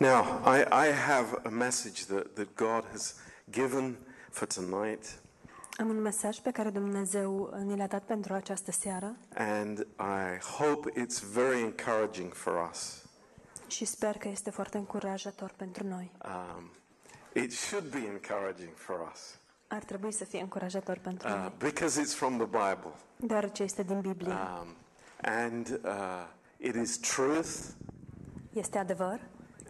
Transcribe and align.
Now, 0.00 0.40
I, 0.46 0.64
I 0.70 0.86
have 0.92 1.26
a 1.44 1.50
message 1.50 2.06
that, 2.06 2.34
that 2.36 2.56
God 2.56 2.84
has 2.92 3.14
given 3.50 3.96
for 4.30 4.46
tonight, 4.46 5.18
Am 5.78 5.88
un 5.88 6.00
mesaj 6.00 6.38
pe 6.38 6.50
care 6.50 6.70
Dumnezeu 6.70 7.54
ni 7.64 7.76
l-a 7.76 7.86
dat 7.86 8.02
pentru 8.02 8.32
această 8.32 8.70
seară 8.72 9.16
and 9.34 9.86
I 9.98 10.38
hope 10.58 10.90
it's 11.00 11.22
very 11.32 11.60
encouraging 11.60 12.32
for 12.34 12.68
us. 12.70 13.04
și 13.66 13.84
sper 13.84 14.16
că 14.16 14.28
este 14.28 14.50
foarte 14.50 14.76
încurajator 14.78 15.52
pentru 15.56 15.86
noi. 15.86 16.10
Um, 16.24 16.70
it 17.42 17.52
should 17.52 17.90
be 17.90 17.98
encouraging 18.12 18.70
for 18.74 19.10
us 19.12 19.38
Ar 19.68 19.82
trebui 19.84 20.12
să 20.12 20.24
fie 20.24 20.40
încurajator 20.40 20.98
pentru 20.98 21.28
uh, 21.28 21.34
noi, 21.34 21.52
because 21.58 22.00
it's 22.02 22.14
from 22.16 22.36
the 22.36 22.46
Bible. 22.46 22.92
deoarece 23.16 23.62
este 23.62 23.82
din 23.82 24.00
Biblie. 24.00 24.32
Um, 24.32 24.74
and 25.22 25.80
uh, 25.84 26.26
it 26.56 26.74
is 26.74 26.98
truth 26.98 27.50
Este 28.52 28.78
adevăr 28.78 29.20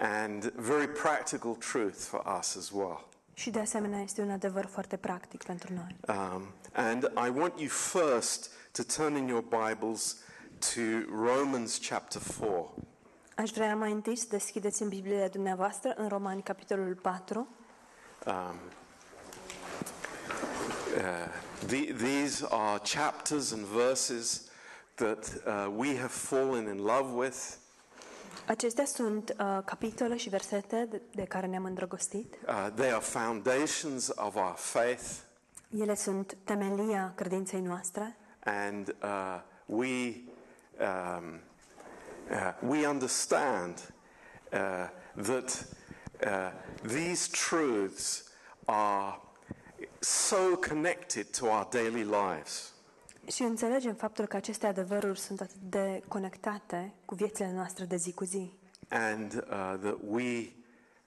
and 0.00 0.52
very 0.56 0.88
practical 0.88 1.54
truth 1.54 1.98
for 1.98 2.22
us 2.38 2.56
as 2.56 2.70
well. 2.70 3.08
și 3.34 3.50
de 3.50 3.60
asemenea 3.60 4.00
este 4.00 4.22
un 4.22 4.30
adevăr 4.30 4.66
foarte 4.66 4.96
practic 4.96 5.42
pentru 5.42 5.72
noi. 5.72 5.96
Um, 6.08 6.42
and 6.72 7.02
I 7.02 7.38
want 7.38 7.60
you 7.60 7.68
first 7.68 8.50
to 8.72 8.82
turn 8.82 9.16
in 9.16 9.28
your 9.28 9.42
Bibles 9.42 10.16
to 10.58 10.80
Romans 11.24 11.78
chapter 11.88 12.22
4. 12.38 12.74
Aș 13.36 13.50
vrea 13.50 13.76
mai 13.76 13.92
întâi 13.92 14.16
să 14.16 14.26
deschideți 14.30 14.82
în 14.82 14.88
Biblie 14.88 15.28
dumneavoastră 15.28 15.94
în 15.96 16.08
Romani 16.08 16.42
capitolul 16.42 16.94
4. 16.94 17.48
Um, 18.26 18.34
uh, 20.96 21.28
the, 21.66 21.92
these 21.92 22.46
are 22.50 22.80
chapters 22.94 23.52
and 23.52 23.64
verses 23.64 24.50
that 24.94 25.42
uh, 25.46 25.72
we 25.76 25.96
have 25.96 26.12
fallen 26.12 26.66
in 26.66 26.76
love 26.76 27.12
with. 27.14 27.59
Acestea 28.46 28.84
sunt 28.84 29.36
uh, 29.38 29.58
capitole 29.64 30.16
și 30.16 30.28
versete 30.28 30.86
de, 30.90 31.00
de 31.14 31.24
care 31.24 31.46
ne-am 31.46 31.64
îndrăgostit. 31.64 32.34
Uh, 32.46 32.68
they 32.74 32.90
are 32.90 33.00
foundations 33.00 34.08
of 34.14 34.34
our 34.34 34.54
faith, 34.56 35.04
Ele 35.78 35.94
sunt 35.94 36.36
temelia 36.44 37.12
credinței 37.16 37.60
noastre 37.60 38.16
and 38.44 38.94
uh, 39.02 39.40
we, 39.66 40.24
um, 40.80 41.40
uh, 42.30 42.52
we 42.62 42.86
understand 42.86 43.92
uh, 44.52 44.88
that 45.22 45.66
uh, 46.26 46.50
these 46.82 47.28
truths 47.28 48.30
are 48.66 49.18
so 50.00 50.56
connected 50.56 51.32
to 51.32 51.48
our 51.48 51.66
daily 51.70 52.04
lives. 52.04 52.72
Și 53.30 53.42
înțelegem 53.42 53.94
faptul 53.94 54.26
că 54.26 54.36
aceste 54.36 54.66
adevăruri 54.66 55.18
sunt 55.20 55.40
atât 55.40 55.60
de 55.60 56.02
conectate 56.08 56.92
cu 57.04 57.14
viețile 57.14 57.52
noastre 57.52 57.84
de 57.84 57.96
zi 57.96 58.12
cu 58.12 58.24
zi. 58.24 58.52
and 58.88 59.34
uh, 59.34 59.74
that 59.80 59.96
we 60.08 60.52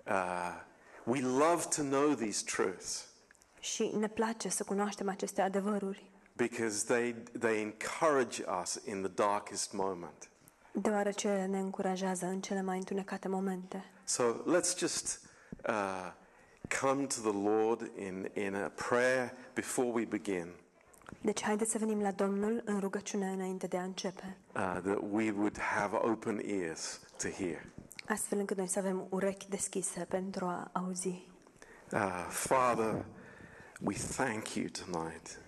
uh, 0.07 0.61
we 1.03 1.21
love 1.21 1.63
to 1.75 1.81
know 1.81 2.13
these 2.13 2.43
truths 2.45 3.07
Și 3.59 3.91
ne 3.99 4.07
place 4.07 4.49
să 4.49 4.63
cunoaștem 4.63 5.09
aceste 5.09 5.41
adevăruri, 5.41 6.11
because 6.35 6.85
they 6.85 7.13
they 7.39 7.61
encourage 7.61 8.43
us 8.61 8.79
in 8.85 9.01
the 9.01 9.11
darkest 9.11 9.73
moment. 9.73 10.29
deoarece 10.71 11.45
ne 11.49 11.59
încurajează 11.59 12.25
în 12.25 12.41
cele 12.41 12.61
mai 12.61 12.77
întunecate 12.77 13.27
momente. 13.27 13.83
So 14.03 14.23
let's 14.23 14.77
just 14.77 15.19
uh, 15.69 16.11
come 16.81 17.05
to 17.05 17.29
the 17.31 17.49
Lord 17.49 17.91
in 17.97 18.29
in 18.35 18.55
a 18.55 18.71
prayer 18.87 19.33
before 19.53 19.87
we 19.87 20.05
begin, 20.05 20.47
Deci 21.23 21.43
haideți 21.43 21.71
să 21.71 21.77
venim 21.77 22.01
la 22.01 22.11
Domnul 22.11 22.61
în 22.65 22.79
rugăciune 22.79 23.27
înainte 23.29 23.67
de 23.67 23.77
a 23.77 23.83
începe, 23.83 24.37
uh, 24.47 24.61
that 24.83 24.97
we 25.11 25.31
would 25.31 25.59
have 25.59 25.95
open 25.95 26.39
ears 26.45 26.99
to 27.17 27.27
hear. 27.29 27.65
astfel 28.07 28.39
încât 28.39 28.57
noi 28.57 28.67
să 28.67 28.79
avem 28.79 29.05
urechi 29.09 29.49
deschise 29.49 30.05
pentru 30.09 30.45
a 30.45 30.69
auzi. 30.71 31.27
Uh, 31.91 32.25
Father, 32.29 33.05
we 33.81 33.95
thank 34.15 34.53
you 34.53 34.65
tonight. 34.67 35.39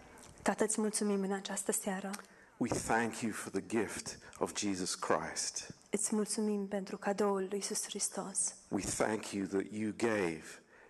Tată, 0.41 0.63
îți 0.63 0.81
mulțumim 0.81 1.21
în 1.21 1.31
această 1.31 1.71
seară. 1.71 2.09
We 2.57 2.69
thank 2.69 3.19
you 3.19 3.31
for 3.31 3.51
the 3.51 3.65
gift 3.67 4.17
of 4.39 4.55
Jesus 4.57 4.95
Christ. 4.95 5.73
Îți 5.89 6.15
mulțumim 6.15 6.67
pentru 6.67 6.97
cadoul 6.97 7.39
lui 7.49 7.49
Iisus 7.57 7.83
Hristos. 7.83 8.55
We 8.67 8.81
thank 8.81 9.31
you 9.31 9.45
that 9.45 9.63
you 9.71 9.91
gave 9.97 10.43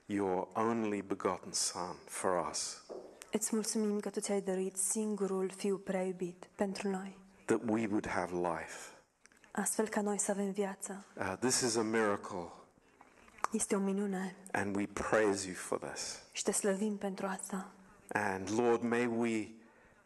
your 0.06 0.48
only 0.54 1.02
begotten 1.02 1.52
Son 1.52 1.96
for 2.08 2.48
us, 2.52 2.84
Îți 3.38 3.50
mulțumim 3.56 4.00
că 4.00 4.10
Tu 4.10 4.20
ți-ai 4.20 4.42
dăruit 4.42 4.78
singurul 4.78 5.50
Fiu 5.56 5.78
prea 5.78 6.04
iubit 6.04 6.48
pentru 6.56 6.90
noi, 6.90 7.18
that 7.46 7.60
we 7.68 7.86
would 7.88 8.08
have 8.08 8.34
life. 8.36 8.78
astfel 9.52 9.88
ca 9.88 10.02
noi 10.02 10.20
să 10.20 10.32
avem 10.32 10.52
viață. 10.52 11.06
Uh, 11.18 11.34
this 11.40 11.60
is 11.62 11.76
a 11.76 11.82
miracle, 11.82 12.52
Este 13.52 13.76
o 13.76 13.80
minune 13.80 14.36
and 14.52 14.76
we 14.76 14.86
praise 14.94 15.46
you 15.48 15.56
for 15.56 15.80
this. 15.80 16.22
și 16.32 16.44
te 16.44 16.52
slăvim 16.52 16.98
pentru 16.98 17.26
asta. 17.26 17.72
And 18.08 18.50
Lord, 18.60 18.82
may 18.82 19.06
we 19.06 19.48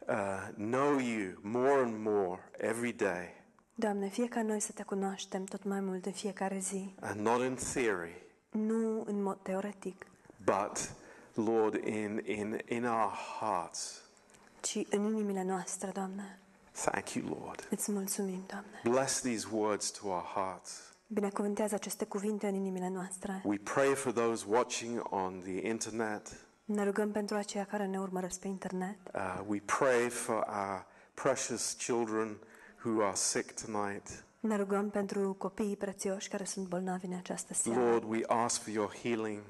uh, 0.08 0.48
know 0.54 0.98
you 0.98 1.32
more 1.42 1.82
and 1.82 1.98
more 1.98 2.50
every 2.58 2.92
day, 2.92 3.38
Doamne, 3.74 4.08
fie 4.08 4.28
ca 4.28 4.42
noi 4.42 4.60
să 4.60 4.72
Te 4.72 4.82
cunoaștem 4.82 5.44
tot 5.44 5.64
mai 5.64 5.80
mult 5.80 6.06
în 6.06 6.12
fiecare 6.12 6.58
zi, 6.58 6.94
and 7.00 7.20
not 7.20 7.40
in 7.42 7.54
theory, 7.54 8.22
nu 8.50 9.04
în 9.06 9.22
mod 9.22 9.38
teoretic, 9.42 10.06
but 10.44 10.92
Lord, 11.34 11.74
in, 11.86 12.22
in, 12.24 12.58
in 12.68 12.84
our 12.84 13.12
hearts. 13.40 14.00
ci 14.60 14.78
în 14.90 15.04
inimile 15.04 15.42
noastre, 15.42 15.90
Doamne. 15.94 16.38
Thank 16.72 17.10
you, 17.10 17.38
Lord. 17.40 17.66
Îți 17.70 17.92
mulțumim, 17.92 18.44
Doamne. 18.46 18.80
Bless 18.84 19.20
these 19.20 19.46
words 19.52 19.90
to 19.90 20.06
our 20.08 20.22
hearts. 20.34 20.94
Binecuvântează 21.06 21.74
aceste 21.74 22.04
cuvinte 22.04 22.46
în 22.46 22.54
inimile 22.54 22.88
noastre. 22.88 23.42
We 23.44 23.56
pray 23.56 23.94
for 23.94 24.12
those 24.12 24.44
watching 24.48 25.06
on 25.10 25.40
the 25.44 25.66
internet. 25.68 26.36
Ne 26.64 26.84
rugăm 26.84 27.10
pentru 27.10 27.36
aceia 27.36 27.64
care 27.64 27.86
ne 27.86 27.98
urmăresc 28.00 28.40
pe 28.40 28.48
internet. 28.48 28.96
Uh, 29.14 29.40
we 29.46 29.60
pray 29.78 30.08
for 30.08 30.34
our 30.48 30.86
precious 31.14 31.72
children 31.78 32.38
who 32.84 33.02
are 33.04 33.14
sick 33.14 33.64
tonight. 33.64 34.24
Ne 34.40 34.56
rugăm 34.56 34.90
pentru 34.90 35.34
copiii 35.38 35.76
prețioși 35.76 36.28
care 36.28 36.44
sunt 36.44 36.66
bolnavi 36.68 37.06
în 37.06 37.14
această 37.14 37.54
seară. 37.54 37.80
Lord, 37.80 38.04
we 38.08 38.20
ask 38.26 38.60
for 38.62 38.72
your 38.72 38.94
healing. 39.02 39.42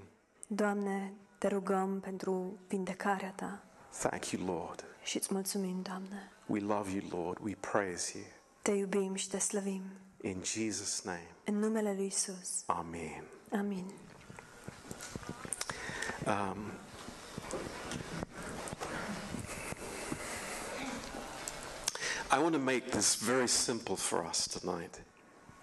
Doamne, 0.46 1.12
te 1.40 1.48
rugăm 1.48 2.00
pentru 2.00 2.58
vindecarea 2.68 3.32
Ta 3.36 3.62
Thank 3.98 4.30
you, 4.30 4.56
Lord. 4.56 4.84
și 5.02 5.16
îți 5.16 5.28
mulțumim, 5.34 5.82
Doamne. 5.82 6.32
We 6.46 6.60
love 6.60 6.90
you, 6.90 7.24
Lord. 7.24 7.38
We 7.42 7.54
praise 7.60 8.18
you. 8.18 8.26
Te 8.62 8.70
iubim 8.70 9.14
și 9.14 9.28
te 9.28 9.38
slăvim. 9.38 9.82
In 10.22 10.42
Jesus' 10.42 11.02
name, 11.04 11.26
În 11.44 11.58
numele 11.58 11.92
Lui 11.94 12.06
Isus. 12.06 12.62
Amen. 12.66 13.24
Amin. 13.52 13.90
Um, 16.26 16.56
I 22.32 22.38
want 22.42 22.52
to 22.52 22.58
make 22.60 22.80
this 22.90 23.14
very 23.14 23.48
simple 23.48 23.94
for 23.94 24.26
us 24.30 24.46
tonight. 24.60 25.02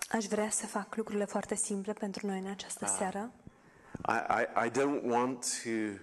Aș 0.10 0.26
vrea 0.26 0.50
să 0.50 0.66
fac 0.66 0.96
lucrurile 0.96 1.26
foarte 1.26 1.56
simple 1.56 1.94
pentru 1.94 2.28
noi 2.28 2.40
în 2.40 2.48
această 2.48 2.94
seară. 2.98 3.32
I, 4.06 4.20
I, 4.30 4.66
I 4.66 4.70
don't 4.70 5.04
want 5.04 5.46
to, 5.64 6.00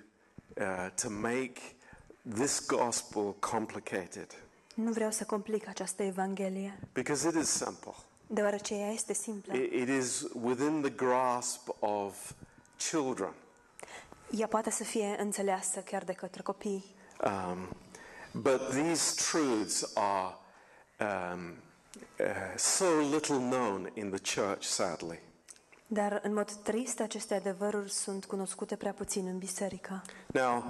uh, 0.60 0.91
to 0.94 1.10
make 1.10 1.60
this 2.34 2.66
gospel 2.66 3.37
complicated 3.41 4.27
Nu 4.75 4.93
vreau 4.93 5.10
să 5.10 5.25
complic 5.25 5.69
această 5.69 6.03
Evanghelie, 6.03 6.78
because 6.93 7.28
it 7.28 7.34
is 7.34 7.49
simple. 7.49 7.94
deoarece 8.27 8.75
ea 8.75 8.91
este 8.91 9.12
simplă. 9.12 9.55
It, 9.55 9.72
it 9.72 9.88
is 9.88 10.27
within 10.43 10.81
the 10.81 10.91
grasp 10.91 11.69
of 11.78 12.32
children. 12.91 13.32
Ea 14.31 14.47
poate 14.47 14.71
să 14.71 14.84
fie 14.84 15.16
înțeleasă 15.19 15.81
chiar 15.81 16.05
de 16.05 16.12
către 16.12 16.43
copii. 16.43 16.84
Um, 17.25 17.69
but 18.32 18.69
these 18.71 19.15
truths 19.31 19.93
are 19.94 20.34
um, 21.00 21.55
uh, 22.21 22.56
so 22.56 22.84
little 23.11 23.38
known 23.38 23.91
in 23.94 24.11
the 24.11 24.41
church, 24.41 24.62
sadly. 24.62 25.19
Dar, 25.87 26.21
în 26.22 26.33
mod 26.34 26.50
trist, 26.50 27.00
aceste 27.00 27.34
adevăruri 27.34 27.91
sunt 27.91 28.25
cunoscute 28.25 28.76
prea 28.76 28.93
puțin 28.93 29.26
în 29.26 29.38
biserică. 29.38 30.03
Now, 30.26 30.64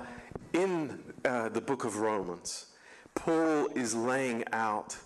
in 0.51 0.91
uh, 0.91 1.51
the 1.51 1.61
book 1.61 1.85
of 1.85 2.01
Romans, 2.01 2.69
Paul 3.13 3.71
is 3.75 3.93
laying 3.93 4.43
out 4.69 5.05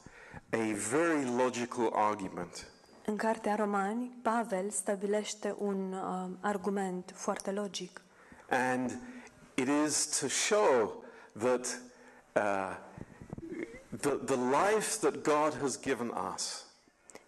a 0.50 0.74
very 0.90 1.24
logical 1.36 1.92
argument. 1.94 2.66
În 3.04 3.16
cartea 3.16 3.54
Romani, 3.54 4.18
Pavel 4.22 4.70
stabilește 4.70 5.54
un 5.58 5.92
uh, 5.92 6.30
argument 6.40 7.12
foarte 7.14 7.50
logic. 7.50 8.02
And 8.48 8.98
it 9.54 9.68
is 9.86 10.18
to 10.20 10.28
show 10.28 11.04
that 11.38 11.80
uh, 12.32 12.76
the, 14.00 14.10
the 14.10 14.36
life 14.36 14.98
that 15.00 15.22
God 15.22 15.60
has 15.60 15.80
given 15.80 16.12
us 16.34 16.67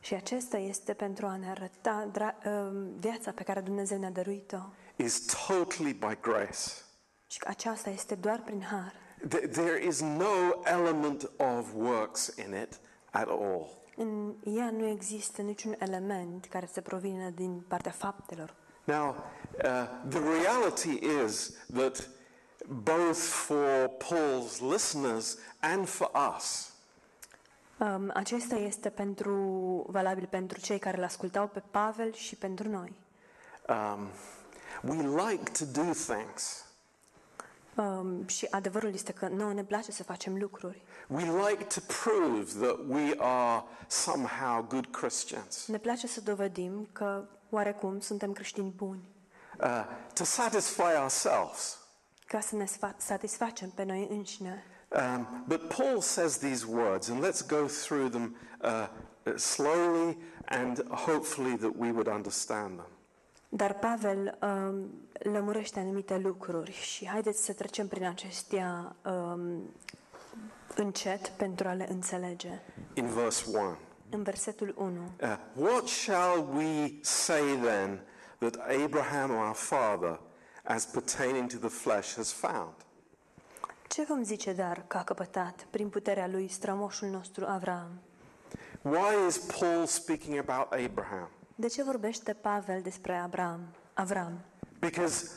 Și 0.00 0.14
acesta 0.14 0.56
este 0.56 0.92
pentru 0.92 1.26
a 1.26 1.36
ne 1.36 1.48
arăta 1.50 2.10
dra- 2.12 2.46
uh, 2.46 2.70
viața 2.98 3.30
pe 3.30 3.42
care 3.42 3.60
Dumnezeu 3.60 3.98
ne-a 3.98 4.10
dăruit-o. 4.10 4.58
is 4.96 5.24
totally 5.48 5.92
by 5.92 6.18
grace. 6.20 6.58
Și 7.26 7.38
că 7.38 7.48
aceasta 7.48 7.90
este 7.90 8.14
doar 8.14 8.40
prin 8.44 8.62
har. 8.70 8.92
Th- 9.28 9.50
There 9.50 9.84
is 9.86 10.00
no 10.00 10.60
element 10.64 11.30
of 11.36 11.66
works 11.74 12.26
in 12.46 12.54
it 12.62 12.80
at 13.10 13.28
all. 13.28 13.78
În 13.96 14.34
ea 14.44 14.70
nu 14.70 14.86
există 14.86 15.42
niciun 15.42 15.74
element 15.78 16.46
care 16.46 16.68
să 16.72 16.80
provină 16.80 17.30
din 17.30 17.64
partea 17.68 17.90
faptelor. 17.92 18.54
Now, 18.84 19.08
uh, 19.08 19.88
the 20.08 20.18
reality 20.18 20.98
is 21.24 21.50
that 21.74 22.08
both 22.68 23.18
for 23.18 23.90
Paul's 23.98 24.58
listeners 24.72 25.36
and 25.60 25.86
for 25.88 26.10
us, 26.36 26.72
Um, 27.80 28.10
acesta 28.14 28.54
este 28.54 28.88
pentru, 28.90 29.34
valabil 29.88 30.26
pentru 30.26 30.60
cei 30.60 30.78
care 30.78 30.96
îl 30.96 31.04
ascultau 31.04 31.46
pe 31.46 31.62
Pavel 31.70 32.12
și 32.12 32.36
pentru 32.36 32.68
noi. 32.68 32.92
um, 33.68 34.08
we 34.82 35.28
like 35.28 35.50
to 35.50 35.64
do 35.82 35.90
things. 35.92 36.64
Um, 37.76 38.26
și 38.26 38.46
adevărul 38.50 38.92
este 38.94 39.12
că 39.12 39.28
nouă 39.28 39.52
ne 39.52 39.64
place 39.64 39.92
să 39.92 40.02
facem 40.02 40.38
lucruri. 40.38 40.82
We 41.06 41.22
like 41.48 41.64
to 41.64 41.80
prove 42.04 42.66
that 42.66 42.76
we 42.88 43.14
are 43.18 43.62
somehow 43.86 44.62
good 44.68 44.86
Christians, 44.90 45.66
Ne 45.66 45.78
place 45.78 46.06
să 46.06 46.20
dovedim 46.20 46.88
că 46.92 47.24
oarecum 47.50 48.00
suntem 48.00 48.32
creștini 48.32 48.72
buni, 48.76 49.02
uh, 49.60 49.84
to 50.14 50.24
satisfy 50.24 50.96
ourselves. 51.02 51.78
ca 52.26 52.40
să 52.40 52.56
ne 52.56 52.64
sfa- 52.64 52.96
satisfacem 52.96 53.70
pe 53.70 53.82
noi 53.84 54.06
înșine. 54.10 54.64
Um, 54.92 55.44
but 55.46 55.68
Paul 55.68 56.00
says 56.00 56.38
these 56.38 56.66
words, 56.66 57.08
and 57.10 57.20
let's 57.20 57.42
go 57.42 57.68
through 57.68 58.08
them 58.10 58.34
uh, 58.60 58.86
slowly 59.36 60.16
and 60.48 60.78
hopefully 60.90 61.56
that 61.56 61.76
we 61.76 61.92
would 61.92 62.08
understand 62.08 62.78
them. 62.78 62.86
Dar 63.48 63.72
Pavel 63.74 64.38
um, 64.42 64.90
lămurește 65.12 65.80
anumite 65.80 66.18
lucruri 66.18 66.72
și 66.72 67.06
haideți 67.06 67.44
să 67.44 67.52
trecem 67.52 67.86
prin 67.88 68.04
acestea 68.06 68.96
um, 69.04 69.74
încet 70.76 71.28
pentru 71.28 71.68
a 71.68 71.72
le 71.72 71.86
înțelege. 71.90 72.60
In 72.94 73.06
verse 73.06 73.44
1, 73.58 73.76
În 74.10 74.22
versetul 74.22 74.74
1. 74.78 74.90
uh, 75.22 75.36
what 75.54 75.86
shall 75.86 76.46
we 76.56 76.92
say 77.00 77.58
then 77.62 78.00
that 78.38 78.56
Abraham 78.84 79.30
our 79.30 79.54
father, 79.54 80.20
as 80.62 80.84
pertaining 80.86 81.50
to 81.50 81.58
the 81.58 81.68
flesh, 81.68 82.14
has 82.14 82.32
found? 82.32 82.74
Ce 83.94 84.04
vom 84.08 84.22
zice 84.22 84.52
dar 84.52 84.84
că 84.86 84.96
a 84.96 85.02
căpătat 85.04 85.66
prin 85.70 85.88
puterea 85.88 86.26
lui 86.28 86.48
strămoșul 86.48 87.08
nostru 87.08 87.44
Avram? 87.48 88.00
Why 88.82 89.26
is 89.28 89.38
Paul 89.38 89.86
speaking 89.86 90.38
about 90.48 90.72
Abraham? 90.72 91.30
De 91.54 91.66
ce 91.66 91.82
vorbește 91.82 92.32
Pavel 92.32 92.80
despre 92.82 93.16
Avram? 93.16 93.60
Avram? 93.94 94.32
Because 94.78 95.30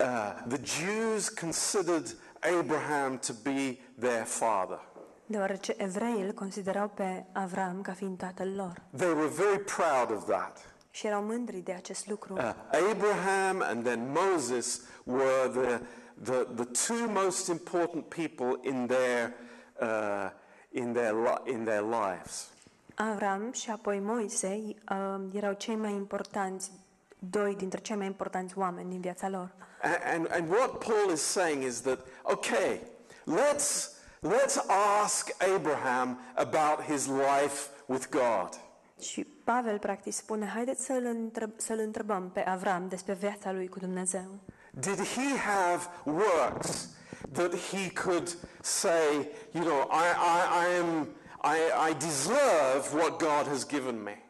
uh, 0.00 0.06
the 0.48 0.60
Jews 0.64 1.28
considered 1.28 2.16
Abraham 2.58 3.18
to 3.18 3.32
be 3.42 3.78
their 3.98 4.24
father. 4.24 4.80
Deoarece 5.26 5.74
evreii 5.76 6.22
îl 6.22 6.32
considerau 6.32 6.88
pe 6.88 7.24
Avram 7.32 7.80
ca 7.80 7.92
fiind 7.92 8.18
tatăl 8.18 8.48
lor 8.54 8.82
They 8.96 9.12
were 9.12 9.28
very 9.28 9.58
proud 9.60 10.16
of 10.16 10.24
that. 10.26 10.58
și 10.90 11.06
erau 11.06 11.22
mândri 11.22 11.56
de 11.56 11.72
acest 11.72 12.08
lucru. 12.08 12.32
Uh, 12.32 12.52
Abraham 12.90 13.62
and 13.62 13.84
then 13.84 14.12
Moses 14.30 14.80
were 15.04 15.48
the, 15.52 15.80
the, 16.22 16.46
the 16.54 16.64
two 16.64 17.08
most 17.08 17.48
important 17.48 18.08
people 18.08 18.58
in 18.62 18.86
their, 18.86 19.34
uh, 19.80 20.30
in 20.70 20.92
their, 20.92 21.12
li- 21.12 21.52
in 21.52 21.64
their 21.64 21.82
lives. 21.82 22.50
Avram 22.94 23.52
și 23.52 23.70
apoi 23.70 24.00
Moise 24.00 24.60
uh, 24.90 25.20
erau 25.32 25.52
cei 25.52 25.76
mai 25.76 25.92
importanți, 25.92 26.70
doi 27.18 27.54
dintre 27.54 27.80
cei 27.80 27.96
mai 27.96 28.06
importanți 28.06 28.58
oameni 28.58 28.90
din 28.90 29.00
viața 29.00 29.28
lor. 29.28 29.50
And, 29.82 29.96
and, 30.14 30.32
and 30.32 30.50
what 30.50 30.84
Paul 30.84 31.10
is 31.12 31.20
saying 31.20 31.62
is 31.62 31.80
that, 31.80 31.98
okay, 32.22 32.80
let's, 33.24 33.90
let's 34.20 34.58
ask 35.02 35.30
Abraham 35.54 36.18
about 36.34 36.80
his 36.86 37.06
life 37.06 37.68
with 37.86 38.08
God. 38.10 38.48
Și 39.00 39.24
Pavel 39.24 39.78
practic 39.78 40.12
spune, 40.12 40.46
haideți 40.46 40.84
să-l, 40.84 41.04
întreb, 41.04 41.50
să-l 41.56 41.78
întrebăm 41.78 42.30
pe 42.30 42.40
Avram 42.40 42.88
despre 42.88 43.14
viața 43.14 43.52
lui 43.52 43.68
cu 43.68 43.78
Dumnezeu. 43.78 44.38
Did 44.78 44.98
he 45.00 45.36
have 45.36 45.88
works 46.04 46.88
that 47.32 47.54
he 47.54 47.88
could 47.90 48.34
say, 48.62 49.28
you 49.54 49.64
know, 49.64 49.88
I, 49.90 50.06
I, 50.18 50.64
I, 50.64 50.66
am, 50.74 51.08
I, 51.40 51.70
I 51.88 51.92
deserve 51.94 52.92
what 52.92 53.18
God 53.18 53.46
has 53.46 53.64
given 53.64 54.04
me? 54.04 54.22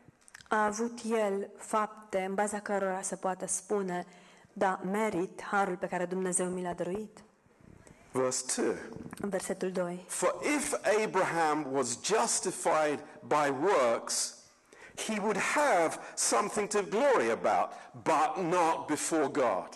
A 0.49 0.65
avut 0.65 0.99
el 1.05 1.49
fapte 1.57 2.25
în 2.25 2.35
baza 2.35 2.59
cărora 2.59 3.03
să 3.03 3.17
poată 3.17 3.47
spune, 3.47 4.07
da, 4.53 4.81
merit 4.91 5.43
harul 5.43 5.77
pe 5.77 5.87
care 5.87 6.05
Dumnezeu 6.05 6.47
mi 6.47 6.63
l-a 6.63 6.73
dăruit? 6.73 7.19
Verse 8.13 8.63
2. 8.63 8.75
În 9.21 9.29
versetul 9.29 9.71
2. 9.71 10.05
For 10.09 10.35
if 10.57 10.75
Abraham 11.05 11.67
was 11.73 11.99
justified 12.03 12.99
by 13.27 13.55
works, 13.63 14.35
he 15.07 15.19
would 15.21 15.37
have 15.37 15.99
something 16.15 16.69
to 16.69 16.83
glory 16.83 17.31
about, 17.31 17.71
but 17.93 18.45
not 18.45 18.87
before 18.87 19.29
God. 19.29 19.69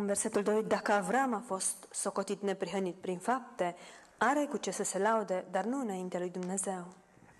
În 0.00 0.06
versetul 0.06 0.42
2, 0.42 0.62
dacă 0.62 0.92
Avram 0.92 1.34
a 1.34 1.42
fost 1.46 1.86
socotit 1.90 2.42
neprihănit 2.42 2.94
prin 2.94 3.18
fapte, 3.18 3.76
are 4.18 4.46
cu 4.50 4.56
ce 4.56 4.70
să 4.70 4.82
se 4.82 4.98
laude, 4.98 5.44
dar 5.50 5.64
nu 5.64 5.80
înainte 5.80 6.18
lui 6.18 6.28
Dumnezeu. 6.28 6.86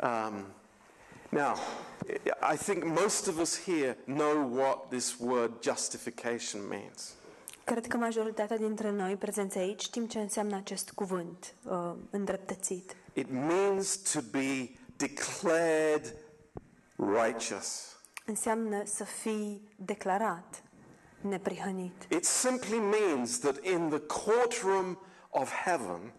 Um, 0.02 0.44
now, 1.28 1.54
I 2.52 2.56
think 2.56 2.84
most 2.84 3.26
of 3.26 3.38
us 3.38 3.62
here 3.62 3.98
know 4.04 4.56
what 4.56 4.88
this 4.88 5.16
word 5.18 5.52
justification 5.62 6.66
means. 6.68 7.14
Cred 7.64 7.86
că 7.86 7.96
majoritatea 7.96 8.56
dintre 8.56 8.90
noi 8.90 9.16
prezenți 9.16 9.58
aici 9.58 9.82
știm 9.82 10.06
ce 10.06 10.18
înseamnă 10.18 10.56
acest 10.56 10.90
cuvânt, 10.90 11.54
uh, 11.64 11.92
îndreptățit. 12.10 12.96
It 13.12 13.30
means 13.30 13.96
to 13.96 14.20
be 14.30 14.70
declared 14.96 16.14
righteous. 16.96 17.96
Înseamnă 18.26 18.82
să 18.84 19.04
fii 19.04 19.68
declarat 19.76 20.62
neprihănit. 21.20 22.06
It 22.08 22.24
simply 22.24 22.78
means 22.78 23.38
that 23.38 23.64
in 23.64 23.88
the 23.88 24.00
courtroom 24.24 24.98
of 25.30 25.52
heaven, 25.64 26.12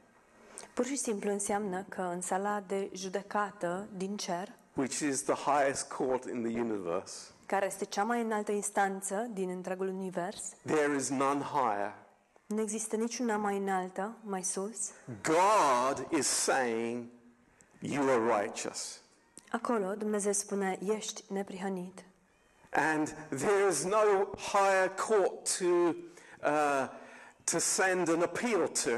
Pur 0.73 0.85
și 0.85 0.95
simplu 0.95 1.31
înseamnă 1.31 1.85
că 1.89 2.01
în 2.01 2.21
sala 2.21 2.63
de 2.67 2.89
judecată 2.93 3.87
din 3.97 4.17
cer, 4.17 4.51
which 4.73 4.99
is 4.99 5.23
the 5.23 5.33
highest 5.51 5.91
court 5.91 6.25
in 6.25 6.43
the 6.43 6.59
universe, 6.59 7.15
care 7.45 7.65
este 7.65 7.85
cea 7.85 8.03
mai 8.03 8.21
înaltă 8.21 8.51
instanță 8.51 9.27
din 9.33 9.49
întregul 9.49 9.87
univers, 9.87 10.41
there 10.65 10.95
is 10.95 11.09
none 11.09 11.41
higher. 11.41 11.93
nu 12.45 12.61
există 12.61 12.95
niciuna 12.95 13.37
mai 13.37 13.57
înaltă, 13.57 14.17
mai 14.23 14.43
sus. 14.43 14.91
God 15.23 16.07
is 16.17 16.27
saying, 16.27 17.05
You 17.79 18.09
are 18.09 18.41
righteous. 18.41 19.01
Acolo 19.49 19.93
Dumnezeu 19.93 20.31
spune, 20.31 20.79
ești 20.95 21.23
neprihănit. 21.27 22.03
And 22.73 23.07
there 23.29 23.67
is 23.69 23.83
no 23.83 24.29
higher 24.37 24.89
court 25.07 25.57
to, 25.57 25.95
uh, 26.43 26.87
to 27.43 27.59
send 27.59 28.09
an 28.09 28.21
appeal 28.21 28.67
to. 28.67 28.89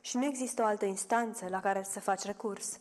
Și 0.00 0.16
nu 0.16 0.24
există 0.24 0.62
o 0.62 0.64
altă 0.64 0.84
instanță 0.84 1.46
la 1.50 1.60
care 1.60 1.86
să 1.90 2.00
faci 2.00 2.22
recurs. 2.24 2.78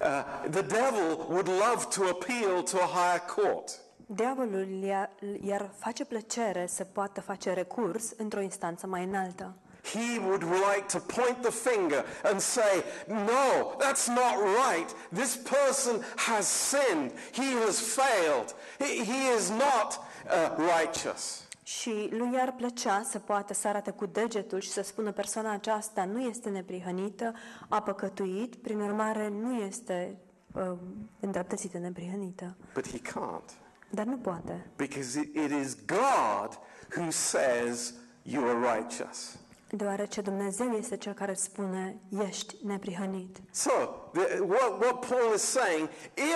Uh, 0.00 0.50
the 0.50 0.62
devil 0.62 1.26
would 1.28 1.48
love 1.48 1.84
to 1.90 2.02
appeal 2.08 2.62
to 2.62 2.76
a 2.76 2.86
higher 2.86 3.20
court. 3.20 3.80
Diavolul 4.06 4.68
i-ar, 4.82 5.10
i-ar 5.40 5.70
face 5.78 6.04
plăcere 6.04 6.66
să 6.66 6.84
poată 6.84 7.20
face 7.20 7.52
recurs 7.52 8.12
într-o 8.16 8.40
instanță 8.40 8.86
mai 8.86 9.04
înaltă. 9.04 9.54
He 9.82 10.18
would 10.18 10.42
like 10.42 10.86
to 10.88 10.98
point 10.98 11.42
the 11.42 11.50
finger 11.50 12.04
and 12.22 12.40
say, 12.40 12.84
No, 13.06 13.76
that's 13.78 14.08
not 14.08 14.36
right. 14.38 14.88
This 15.12 15.36
person 15.36 16.02
has 16.16 16.46
sinned. 16.46 17.12
He 17.32 17.52
has 17.64 17.80
failed. 17.80 18.54
He, 18.78 19.04
he 19.04 19.34
is 19.36 19.50
not 19.50 19.98
uh, 20.26 20.50
righteous. 20.78 21.44
Și 21.62 22.08
lui 22.10 22.32
i-ar 22.32 22.52
plăcea 22.52 23.02
să 23.10 23.18
poată 23.18 23.54
să 23.54 23.68
arate 23.68 23.90
cu 23.90 24.06
degetul 24.06 24.60
și 24.60 24.70
să 24.70 24.82
spună 24.82 25.12
persoana 25.12 25.52
aceasta 25.52 26.04
nu 26.04 26.20
este 26.20 26.48
neprihănită, 26.48 27.34
a 27.68 27.82
păcătuit, 27.82 28.54
prin 28.56 28.80
urmare 28.80 29.28
nu 29.28 29.54
este 29.54 30.16
uh, 30.52 30.72
îndreptățită, 31.20 31.78
neprihănită. 31.78 32.56
But 32.74 32.88
he 32.88 32.98
can't. 32.98 33.50
Dar 33.90 34.06
nu 34.06 34.16
poate. 34.16 34.66
Because 34.76 35.20
it, 35.20 35.34
it 35.34 35.50
is 35.64 35.76
God 35.86 36.58
who 36.96 37.10
says, 37.10 37.94
You 38.22 38.48
are 38.48 38.78
righteous. 38.78 39.38
Deoarece 39.70 40.20
Dumnezeu 40.20 40.70
este 40.70 40.96
Cel 40.96 41.12
care 41.12 41.34
spune, 41.34 41.96
ești 42.28 42.56
neprihănit. 42.64 43.36
So, 43.50 43.70
the, 44.12 44.40
what, 44.40 44.82
what 44.82 45.06
Paul 45.06 45.34
is 45.34 45.42
saying, 45.42 45.88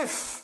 if, 0.02 0.42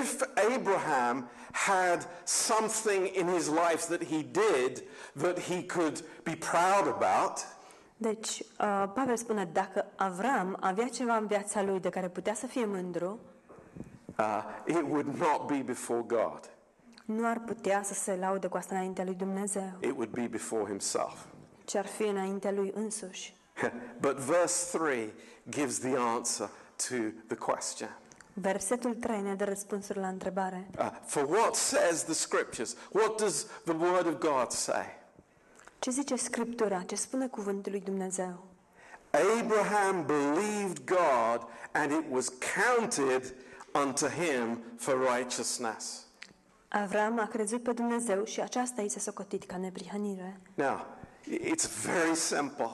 if 0.00 0.22
Abraham 0.56 1.28
had 1.52 2.08
something 2.24 3.16
in 3.16 3.26
his 3.28 3.46
life 3.46 3.96
that 3.96 4.04
he 4.04 4.22
did 4.22 4.84
that 5.22 5.40
he 5.40 5.66
could 5.66 6.04
be 6.22 6.36
proud 6.36 6.86
about, 6.86 7.54
Deci, 7.98 8.38
uh, 8.40 8.84
Pavel 8.94 9.16
spune, 9.16 9.44
dacă 9.52 9.86
Avram 9.96 10.56
avea 10.60 10.88
ceva 10.88 11.16
în 11.16 11.26
viața 11.26 11.62
lui 11.62 11.80
de 11.80 11.88
care 11.88 12.08
putea 12.08 12.34
să 12.34 12.46
fie 12.46 12.64
mândru, 12.64 13.18
uh, 14.18 14.42
it 14.66 14.82
would 14.88 15.06
not 15.06 15.46
be 15.46 15.62
before 15.66 16.00
God. 16.06 16.40
nu 17.04 17.26
ar 17.26 17.38
putea 17.46 17.82
să 17.82 17.94
se 17.94 18.16
laude 18.16 18.46
cu 18.46 18.56
asta 18.56 18.74
înaintea 18.74 19.04
lui 19.04 19.14
Dumnezeu, 19.14 19.72
It 19.80 19.90
would 19.90 20.10
be 20.10 20.26
before 20.26 20.64
himself. 20.64 21.24
Ci 21.66 21.74
ar 21.74 21.86
fi 21.86 22.02
înaintea 22.02 22.50
lui 22.50 22.72
însuși. 22.74 23.36
But 24.00 24.16
verse 24.16 24.78
3 24.78 25.12
gives 25.48 25.78
the 25.78 25.96
answer 25.96 26.48
to 26.88 26.94
the 27.26 27.36
question. 27.36 27.98
Versetul 28.32 28.94
3 28.94 29.20
ne 29.20 29.34
dă 29.34 29.44
răspunsuri 29.44 29.98
la 29.98 30.08
întrebare. 30.08 30.66
Uh, 30.78 30.90
for 31.06 31.24
what 31.30 31.54
says 31.54 32.02
the 32.04 32.14
scriptures? 32.14 32.76
What 32.92 33.20
does 33.20 33.46
the 33.64 33.74
word 33.74 34.06
of 34.06 34.18
God 34.18 34.50
say? 34.50 34.84
Ce 35.78 35.90
zice 35.90 36.16
Scriptura? 36.16 36.82
Ce 36.82 36.94
spune 36.94 37.26
cuvântul 37.26 37.72
lui 37.72 37.80
Dumnezeu? 37.80 38.44
Abraham 39.10 40.06
believed 40.06 40.84
God 40.84 41.48
and 41.72 41.90
it 41.90 42.04
was 42.10 42.32
counted 42.68 43.34
unto 43.84 44.06
him 44.06 44.62
for 44.76 44.94
righteousness. 45.16 46.06
Avram 46.68 47.18
a 47.18 47.26
crezut 47.26 47.62
pe 47.62 47.72
Dumnezeu 47.72 48.24
și 48.24 48.40
aceasta 48.40 48.82
i 48.82 48.88
s-a 48.88 49.00
socotit 49.00 49.44
ca 49.44 49.56
neprihănire. 49.56 50.40
Now, 50.54 50.86
it's 51.30 51.68
very 51.84 52.14
simple. 52.14 52.70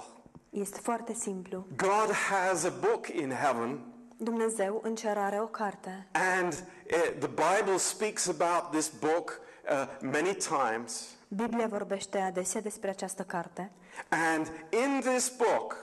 Este 0.51 0.79
foarte 0.83 1.15
simplu. 1.15 1.67
God 1.77 2.15
has 2.31 2.65
a 2.65 2.73
book 2.81 3.07
in 3.09 3.31
heaven 3.31 3.81
Dumnezeu 4.17 4.81
în 4.85 4.95
cer 4.95 5.19
are 5.19 5.41
o 5.41 5.47
carte 5.47 6.09
and 6.13 6.53
uh, 6.53 7.19
the 7.19 7.29
Bible 7.29 7.77
speaks 7.77 8.29
about 8.29 8.71
this 8.71 8.93
book 9.01 9.41
uh, 9.71 10.11
many 10.13 10.35
times. 10.35 11.09
Biblia 11.29 11.67
vorbește 11.67 12.19
adesea 12.19 12.61
despre 12.61 12.91
această 12.91 13.23
carte 13.23 13.71
And 14.09 14.47
in 14.71 15.01
this 15.01 15.33
book, 15.37 15.77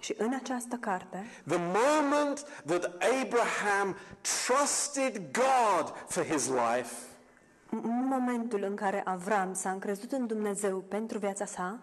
și 0.00 0.14
în 0.18 0.34
această 0.34 0.76
carte, 0.76 1.26
the 1.46 1.58
moment 1.58 2.46
that 2.66 2.84
Abraham 3.22 3.96
trusted 4.20 5.22
God 5.32 5.94
for 6.08 6.24
his 6.24 6.48
life, 6.48 6.94
în 7.70 8.06
momentul 8.08 8.62
în 8.62 8.76
care 8.76 9.02
Avram 9.04 9.54
s-a 9.54 9.70
încrezut 9.70 10.12
în 10.12 10.26
Dumnezeu 10.26 10.78
pentru 10.78 11.18
viața 11.18 11.44
sa, 11.44 11.78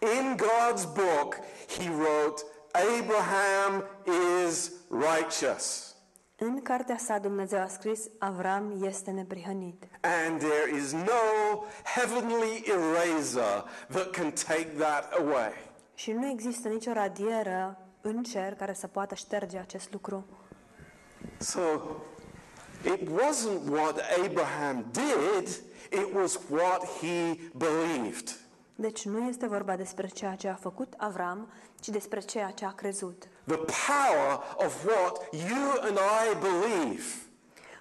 in 0.00 0.36
God's 0.36 0.84
book, 0.86 1.40
he 1.68 1.88
wrote, 1.88 2.42
Abraham 2.74 3.84
is 4.50 4.70
righteous. 4.90 5.88
în 6.40 6.62
cartea 6.62 6.96
sa 6.98 7.18
Dumnezeu 7.18 7.60
a 7.60 7.66
scris 7.68 8.00
Avram 8.18 8.84
este 8.84 9.10
neprihănit. 9.10 9.84
And 10.00 10.38
there 10.38 10.76
is 10.76 10.92
no 10.92 11.64
heavenly 11.94 12.64
eraser 12.66 13.64
that 13.88 14.10
can 14.10 14.32
take 14.32 14.68
that 14.78 15.12
away. 15.12 15.52
Și 15.94 16.12
nu 16.12 16.28
există 16.28 16.68
nicio 16.68 16.92
radieră 16.92 17.78
în 18.00 18.22
cer 18.22 18.54
care 18.54 18.72
să 18.72 18.86
poată 18.86 19.14
șterge 19.14 19.58
acest 19.58 19.92
lucru. 19.92 20.26
So 21.38 21.60
it 22.84 23.08
wasn't 23.08 23.70
what 23.70 24.00
Abraham 24.24 24.90
did, 24.90 25.48
it 25.92 26.14
was 26.14 26.38
what 26.50 26.84
he 26.84 27.38
believed. 27.56 28.36
Deci 28.80 29.04
nu 29.04 29.28
este 29.28 29.46
vorba 29.46 29.76
despre 29.76 30.06
ceea 30.06 30.34
ce 30.34 30.48
a 30.48 30.54
făcut 30.54 30.94
Avram, 30.96 31.48
ci 31.80 31.88
despre 31.88 32.20
ceea 32.20 32.50
ce 32.50 32.64
a 32.64 32.70
crezut. 32.72 33.28
The 33.46 33.56
power 33.56 34.40
of 34.56 34.84
what 34.84 35.28
you 35.32 35.70
and 35.80 35.98
I 35.98 36.36
believe. 36.40 37.02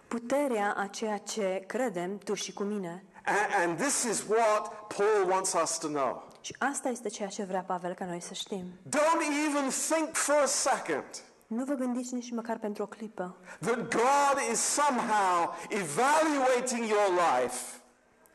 Puterea 0.08 0.74
a 0.78 0.86
ceea 0.88 1.18
ce 1.18 1.64
credem 1.68 2.18
tu 2.18 2.34
și 2.34 2.54
cu 2.54 2.64
mine. 2.64 3.04
A- 3.26 3.62
And 3.64 3.78
this 3.80 4.04
is 4.04 4.24
what 4.30 4.74
Paul 4.96 5.30
wants 5.30 5.54
us 5.64 5.78
to 5.78 5.88
know. 5.88 6.28
Și 6.42 6.56
asta 6.60 6.90
este 6.90 7.10
ceea 7.10 7.30
ce 7.30 7.44
vrea 7.44 7.62
Pavel 7.62 7.94
ca 7.94 8.06
noi 8.06 8.22
să 8.22 8.34
știm. 8.34 8.64
Don't 8.90 9.22
even 9.48 9.70
think 9.90 10.16
for 10.16 10.36
a 10.36 10.46
second 10.46 11.06
Nu 11.48 11.64
vă 11.64 11.74
gândiți 11.74 12.14
nici 12.14 12.32
măcar 12.32 12.58
pentru 12.58 12.84
o 12.84 12.86
clipă 12.86 13.36
that 13.60 13.76
God 13.78 14.38
is 14.52 14.60
somehow 14.60 15.56
evaluating 15.70 16.86
your 16.90 17.08
life 17.10 17.77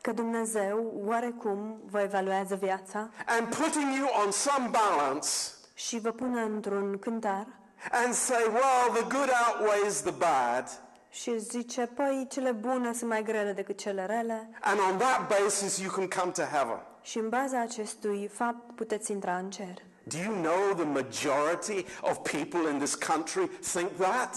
că 0.03 0.13
Dumnezeu 0.13 0.93
oarecum 1.07 1.81
vă 1.91 2.01
evaluează 2.01 2.55
viața 2.55 3.11
and 3.27 3.55
putting 3.57 3.95
you 3.97 4.09
on 4.25 4.31
some 4.31 4.71
balance 4.71 5.29
și 5.75 5.99
vă 5.99 6.11
pune 6.11 6.41
într-un 6.41 6.99
cântar 6.99 7.47
and 7.93 8.15
say, 8.15 8.43
well, 8.43 8.93
the 8.95 9.03
good 9.03 9.29
outweighs 9.49 10.01
the 10.03 10.11
bad. 10.11 10.69
și 11.11 11.39
zice, 11.39 11.87
păi, 11.87 12.27
cele 12.31 12.53
bune 12.53 12.93
sunt 12.93 13.11
mai 13.11 13.23
grele 13.23 13.53
decât 13.53 13.79
cele 13.79 14.07
rele 14.07 14.49
And 14.61 14.79
on 14.91 14.99
that 14.99 15.29
basis, 15.43 15.79
you 15.79 15.91
can 15.91 16.09
come 16.09 16.31
to 16.31 16.43
heaven. 16.43 16.81
și 17.03 17.19
în 17.19 17.29
baza 17.29 17.61
acestui 17.61 18.31
fapt 18.33 18.75
puteți 18.75 19.13
intra 19.13 19.37
în 19.37 19.51
cer. 19.51 19.75
Do 20.03 20.19
you 20.19 20.35
know 20.35 20.75
the 20.75 20.85
majority 20.85 21.85
of 22.01 22.19
people 22.31 22.71
in 22.71 22.79
this 22.79 22.95
country 22.95 23.49
think 23.73 23.91
that? 23.99 24.37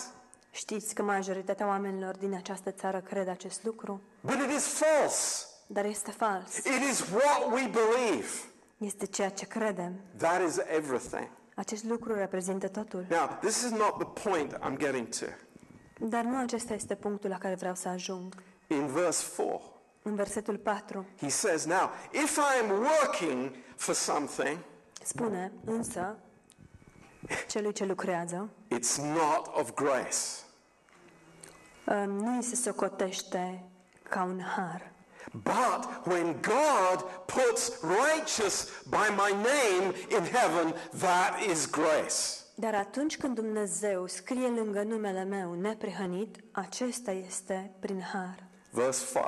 Știți 0.52 0.94
că 0.96 1.04
majoritatea 1.04 1.68
oamenilor 1.68 2.16
din 2.18 2.34
această 2.36 2.72
țară 2.72 3.00
cred 3.00 3.28
acest 3.28 3.64
lucru? 3.64 4.02
But 4.22 4.36
it 4.36 4.52
is 4.58 4.68
false. 4.68 5.46
Dar 5.68 5.86
este 5.86 6.12
fals. 6.12 6.58
It 6.58 6.82
is 6.92 7.00
what 7.00 7.52
we 7.52 7.68
believe. 7.72 8.28
Este 8.78 9.06
ceea 9.06 9.30
ce 9.30 9.46
credem. 9.46 9.94
That 10.18 10.42
is 10.48 10.58
everything. 10.58 11.30
Acest 11.56 11.84
lucru 11.84 12.14
reprezintă 12.16 12.68
totul. 12.68 13.06
Now, 13.10 13.38
this 13.42 13.62
is 13.64 13.70
not 13.72 13.98
the 13.98 14.30
point 14.30 14.54
I'm 14.60 14.78
getting 14.78 15.08
to. 15.08 15.26
Dar 16.00 16.24
nu 16.24 16.38
acesta 16.40 16.74
este 16.74 16.96
punctul 16.96 17.30
la 17.30 17.38
care 17.38 17.56
vreau 17.56 17.76
să 17.76 17.88
ajung. 17.88 18.34
In 18.68 18.86
verse 18.88 19.26
4, 19.38 19.62
În 20.02 20.16
versetul 20.16 20.58
4 20.58 21.06
he 21.22 21.30
says, 21.30 21.66
Now, 21.66 21.90
if 22.12 22.38
I 22.38 22.64
am 22.70 22.70
working 22.80 23.52
for 23.76 23.94
something, 23.94 24.58
spune, 25.04 25.52
însă, 25.66 26.18
celui 27.48 27.72
ce 27.74 27.86
lucrează, 27.86 28.50
it's 28.76 28.96
not 28.96 29.48
of 29.56 29.74
grace. 29.74 30.18
uh, 31.86 32.04
nu 32.08 32.36
îi 32.36 32.44
se 32.44 32.56
socotește 32.56 33.64
ca 34.10 34.24
un 34.24 34.40
har. 34.42 34.92
But 35.32 36.06
when 36.06 36.42
God 36.42 37.06
puts 37.26 37.72
righteous 37.82 38.84
by 38.90 39.10
my 39.16 39.32
name 39.32 39.94
in 40.10 40.24
heaven, 40.24 40.74
that 41.00 41.42
is 41.50 41.66
grace. 41.66 42.44
Dar 42.56 42.76
atunci 42.76 43.18
când 43.18 43.36
Dumnezeu 43.36 44.08
scrie 44.08 44.48
lângă 44.48 44.82
numele 44.82 45.24
meu 45.24 45.54
neprihănit, 45.54 46.38
acesta 46.52 47.12
este 47.12 47.72
prin 47.80 48.02
har. 48.14 48.48
Verse 48.72 49.06
5. 49.06 49.24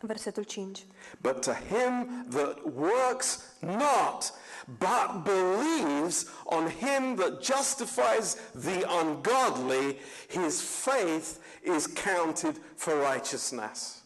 Versetul 0.00 0.44
5. 0.44 0.86
But 1.20 1.40
to 1.40 1.52
him 1.52 2.24
that 2.30 2.58
works 2.74 3.40
not, 3.60 4.32
but 4.66 5.24
believes 5.24 6.26
on 6.44 6.68
him 6.68 7.14
that 7.16 7.42
justifies 7.42 8.36
the 8.52 8.86
ungodly, 9.02 9.98
his 10.28 10.60
faith 10.60 11.38
is 11.62 11.86
counted 11.86 12.60
for 12.76 12.94
righteousness. 13.12 14.04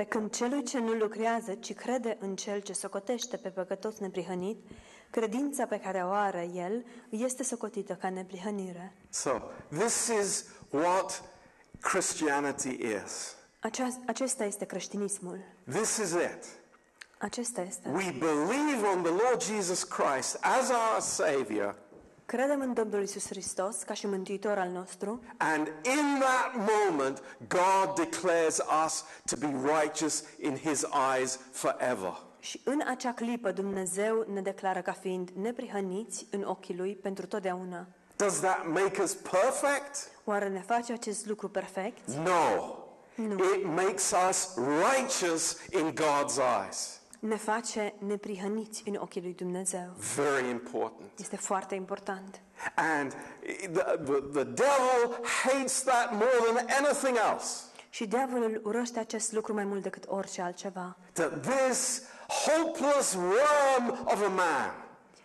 Pe 0.00 0.06
când 0.06 0.34
celui 0.34 0.62
ce 0.62 0.78
nu 0.78 0.92
lucrează, 0.92 1.54
ci 1.54 1.74
crede 1.74 2.16
în 2.20 2.36
cel 2.36 2.60
ce 2.60 2.72
socotește 2.72 3.36
pe 3.36 3.48
păcătos 3.48 3.98
neprihănit, 3.98 4.58
credința 5.10 5.66
pe 5.66 5.80
care 5.80 6.04
o 6.04 6.10
are 6.10 6.50
el 6.54 6.84
îi 7.10 7.22
este 7.24 7.42
socotită 7.42 7.94
ca 7.94 8.10
neprihănire. 8.10 8.96
So, 9.10 9.30
this 9.68 10.10
is 10.22 10.44
what 10.70 11.24
Christianity 11.80 12.78
is. 13.04 13.36
Acea, 13.60 13.88
acesta 14.06 14.44
este 14.44 14.64
creștinismul. 14.64 15.38
This 15.70 15.96
is 15.96 16.10
it. 16.10 16.44
Acesta 17.18 17.60
este. 17.60 17.88
We 17.88 18.10
believe 18.18 18.86
on 18.94 19.02
the 19.02 19.12
Lord 19.12 19.42
Jesus 19.42 19.82
Christ 19.82 20.38
as 20.40 20.68
our 20.68 21.00
Savior, 21.00 21.76
Credem 22.36 22.60
în 22.60 22.74
Domnul 22.74 23.02
Isus 23.02 23.26
Hristos 23.26 23.82
ca 23.82 23.94
și 23.94 24.06
mântuitor 24.06 24.58
al 24.58 24.68
nostru 24.68 25.22
and 25.36 25.66
in 25.66 26.20
that 26.20 26.52
moment, 26.54 27.22
God 27.48 27.94
declares 27.94 28.60
us 28.84 29.04
to 29.24 29.36
be 29.36 29.46
righteous 29.80 30.24
in 30.38 30.56
His 30.56 30.86
eyes 31.14 31.38
forever. 31.52 32.22
și 32.38 32.60
în 32.64 32.82
acea 32.86 33.12
clipă 33.12 33.52
Dumnezeu 33.52 34.26
ne 34.32 34.40
declară 34.40 34.80
ca 34.80 34.92
fiind 34.92 35.30
neprihăniți 35.30 36.26
în 36.30 36.42
ochii 36.42 36.76
Lui 36.76 36.94
pentru 36.94 37.26
totdeauna. 37.26 37.86
Does 38.16 38.40
that 38.40 38.66
make 38.66 39.02
us 39.02 39.14
perfect? 39.14 40.10
Oare 40.24 40.48
ne 40.48 40.60
face 40.60 40.92
acest 40.92 41.26
lucru 41.26 41.48
perfect? 41.48 42.10
No. 42.10 42.74
It 43.54 43.64
makes 43.64 44.14
us 44.28 44.48
righteous 44.56 45.56
in 45.70 45.94
God's 45.94 46.36
eyes. 46.64 46.99
Ne 47.20 47.36
face 47.36 47.94
neprihăniți 47.98 48.82
în 48.86 48.96
ochii 49.00 49.20
Lui 49.20 49.34
Dumnezeu. 49.34 49.90
Very 50.16 50.48
important. 50.50 51.10
Este 51.18 51.36
foarte 51.36 51.74
important. 51.74 52.40
And 52.74 53.12
the, 53.42 53.82
the, 53.82 54.20
the 54.32 54.44
devil 54.44 55.18
hates 55.44 55.82
that 55.82 56.12
more 56.12 56.52
than 56.54 56.84
anything 56.84 57.16
else. 57.32 57.64
Și 57.90 58.06
diavolul 58.06 58.60
urăște 58.64 58.98
acest 58.98 59.32
lucru 59.32 59.54
mai 59.54 59.64
mult 59.64 59.82
decât 59.82 60.04
orice 60.08 60.42
altceva. 60.42 60.96
That 61.12 61.46
this 61.46 62.02
hopeless 62.46 63.14
worm 63.14 63.90
of 64.04 64.22
a 64.24 64.28
man 64.28 64.74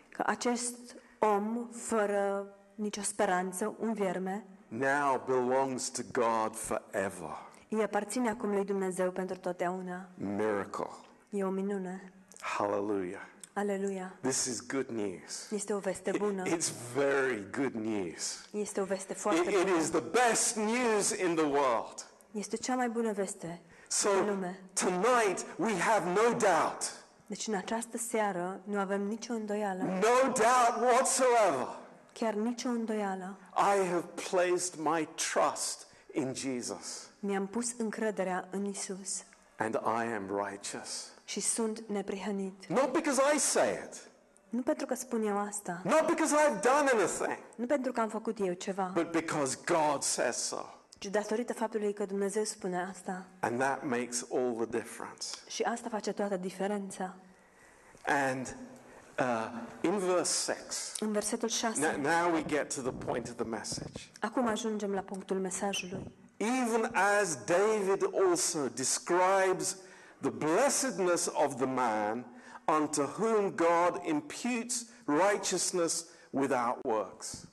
Că 0.09 0.23
acest 0.25 0.75
om 1.19 1.67
fără 1.71 2.47
nicio 2.75 3.01
speranță, 3.01 3.75
un 3.79 3.93
vierme, 3.93 4.45
now 4.67 5.23
belongs 5.25 5.89
to 5.89 6.01
God 6.11 6.55
forever. 6.55 7.37
îi 7.69 7.83
aparține 7.83 8.29
acum 8.29 8.49
lui 8.49 8.65
Dumnezeu 8.65 9.11
pentru 9.11 9.37
totdeauna. 9.37 10.09
Miracle. 10.15 10.89
E 11.35 11.43
o 11.43 11.49
minune. 11.49 12.11
Hallelujah. 12.39 13.21
Aleluia! 13.53 14.13
This 14.21 14.45
is 14.45 14.61
good 14.67 14.89
news. 14.89 15.51
Este 15.51 15.73
o 15.73 15.79
veste 15.79 16.11
bună. 16.17 16.43
It's 16.45 16.71
very 16.95 17.47
good 17.57 17.73
news. 17.73 18.45
Este 18.51 18.81
o 18.81 18.83
veste 18.83 19.11
It, 19.11 19.17
foarte 19.19 19.49
it 19.51 19.63
bună. 19.65 19.77
is 19.79 19.89
the 19.89 19.99
best 20.01 20.55
news 20.55 21.09
in 21.09 21.35
the 21.35 21.45
world. 21.45 22.05
Este 22.31 22.55
cea 22.57 22.75
mai 22.75 22.89
bună 22.89 23.11
veste 23.11 23.61
So 23.87 24.09
în 24.09 24.25
lume. 24.25 24.59
tonight 24.73 25.45
we 25.57 25.73
have 25.79 26.05
no 26.09 26.29
doubt, 26.37 27.05
Deci 27.25 27.47
în 27.47 27.53
această 27.53 27.97
seară 27.97 28.59
nu 28.63 28.79
avem 28.79 29.01
nicio 29.01 29.33
îndoială, 29.33 29.83
no 29.83 30.21
doubt 30.21 30.81
whatsoever 30.91 31.67
chiar 32.13 32.33
nicio 32.33 32.69
îndoială. 32.69 33.37
I 33.57 33.87
have 33.87 34.05
placed 34.29 34.73
my 34.79 35.07
trust 35.15 35.87
in 36.13 36.33
Jesus 36.33 37.09
Mi-am 37.19 37.47
pus 37.47 37.65
încrederea 37.77 38.47
în 38.51 38.65
Isus 38.65 39.23
and 39.57 39.73
I 39.73 40.13
am 40.15 40.41
righteous. 40.45 41.13
Și 41.25 41.39
sunt 41.39 41.84
neprihănit. 41.88 42.65
Not 42.67 42.91
because 42.91 43.22
I 43.36 43.39
say 43.39 43.72
it, 43.86 44.10
Nu 44.50 44.62
pentru 44.62 44.86
că 44.86 44.96
spun 44.96 45.24
eu 45.27 45.38
asta, 45.38 45.82
not 45.84 46.05
because 46.05 46.36
I've 46.36 46.60
done 46.62 46.89
anything, 46.94 47.38
nu 47.55 47.65
pentru 47.65 47.91
că 47.91 48.00
am 48.01 48.10
făcut 48.10 48.38
eu 48.39 48.53
ceva, 48.53 48.91
but 48.94 49.12
because 49.12 49.58
God 49.65 50.01
says 50.01 50.38
so. 50.38 50.65
ci 50.98 51.05
datorită 51.05 51.53
faptului 51.53 51.94
că 51.94 52.05
Dumnezeu 52.05 52.44
spune 52.44 52.88
asta. 52.89 53.25
And 53.39 53.60
that 53.60 53.84
makes 53.84 54.25
all 54.34 54.53
the 54.67 54.77
difference. 54.79 55.27
Și 55.48 55.62
asta 55.63 55.89
face 55.89 56.12
toată 56.12 56.38
diferența. 56.38 57.15
And 58.05 58.55
uh, 59.20 59.51
in 59.82 59.98
verse 59.98 60.53
6, 60.53 60.91
În 61.00 61.12
versetul 61.12 61.50
now, 61.62 61.72
6, 61.72 61.98
now 61.98 62.34
we 62.34 62.44
get 62.48 62.74
to 62.75 62.82
the 62.82 62.91
point 63.05 63.27
of 63.29 63.36
the 63.36 63.46
message. 63.46 64.03
acum 64.20 64.48
ajungem 64.48 64.91
la 64.94 65.01
punctul 65.01 65.39
mesajului. 65.39 66.12
Even 66.38 66.91
as 67.20 67.38
David 67.46 68.10
also 68.27 68.60
describes 68.74 69.77
the 70.25 70.46
blessedness 70.46 71.27
of 71.34 71.55
the 71.55 71.65
man 71.65 72.25
unto 72.67 73.01
whom 73.03 73.55
God 73.55 74.01
imputes 74.05 74.86
righteousness 75.05 76.05
without 76.29 76.77
works. 76.84 77.48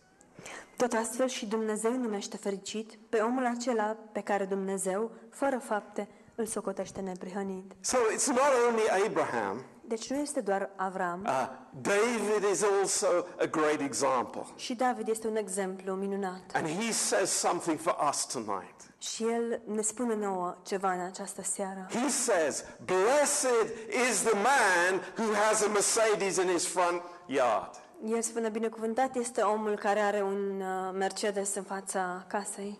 Tot 0.76 0.92
astfel 0.92 1.28
și 1.28 1.46
Dumnezeu 1.46 1.92
numește 1.92 2.36
fericit 2.36 2.98
pe 3.08 3.18
omul 3.18 3.46
acela 3.46 3.96
pe 4.12 4.20
care 4.20 4.44
Dumnezeu, 4.44 5.10
fără 5.30 5.58
fapte, 5.58 6.08
îl 6.34 6.46
socotește 6.46 7.00
neprihănit. 7.00 7.72
So 7.80 7.96
it's 8.14 8.26
not 8.26 8.52
only 8.68 9.04
Abraham, 9.06 9.64
Deci 9.84 10.10
nu 10.10 10.16
este 10.16 10.40
doar 10.40 10.70
Avram, 10.76 11.22
uh, 11.26 11.48
David 11.80 12.50
is 12.52 12.62
also 12.80 13.06
a 13.40 13.44
great 13.46 13.80
example. 13.80 14.44
și 14.56 14.74
David 14.74 15.08
este 15.08 15.26
un 15.26 15.36
exemplu 15.36 15.92
minunat. 15.92 16.40
And 16.52 16.66
he 16.68 16.92
says 16.92 17.30
something 17.30 17.78
for 17.78 17.96
us 18.08 18.26
tonight. 18.26 18.71
Și 19.02 19.22
el 19.22 19.60
ne 19.64 19.82
spune 19.82 20.14
nouă 20.14 20.56
ceva 20.66 20.92
în 20.92 21.00
această 21.00 21.42
seară. 21.42 21.86
He 21.90 22.08
says, 22.08 22.64
Blessed 22.84 23.72
is 24.10 24.20
the 24.20 24.34
man 24.34 25.00
who 25.16 25.34
has 25.34 25.62
a 25.62 25.68
Mercedes 25.68 26.36
in 26.36 26.48
his 26.48 26.66
front 26.66 27.02
yard. 27.26 27.70
El 28.06 28.22
spune, 28.22 28.48
binecuvântat 28.48 29.16
este 29.16 29.40
omul 29.40 29.76
care 29.76 30.00
are 30.00 30.22
un 30.22 30.60
uh, 30.60 30.94
Mercedes 30.98 31.54
în 31.54 31.62
fața 31.62 32.24
casei. 32.28 32.78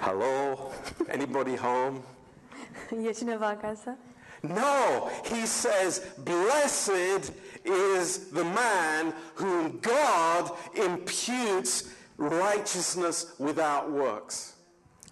Hello? 0.00 0.70
Anybody 1.12 1.56
home? 1.56 2.00
E 3.08 3.10
cineva 3.10 3.46
acasă? 3.46 3.96
No, 4.40 5.08
he 5.22 5.46
says, 5.46 6.02
Blessed 6.22 7.32
is 7.98 8.18
the 8.32 8.42
man 8.42 9.14
whom 9.38 9.80
God 9.80 10.52
imputes 10.86 11.84
righteousness 12.18 13.34
without 13.38 13.90
works. 13.92 14.54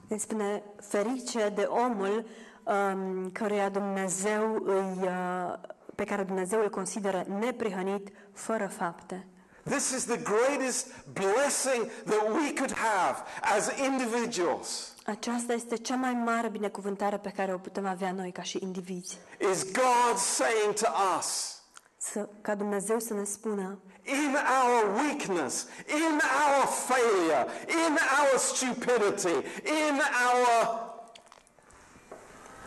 El 0.09 0.19
spune, 0.19 0.63
ferice 0.81 1.53
de 1.55 1.63
omul 1.63 2.27
um, 2.65 3.31
căruia 3.31 3.69
Dumnezeu 3.69 4.63
îi, 4.65 4.99
uh, 5.03 5.55
pe 5.95 6.05
care 6.05 6.23
Dumnezeu 6.23 6.61
îl 6.61 6.71
consideră 6.71 7.25
neprihănit 7.41 8.09
fără 8.33 8.67
fapte. 8.67 9.27
This 9.63 9.91
is 9.91 10.05
the 10.05 10.23
greatest 10.23 10.87
blessing 11.13 11.91
that 12.05 12.29
we 12.29 12.53
could 12.53 12.73
have 12.73 13.23
as 13.41 13.71
individuals. 13.79 14.95
Aceasta 15.05 15.53
este 15.53 15.77
cea 15.77 15.97
mai 15.97 16.13
mare 16.13 16.49
binecuvântare 16.49 17.19
pe 17.19 17.31
care 17.31 17.55
o 17.55 17.59
putem 17.59 17.87
avea 17.87 18.13
noi 18.13 18.33
ca 18.33 18.43
și 18.43 18.59
indivizi. 18.63 19.19
Is 19.53 19.65
God 19.73 20.17
saying 20.17 20.75
to 20.75 20.89
us, 21.19 21.61
Să, 21.97 22.29
ca 22.41 22.55
Dumnezeu 22.55 22.99
să 22.99 23.15
ne 23.15 23.25
spună, 23.25 23.79
in 24.05 24.35
our 24.35 24.95
weakness, 25.03 25.67
in 25.89 26.21
our 26.45 26.67
failure, 26.67 27.47
in 27.69 27.93
our 28.19 28.39
stupidity, 28.39 29.37
in 29.65 30.01
our 30.27 30.79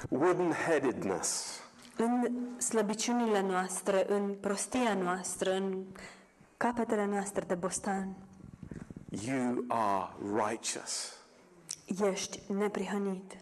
wooden 0.09 0.51
headedness, 0.51 1.59
în 1.97 2.29
slăbiciunile 2.57 3.41
noastre, 3.41 4.05
în 4.09 4.33
prostia 4.33 4.93
noastră, 4.93 5.53
în 5.53 5.83
capetele 6.57 7.05
noastre 7.05 7.43
de 7.47 7.55
bostan, 7.55 8.15
you 9.09 9.65
are 9.67 10.09
righteous 10.47 11.17
ești 12.11 12.41
neprihănit 12.47 13.37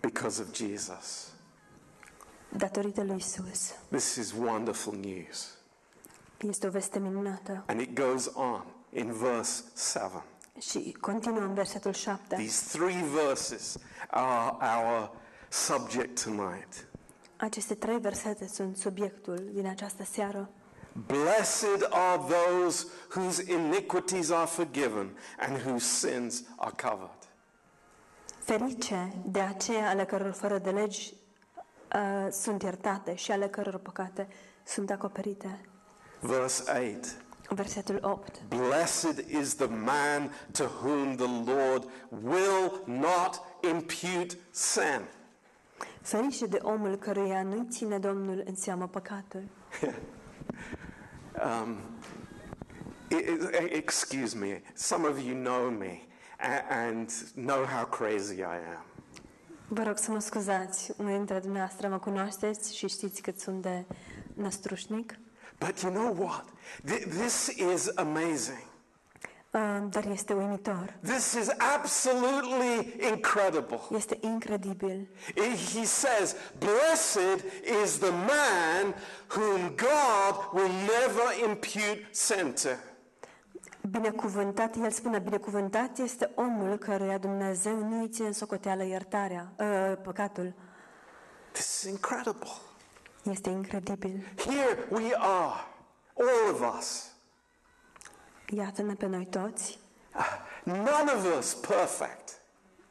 because 0.00 0.42
of 0.42 0.54
Jesus. 0.54 1.32
datorită 2.56 3.02
lui 3.02 3.16
Isus. 3.16 3.70
This 3.88 4.14
is 4.16 4.32
wonderful 4.32 4.94
news. 4.94 5.56
Este 6.48 6.66
o 6.66 6.70
veste 6.70 6.98
minunată. 6.98 7.64
And 7.66 7.80
it 7.80 7.94
goes 8.00 8.30
on 8.34 8.64
in 8.90 9.12
verse 9.12 9.62
7. 9.92 10.22
Și 10.60 10.96
continuă 11.00 11.40
în 11.40 11.54
versetul 11.54 11.92
7. 11.92 12.34
These 12.34 12.78
three 12.78 13.04
verses 13.24 13.76
are 14.10 14.56
our 14.78 15.10
subject 15.48 16.24
tonight. 16.24 16.86
Aceste 17.36 17.74
trei 17.74 17.98
versete 17.98 18.46
sunt 18.46 18.76
subiectul 18.76 19.50
din 19.52 19.66
această 19.66 20.04
seară. 20.04 20.50
Blessed 21.06 21.86
are 21.90 22.20
those 22.28 22.86
whose 23.16 23.52
iniquities 23.52 24.30
are 24.30 24.46
forgiven 24.46 25.16
and 25.38 25.56
whose 25.66 26.08
sins 26.08 26.44
are 26.56 26.74
covered. 26.82 27.18
Ferice 28.38 29.12
de 29.24 29.40
aceea 29.40 29.88
ale 29.88 30.04
căror 30.04 30.32
fără 30.32 30.58
de 30.58 30.70
legi 30.70 31.14
uh, 31.94 32.28
sunt 32.30 32.62
iertate 32.62 33.14
și 33.14 33.32
ale 33.32 33.48
căror 33.48 33.78
păcate 33.78 34.28
sunt 34.64 34.90
acoperite. 34.90 35.60
Verse 36.22 36.62
8 36.70 37.22
Versetul 37.54 37.98
8. 38.02 38.42
Blessed 38.48 39.24
is 39.28 39.54
the 39.54 39.66
man 39.66 40.30
to 40.52 40.64
whom 40.64 41.16
the 41.16 41.52
Lord 41.52 41.84
will 42.10 42.82
not 42.86 43.40
impute 43.70 44.36
sin. 44.50 45.00
Ferice 46.00 46.46
de 46.46 46.58
omul 46.62 46.96
căruia 46.96 47.42
nu-i 47.42 47.66
ține 47.70 47.98
Domnul 47.98 48.42
în 48.46 48.54
seamă 48.54 48.88
păcatul. 48.88 49.42
Um, 51.44 51.76
excuse 53.70 54.36
me, 54.36 54.62
some 54.74 55.08
of 55.08 55.18
you 55.18 55.34
know 55.34 55.70
me 55.70 56.06
and 56.70 57.10
know 57.34 57.64
how 57.64 57.84
crazy 57.84 58.40
I 58.40 58.60
am. 58.76 58.84
Vă 59.68 59.82
rog 59.82 59.98
să 59.98 60.10
mă 60.10 60.18
scuzați, 60.18 60.92
unii 60.98 61.16
dintre 61.16 61.38
dumneavoastră 61.38 61.88
mă 61.88 61.98
cunoașteți 61.98 62.76
și 62.76 62.88
știți 62.88 63.22
cât 63.22 63.40
sunt 63.40 63.62
de 63.62 63.84
năstrușnic. 64.34 65.18
But 65.66 65.82
you 65.82 65.90
know 65.90 66.10
what? 66.12 66.44
Th- 66.86 67.04
this 67.04 67.48
is 67.48 67.90
amazing. 67.96 68.64
Uh, 69.54 69.60
dar 69.90 70.06
este 70.06 70.32
uimitor. 70.32 70.94
This 71.02 71.34
is 71.34 71.50
absolutely 71.74 72.94
incredible. 73.12 73.80
Este 73.90 74.18
incredibil. 74.20 75.08
He 75.34 75.78
he 75.78 75.84
says, 75.84 76.34
Blessed 76.58 77.44
is 77.84 77.98
the 77.98 78.10
man 78.10 78.94
whom 79.28 79.76
God 79.76 80.34
will 80.52 80.72
never 80.72 81.48
impute 81.48 82.06
sin 82.10 82.52
to. 82.52 82.68
Binecuvântat, 83.90 84.76
el 84.76 84.90
spune, 84.90 85.18
binecuvântat 85.18 85.98
este 85.98 86.30
omul 86.34 86.76
căruia 86.76 87.18
Dumnezeu 87.18 87.76
nu 87.76 88.00
îi 88.00 88.08
ține 88.08 88.26
în 88.26 88.32
socoteală 88.32 88.84
iertarea, 88.84 89.52
uh, 89.58 89.96
păcatul. 90.02 90.54
This 91.52 91.82
is 91.82 91.90
incredible. 91.90 92.50
Este 93.22 93.50
incredibil. 93.50 94.24
Here 94.36 94.86
we 94.90 95.14
are, 95.16 95.64
all 96.18 96.50
of 96.54 96.78
us. 96.78 97.10
Iată-ne 98.48 98.94
pe 98.94 99.06
noi 99.06 99.26
toți, 99.26 99.78
Ah, 100.14 100.38
None 100.64 101.10
of 101.16 101.38
us 101.38 101.54
perfect. 101.54 102.40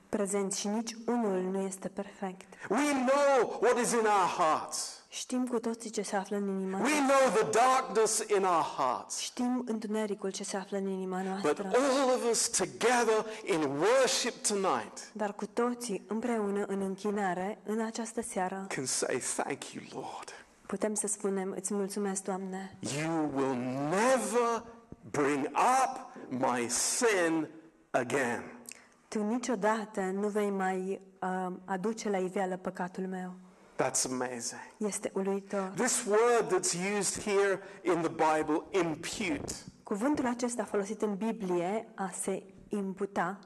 prezenți 0.09 0.59
și 0.59 0.67
nici 0.67 0.95
unul 1.05 1.41
nu 1.41 1.59
este 1.61 1.87
perfect. 1.87 2.53
We 2.69 2.91
know 3.05 3.57
what 3.61 3.77
is 3.77 3.91
in 3.91 4.05
our 4.05 4.29
hearts. 4.37 5.00
Știm 5.13 5.47
cu 5.47 5.59
toții 5.59 5.89
ce 5.89 6.01
se 6.01 6.15
află 6.15 6.35
în 6.35 6.47
inima 6.47 6.77
We 6.77 6.83
noastră. 6.83 7.05
know 7.07 7.49
the 7.49 7.59
darkness 7.59 8.23
in 8.37 8.43
our 8.43 8.63
hearts. 8.77 9.17
Știm 9.17 9.63
întunericul 9.67 10.31
ce 10.31 10.43
se 10.43 10.57
află 10.57 10.77
în 10.77 10.87
inima 10.87 11.17
But 11.17 11.25
noastră. 11.27 11.67
all 11.67 12.09
of 12.15 12.29
us 12.31 12.49
together 12.49 13.25
in 13.43 13.61
worship 13.69 14.45
tonight 14.47 15.11
Dar 15.13 15.33
cu 15.33 15.45
toții 15.45 16.03
împreună 16.07 16.65
în 16.67 16.81
închinare, 16.81 17.59
în 17.65 17.81
această 17.81 18.21
seară, 18.21 18.65
can 18.75 18.85
say, 18.85 19.21
Thank 19.35 19.71
you, 19.71 19.83
Lord. 19.93 20.45
putem 20.65 20.93
să 20.93 21.07
spunem, 21.07 21.53
îți 21.57 21.73
mulțumesc, 21.73 22.23
Doamne, 22.23 22.77
You 22.99 23.29
will 23.35 23.55
never 23.89 24.63
bring 25.11 25.45
up 25.83 26.09
my 26.29 26.69
sin 26.69 27.47
again. 27.89 28.43
Tu 29.07 29.23
niciodată 29.23 30.01
nu 30.01 30.27
vei 30.27 30.49
mai 30.49 31.01
uh, 31.21 31.53
aduce 31.65 32.09
la 32.09 32.17
iveală 32.17 32.57
păcatul 32.57 33.07
meu. 33.07 33.33
That's 33.77 34.05
amazing. 34.05 34.59
Este 34.77 35.11
uluitor. 35.13 35.71
This 35.75 36.05
word 36.05 36.49
that's 36.49 36.75
used 36.97 37.23
here 37.23 37.59
in 37.83 38.01
the 38.01 38.09
Bible, 38.09 38.63
impute, 38.83 39.53
Cuvântul 39.83 40.25
acesta 40.25 40.63
folosit 40.63 41.01
în 41.01 41.15
Biblie, 41.15 41.87
a 41.95 42.09
se 42.21 42.43
imputa, 42.69 43.39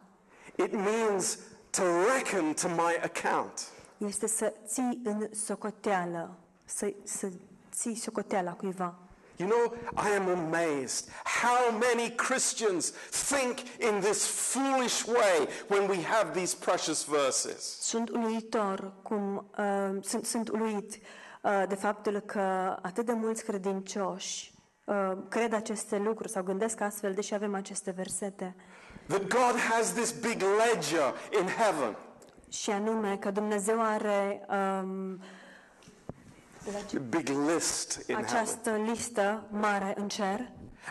it 0.56 0.74
means 0.74 1.40
to 1.70 1.82
reckon 2.16 2.54
to 2.54 2.68
my 2.68 3.00
account. 3.04 3.68
este 3.98 4.28
să 4.28 4.54
ții 4.66 5.02
în 5.04 5.30
socoteală, 5.34 6.38
să, 6.66 6.94
să 7.04 7.32
ții 7.72 7.96
socoteala 7.96 8.52
cuiva. 8.52 9.00
You 9.38 9.48
know, 9.50 9.74
I 9.96 10.10
am 10.16 10.28
amazed 10.30 11.10
how 11.24 11.72
many 11.72 12.10
Christians 12.10 12.94
think 13.30 13.60
in 13.80 14.00
this 14.00 14.26
foolish 14.26 15.06
way 15.06 15.48
when 15.68 15.90
we 15.90 16.02
have 16.02 16.34
these 16.34 16.56
precious 16.56 17.04
verses. 17.04 17.78
Sunt 17.82 18.10
uluitor 18.10 18.94
cum 19.02 19.50
uh, 19.58 19.98
sunt, 20.02 20.26
sunt 20.26 20.50
uluit 20.50 21.00
uh, 21.42 21.64
de 21.68 21.76
faptul 21.76 22.20
că 22.20 22.78
atât 22.82 23.06
de 23.06 23.14
mulți 23.14 23.44
credincioși 23.44 24.54
uh, 24.84 25.12
cred 25.30 25.54
aceste 25.54 25.98
lucruri 25.98 26.32
sau 26.32 26.44
gândesc 26.44 26.82
astfel, 26.82 27.14
deși 27.14 27.34
avem 27.34 27.56
aceste 27.56 27.92
versete. 27.92 28.56
That 29.08 29.22
God 29.22 29.60
has 29.70 29.94
this 29.94 30.12
big 30.12 30.42
ledger 30.42 31.14
in 31.40 31.48
heaven. 31.48 31.98
Și 32.50 32.70
anume 32.70 33.18
că 33.18 33.32
Dumnezeu 33.32 33.82
are 33.82 34.46
um, 34.50 35.20
A 35.20 35.45
big 37.10 37.30
list 37.30 37.92
in 38.08 38.16
heaven. 38.16 38.24
această 38.26 38.72
listă 38.72 39.48
mare 39.52 39.94
în 39.98 40.08
cer 40.08 40.40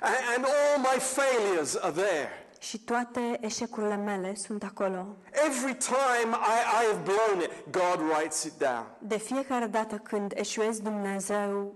And, 0.00 0.14
and 0.36 0.44
all 0.44 0.78
my 0.78 0.98
failures 1.00 1.74
are 1.80 1.92
there. 1.92 2.28
și 2.58 2.78
toate 2.78 3.38
eșecurile 3.40 3.96
mele 3.96 4.34
sunt 4.34 4.62
acolo. 4.62 5.06
Every 5.46 5.74
time 5.74 6.30
I, 6.32 6.82
I 6.82 6.86
have 6.90 7.00
blown 7.04 7.40
it, 7.42 7.50
God 7.70 8.00
writes 8.10 8.42
it 8.42 8.52
down. 8.58 8.86
De 8.98 9.18
fiecare 9.18 9.66
dată 9.66 9.96
când 9.96 10.32
eșuez, 10.34 10.80
Dumnezeu 10.80 11.74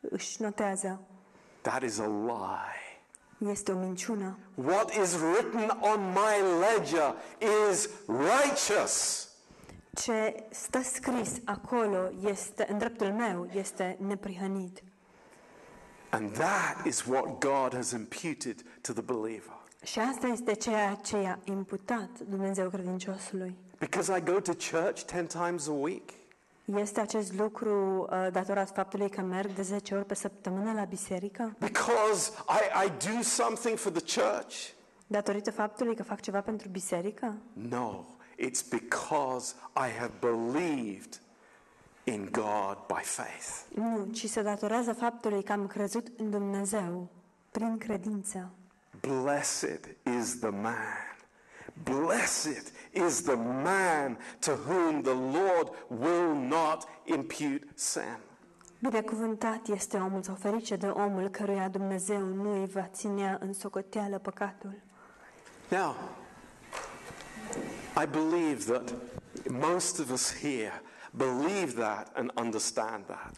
își 0.00 0.42
notează. 0.42 1.00
That 1.60 1.82
is 1.82 1.98
a 1.98 2.06
lie. 2.06 3.50
Este 3.50 3.72
o 3.72 3.78
minciună. 3.78 4.38
What 4.54 4.94
is 4.94 5.14
written 5.14 5.78
on 5.80 6.00
my 6.12 6.60
ledger 6.60 7.14
is 7.70 7.88
righteous. 8.06 9.28
Ce 10.00 10.44
stă 10.50 10.82
scris 10.82 11.32
acolo 11.44 12.10
este, 12.24 12.66
în 12.70 12.78
dreptul 12.78 13.06
meu 13.06 13.48
este 13.54 13.96
neprihănit. 14.06 14.82
And 16.10 16.32
that 16.32 16.86
is 16.86 17.04
what 17.04 17.38
God 17.38 17.74
has 17.74 17.90
imputed 17.90 18.62
to 18.80 18.92
the 18.92 19.02
believer. 19.02 19.60
Și 19.84 19.98
asta 19.98 20.26
este 20.26 20.52
ceea 20.54 20.94
ce 20.94 21.16
i-a 21.16 21.38
imputat 21.44 22.08
Dumnezeu 22.28 22.68
credinciosului. 22.68 23.56
Because 23.78 24.16
I 24.16 24.20
go 24.20 24.40
to 24.40 24.52
church 24.52 25.04
10 25.10 25.24
times 25.24 25.68
a 25.68 25.72
week. 25.72 26.10
Este 26.64 27.00
acest 27.00 27.32
lucru 27.32 28.06
uh, 28.10 28.26
datorat 28.32 28.70
faptului 28.74 29.10
că 29.10 29.20
merg 29.20 29.54
de 29.54 29.62
10 29.62 29.94
ori 29.94 30.04
pe 30.04 30.14
săptămână 30.14 30.72
la 30.72 30.84
biserică? 30.84 31.56
Because 31.58 32.32
I, 32.48 32.86
I 32.86 33.12
do 33.12 33.22
something 33.22 33.78
for 33.78 33.92
the 33.92 34.20
church. 34.20 34.68
Datorită 35.06 35.50
faptului 35.50 35.94
că 35.94 36.02
fac 36.02 36.20
ceva 36.20 36.40
pentru 36.40 36.68
biserică? 36.68 37.34
No, 37.52 38.04
it's 38.42 38.62
because 38.62 39.54
I 39.76 39.88
have 39.98 40.10
believed 40.20 41.18
in 42.04 42.28
God 42.30 42.76
by 42.88 43.02
faith. 43.02 43.64
Nu, 43.74 44.08
ci 44.12 44.26
se 44.26 44.42
datorează 44.42 44.92
faptului 44.92 45.42
că 45.42 45.52
am 45.52 45.66
crezut 45.66 46.06
în 46.16 46.30
Dumnezeu 46.30 47.08
prin 47.50 47.78
credință. 47.78 48.50
Blessed 49.00 49.96
is 50.18 50.38
the 50.38 50.50
man. 50.50 51.10
Blessed 51.84 52.72
is 52.92 53.22
the 53.22 53.34
man 53.62 54.18
to 54.38 54.52
whom 54.52 55.02
the 55.02 55.38
Lord 55.38 55.72
will 55.88 56.34
not 56.34 56.88
impute 57.04 57.66
sin. 57.74 58.18
Binecuvântat 58.78 59.66
este 59.66 59.96
omul 59.96 60.22
sau 60.22 60.34
ferice 60.34 60.76
de 60.76 60.86
omul 60.86 61.28
căruia 61.28 61.68
Dumnezeu 61.68 62.20
nu 62.20 62.60
îi 62.60 62.66
va 62.66 62.88
ținea 62.92 63.38
în 63.40 63.52
socoteală 63.52 64.18
păcatul. 64.18 64.74
Now, 65.68 65.94
I 67.96 68.06
believe 68.06 68.64
that 68.64 68.92
most 69.50 69.98
of 69.98 70.10
us 70.10 70.32
here 70.40 70.80
believe 71.16 71.74
that 71.74 72.10
and 72.14 72.30
understand 72.34 73.04
that. 73.06 73.36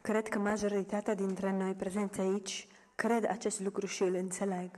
Cred 0.00 0.28
că 0.28 0.38
majoritatea 0.38 1.14
dintre 1.14 1.52
noi 1.52 1.74
prezenți 1.74 2.20
aici 2.20 2.68
cred 2.94 3.30
acest 3.30 3.60
lucru 3.60 3.86
și 3.86 4.02
îl 4.02 4.14
înțeleg. 4.14 4.70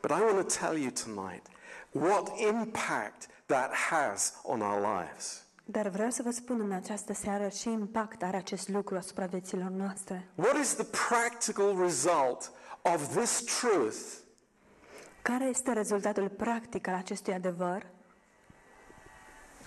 But 0.00 0.10
I 0.10 0.20
want 0.20 0.48
to 0.48 0.66
tell 0.66 0.76
you 0.76 0.90
tonight 1.04 1.46
what 1.90 2.28
impact 2.38 3.26
that 3.46 3.74
has 3.74 4.34
on 4.42 4.60
our 4.60 4.80
lives. 4.80 5.44
Dar 5.64 5.88
vreau 5.88 6.10
să 6.10 6.22
vă 6.22 6.30
spun 6.30 6.60
în 6.60 6.72
această 6.72 7.12
seară 7.12 7.48
ce 7.48 7.70
impact 7.70 8.22
are 8.22 8.36
acest 8.36 8.68
lucru 8.68 8.96
asupra 8.96 9.26
vieților 9.26 9.70
noastre. 9.70 10.28
What 10.34 10.56
is 10.56 10.74
the 10.74 10.86
practical 11.08 11.78
result 11.78 12.52
of 12.82 13.16
this 13.16 13.42
truth 13.60 13.96
Care 15.22 15.44
este 15.44 15.72
rezultatul 15.72 16.28
practic 16.28 16.86
al 16.86 16.94
acestui 16.94 17.32
adevăr 17.32 17.86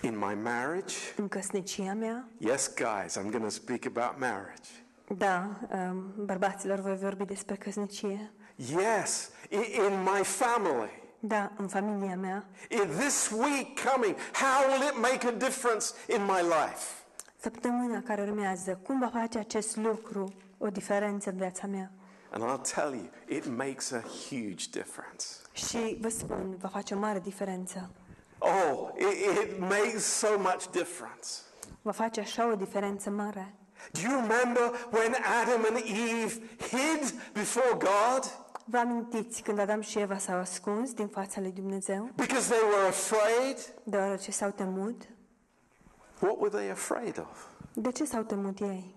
in 0.04 0.18
my 0.18 0.34
marriage? 0.42 0.94
în 1.16 1.28
căsnicia 1.28 1.92
mea? 1.94 2.28
Yes, 2.38 2.70
guys, 2.74 3.18
I'm 3.18 3.30
going 3.30 3.42
to 3.42 3.48
speak 3.48 3.84
about 3.86 4.18
marriage. 4.20 4.68
Da, 5.16 5.50
um, 5.90 6.12
bărbaților 6.24 6.78
voi 6.80 6.96
vorbi 6.96 7.24
despre 7.24 7.54
căsnicie. 7.54 8.30
Yes, 8.56 9.30
i- 9.50 9.74
in 9.76 10.02
my 10.02 10.24
family. 10.24 11.02
Da, 11.20 11.52
în 11.56 11.68
familia 11.68 12.16
mea. 12.16 12.44
In 12.68 12.88
this 12.98 13.30
week 13.30 13.78
coming, 13.92 14.16
how 14.32 14.70
will 14.70 14.82
it 14.82 15.00
make 15.00 15.26
a 15.26 15.30
difference 15.30 15.86
in 16.16 16.24
my 16.24 16.40
life? 16.42 16.84
Săptămâna 17.40 18.02
care 18.02 18.22
urmează, 18.22 18.78
cum 18.82 18.98
va 18.98 19.06
face 19.18 19.38
acest 19.38 19.76
lucru 19.76 20.32
o 20.58 20.68
diferență 20.68 21.30
în 21.30 21.36
viața 21.36 21.66
mea? 21.66 21.90
And 22.30 22.42
I'll 22.44 22.74
tell 22.74 22.92
you, 22.94 23.08
it 23.28 23.46
makes 23.56 23.90
a 23.90 24.00
huge 24.28 24.64
difference. 24.70 25.26
Și 25.52 25.96
vă 26.00 26.08
spun, 26.08 26.56
va 26.60 26.68
face 26.68 26.94
o 26.94 26.98
mare 26.98 27.18
diferență. 27.20 27.90
Oh, 28.44 28.90
it, 28.96 29.38
it 29.42 29.58
makes 29.58 30.02
so 30.02 30.38
much 30.38 30.70
difference. 30.70 31.40
Va 31.82 31.92
face 31.92 32.20
așa 32.20 32.50
o 32.50 32.54
diferență 32.54 33.10
mare. 33.10 33.54
Do 33.92 34.00
you 34.00 34.20
remember 34.20 34.72
when 34.90 35.14
Adam 35.42 35.64
and 35.70 35.76
Eve 35.84 36.40
hid 36.58 37.14
before 37.32 37.76
God 37.78 38.44
Vă 38.66 38.78
amintiți 38.78 39.42
când 39.42 39.58
Adam 39.58 39.80
și 39.80 39.98
Eva 39.98 40.18
s-au 40.18 40.38
ascuns 40.38 40.92
din 40.92 41.08
fața 41.08 41.40
lui 41.40 41.52
Dumnezeu, 41.52 42.10
because 42.14 42.48
they 42.54 42.62
were 42.70 42.86
afraid? 42.86 43.74
deoarece 43.82 44.30
s-au 44.30 44.50
temut? 44.50 45.02
What 46.18 46.36
were 46.38 46.58
they 46.58 46.70
afraid 46.70 47.18
of? 47.18 47.46
De 47.72 47.90
ce 47.90 48.04
s-au 48.04 48.22
temut 48.22 48.60
ei? 48.60 48.94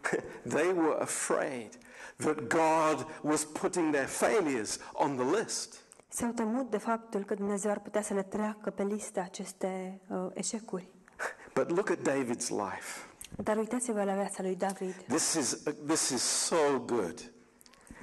they 0.56 0.72
were 0.72 1.00
afraid 1.00 1.78
that 2.16 2.36
God 2.48 3.06
was 3.22 3.44
putting 3.44 3.92
their 3.92 4.06
failures 4.06 4.78
on 4.92 5.16
the 5.16 5.24
list. 5.38 5.80
S-au 6.12 6.30
temut 6.30 6.70
de 6.70 6.78
faptul 6.78 7.24
că 7.24 7.34
Dumnezeu 7.34 7.70
ar 7.70 7.78
putea 7.78 8.02
să 8.02 8.14
le 8.14 8.22
treacă 8.22 8.70
pe 8.70 8.82
listă 8.82 9.20
aceste 9.20 10.00
uh, 10.08 10.26
eșecuri. 10.34 10.88
But 11.54 11.70
look 11.70 11.90
at 11.90 11.98
David's 11.98 12.48
life. 12.48 13.08
Dar 13.36 13.56
uitați-vă 13.56 14.04
la 14.04 14.14
viața 14.14 14.42
lui 14.42 14.56
David. 14.56 14.94
This 15.08 15.32
is, 15.34 15.62
this 15.86 16.08
is 16.08 16.22
so 16.22 16.78
good. 16.86 17.32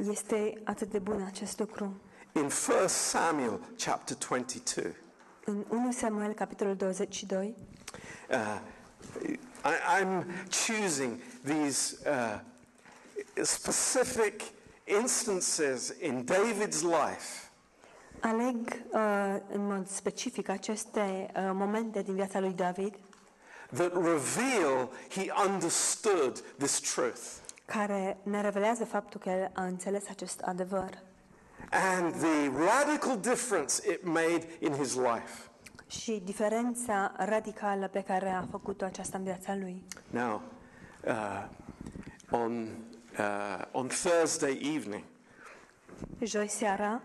Este 0.09 0.53
atât 0.63 0.91
de 0.91 0.99
bun 0.99 1.23
acest 1.25 1.59
lucru. 1.59 2.01
In 2.31 2.41
1 2.41 2.51
Samuel 2.87 3.59
chapter 3.77 4.17
22, 4.17 4.95
În 5.45 5.65
1 5.69 5.91
Samuel, 5.91 6.33
capitolul 6.33 6.75
22, 6.75 7.55
uh, 8.29 8.61
I, 9.63 10.01
I'm 10.01 10.25
choosing 10.49 11.19
these 11.43 11.97
uh, 12.09 12.39
specific 13.43 14.41
instances 15.01 15.93
in 16.01 16.25
David's 16.25 16.81
life 16.81 17.46
aleg 18.19 18.55
uh, 18.91 19.35
în 19.51 19.65
mod 19.65 19.87
specific 19.87 20.49
aceste 20.49 21.31
uh, 21.35 21.49
momente 21.53 22.01
din 22.01 22.13
viața 22.13 22.39
lui 22.39 22.53
David 22.53 22.93
that 23.73 23.93
reveal 23.93 24.89
he 25.09 25.31
understood 25.47 26.43
this 26.57 26.79
truth. 26.79 27.21
care 27.65 28.17
ne 28.23 28.41
revelează 28.41 28.85
faptul 28.85 29.19
că 29.19 29.29
el 29.29 29.51
a 29.53 29.63
înțeles 29.63 30.09
acest 30.09 30.41
adevăr 30.41 30.89
and 31.69 32.13
the 32.13 32.49
radical 32.49 33.17
difference 33.17 33.79
it 33.91 34.03
made 34.03 34.47
in 34.59 34.73
his 34.73 34.95
life. 34.95 35.49
și 35.87 36.21
diferența 36.25 37.13
radicală 37.17 37.87
pe 37.87 38.01
care 38.01 38.29
a 38.29 38.41
făcut-o 38.51 38.85
aceasta 38.85 39.17
în 39.17 39.23
viața 39.23 39.55
lui. 39.55 39.83
Now, 40.09 40.41
uh, 41.05 41.45
on, 42.31 42.67
uh, 43.19 43.63
on 43.71 43.87
Thursday 43.87 44.73
evening, 44.75 45.03
Joi 46.21 46.47
seara 46.47 47.01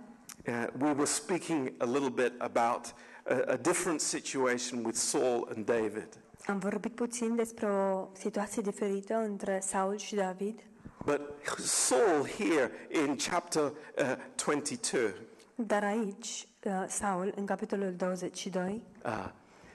uh, 0.48 0.66
we 0.78 0.92
were 0.92 1.07
speaking 1.07 1.72
a 1.78 1.87
little 1.87 2.11
bit 2.11 2.33
about 2.38 2.94
a, 3.24 3.52
a 3.52 3.57
different 3.57 4.00
situation 4.00 4.85
with 4.85 4.96
Saul 4.96 5.48
and 5.55 5.64
David. 5.64 6.09
am 6.46 6.59
vorbit 6.59 6.94
puțin 6.94 7.37
despre 7.37 7.66
o 7.66 8.09
situație 8.12 8.62
diferită 8.62 9.14
între 9.14 9.61
Saul 9.62 9.96
și 9.96 10.14
David, 10.14 10.61
But 11.05 11.20
Saul 11.59 12.26
here 12.38 12.70
in 12.90 13.16
chapter 13.16 13.62
uh, 13.62 14.16
22, 14.44 15.14
dar 15.55 15.85
aici 15.85 16.48
uh, 16.64 16.85
Saul, 16.88 17.33
în 17.37 17.46
capitolul 17.46 17.94
22, 17.96 18.83
uh, 19.05 19.28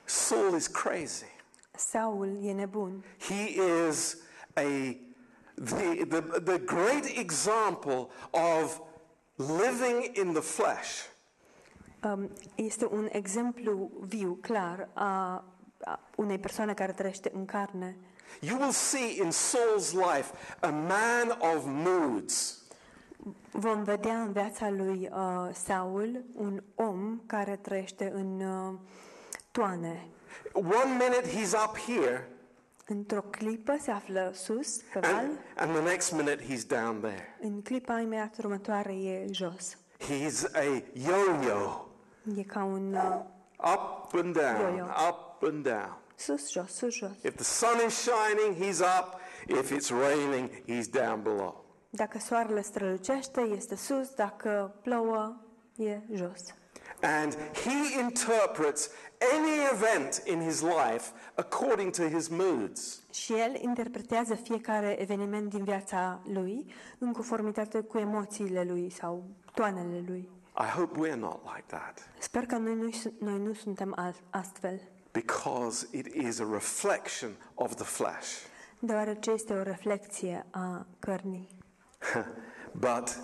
Saul 0.04 0.56
is 0.56 0.68
crazy. 0.68 1.26
Saul 1.72 2.38
e 2.44 2.52
nebun. 2.52 3.04
He 3.20 3.62
is 3.88 4.18
a 4.54 4.96
the, 5.54 6.06
the, 6.06 6.22
the 6.44 6.58
great 6.58 7.06
example 7.18 8.10
of 8.32 8.82
living 9.38 10.12
in 10.14 10.34
the 10.34 10.42
flesh. 10.42 11.06
Um, 12.04 12.30
este 12.56 12.86
un 12.86 13.08
exemplu 13.12 13.92
viu, 14.00 14.38
clar, 14.42 14.90
a, 14.94 15.44
a 15.84 16.00
unei 16.16 16.40
persoane 16.40 16.74
care 16.74 16.92
trăiește 16.92 17.32
în 17.34 17.46
carne. 17.46 17.98
You 18.42 18.60
will 18.60 18.72
see 18.72 19.22
in 19.24 19.32
Saul's 19.32 19.92
life 19.92 20.34
a 20.60 20.70
man 20.70 21.38
of 21.56 21.66
moods. 21.66 22.62
Vom 23.52 23.84
vedea 23.84 24.22
în 24.22 24.32
viața 24.32 24.70
lui 24.70 25.10
uh, 25.12 25.50
Saul 25.54 26.24
un 26.34 26.64
om 26.76 27.22
care 27.26 27.56
trăiește 27.56 28.12
în 28.14 28.42
uh, 28.42 28.74
toane. 29.52 30.08
One 30.54 30.92
minute 30.92 31.28
he's 31.28 31.52
up 31.66 31.78
here, 31.78 32.30
Într-o 32.90 33.22
clipă 33.22 33.78
se 33.82 33.92
află 33.92 34.32
sus, 34.34 34.76
pe 34.94 35.00
val, 35.00 35.14
and, 35.14 35.38
and 35.56 35.72
the 35.72 35.82
next 35.82 36.12
minute 36.12 36.44
he's 36.44 36.66
down 36.68 37.00
there. 37.00 37.38
în 37.42 37.62
clipa 37.62 38.00
imediat 38.00 38.38
următoare 38.38 38.94
e 38.94 39.28
jos. 39.32 39.78
He's 40.00 40.44
a 40.54 40.64
yo-yo, 40.94 41.86
E 42.38 42.44
ca 42.44 42.64
un 42.64 42.94
uh, 42.94 43.20
up 43.74 44.14
and 44.14 44.34
down, 44.36 44.60
Yo-yo. 44.78 44.86
up 45.10 45.44
and 45.44 45.64
down. 45.64 45.98
sus, 46.16 46.52
jos, 46.52 46.72
sus, 46.76 46.96
jos. 46.96 47.12
If 47.24 47.36
the 47.36 47.44
sun 47.44 47.88
is 47.88 48.02
shining, 48.08 48.64
he's 48.64 48.80
up. 48.80 49.20
If 49.48 49.70
it's 49.72 49.90
raining, 49.90 50.50
he's 50.66 50.88
down 50.90 51.22
below. 51.22 51.66
Dacă 51.90 52.20
soarele 52.20 52.62
strălucește, 52.62 53.42
este 53.42 53.76
sus, 53.76 54.10
dacă 54.10 54.76
plouă, 54.82 55.42
e 55.76 56.00
jos. 56.14 56.42
And 57.02 57.34
he 57.54 58.00
interprets 58.02 58.90
any 59.36 59.66
event 59.74 60.22
in 60.26 60.42
his 60.42 60.62
life 60.62 61.12
according 61.36 61.92
to 61.96 62.04
his 62.08 62.28
moods. 62.28 63.02
Și 63.12 63.34
el 63.34 63.56
interpretează 63.62 64.36
fiecare 64.36 65.02
eveniment 65.02 65.50
din 65.50 65.64
viața 65.64 66.22
lui 66.24 66.74
în 66.98 67.12
conformitate 67.12 67.80
cu 67.82 67.98
emoțiile 67.98 68.64
lui 68.64 68.90
sau 68.90 69.24
toanele 69.54 70.04
lui. 70.08 70.30
I 70.60 70.66
hope 70.78 71.08
we're 71.10 71.16
not 71.20 71.40
like 71.44 71.64
that 71.68 72.10
Sper 72.20 72.46
că 72.46 72.56
noi 72.58 72.76
nu, 72.76 72.90
noi 73.20 73.40
nu 73.40 73.54
suntem 73.54 73.94
al- 73.96 74.22
astfel, 74.30 74.82
because 75.12 75.88
it 75.92 76.06
is 76.06 76.40
a 76.40 76.48
reflection 76.52 77.32
of 77.54 77.76
the 77.76 77.84
flesh. 77.84 78.28
deoarece 78.80 79.32
este 79.32 79.54
o 79.54 79.62
reflexie 79.64 80.46
a 80.50 80.86
cărnii. 81.00 81.48
but 82.72 83.20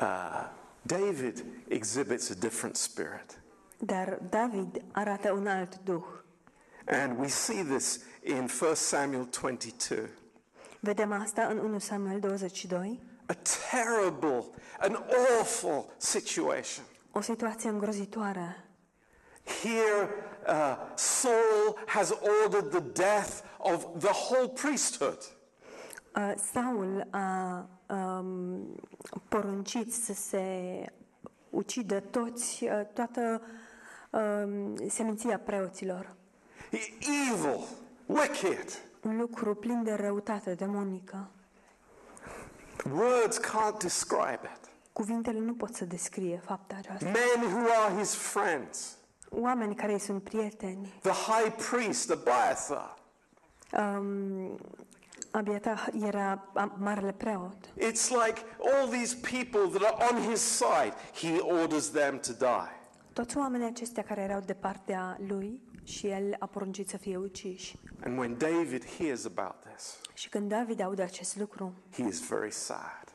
uh, 0.00 0.48
David 0.82 1.44
exhibits 1.68 2.30
a 2.30 2.34
different 2.34 2.76
spirit. 2.76 3.40
Dar 3.78 4.18
David 4.30 4.82
arată 4.92 5.32
un 5.32 5.46
alt 5.46 5.78
duh. 5.84 6.04
And 6.86 7.18
we 7.18 7.28
see 7.28 7.62
this 7.64 8.00
in 8.22 8.48
1 8.62 8.74
Samuel 8.74 9.28
22. 9.40 10.08
Vedem 10.80 11.12
asta 11.12 11.42
în 11.42 11.58
1 11.58 11.78
Samuel 11.78 12.20
22, 12.20 13.00
A 13.26 13.34
terrible, 13.70 14.44
an 14.78 14.94
awful 15.38 15.86
situation. 15.96 16.84
o 17.12 17.20
situație 17.20 17.70
îngrozitoare. 17.70 18.64
Here, 19.62 20.08
uh, 20.46 20.76
Saul 20.94 21.82
has 21.86 22.10
ordered 22.44 22.70
the 22.70 22.80
death 22.80 23.30
of 23.58 23.86
the 23.98 24.10
whole 24.12 24.48
priesthood. 24.48 25.18
Uh, 26.16 26.32
Saul 26.52 27.06
a 27.10 27.66
um, 27.86 28.74
poruncit 29.28 29.92
să 29.94 30.12
se 30.12 30.46
ucidă 31.50 32.00
toți, 32.00 32.64
uh, 32.64 32.80
toată 32.92 33.42
um, 34.10 34.88
seminția 34.88 35.38
preoților. 35.38 36.14
Evil, 37.30 37.60
wicked. 38.06 38.82
Un 39.02 39.16
lucru 39.16 39.54
plin 39.54 39.82
de 39.82 39.92
răutate 39.94 40.54
demonică. 40.54 41.28
Words 42.92 43.38
can't 43.40 43.78
describe 43.78 44.40
it. 44.42 44.70
Cuvintele 44.92 45.38
nu 45.38 45.54
pot 45.54 45.74
să 45.74 45.84
descrie 45.84 46.42
fapta 46.44 46.74
aceasta. 46.78 47.04
Men 47.04 47.52
who 47.52 47.66
are 47.84 47.98
his 47.98 48.14
friends. 48.14 48.96
Oameni 49.30 49.74
care 49.74 49.92
îi 49.92 49.98
sunt 49.98 50.22
prieteni. 50.22 50.98
The 51.02 51.10
high 51.32 51.54
priest, 51.70 52.10
Abiathar. 52.10 52.94
Um, 53.72 54.58
Abiata 55.30 55.84
era 56.02 56.48
a- 56.54 56.74
marele 56.78 57.12
preot. 57.12 57.56
It's 57.76 58.08
like 58.08 58.42
all 58.58 58.88
these 58.88 59.16
people 59.16 59.78
that 59.78 59.92
are 59.92 60.14
on 60.14 60.30
his 60.30 60.40
side, 60.40 60.92
he 61.14 61.38
orders 61.38 61.90
them 61.90 62.18
to 62.18 62.32
die. 62.32 62.77
Toți 63.18 63.36
oamenii 63.36 63.66
aceștia 63.66 64.02
care 64.02 64.20
erau 64.20 64.40
de 64.40 64.54
partea 64.54 65.18
lui 65.26 65.60
și 65.82 66.06
el 66.06 66.36
a 66.38 66.46
poruncit 66.46 66.88
să 66.88 66.96
fie 66.96 67.16
uciși. 67.16 67.78
And 68.04 68.18
when 68.18 68.38
David 68.38 68.84
hears 68.98 69.24
about 69.24 69.54
this, 69.72 70.00
Și 70.14 70.28
când 70.28 70.48
David 70.48 70.80
aude 70.80 71.02
acest 71.02 71.36
lucru, 71.36 71.74
he 71.92 72.02
is 72.02 72.28
very 72.28 72.52
sad. 72.52 73.12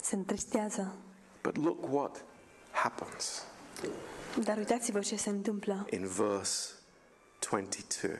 se 0.00 0.14
întristează. 0.14 0.94
But 1.42 1.56
look 1.56 1.92
what 1.92 2.24
happens 2.70 3.46
Dar 4.44 4.56
uitați-vă 4.56 5.00
ce 5.00 5.16
se 5.16 5.30
întâmplă 5.30 5.86
in 5.90 6.06
verse 6.06 6.72
22. 7.50 8.10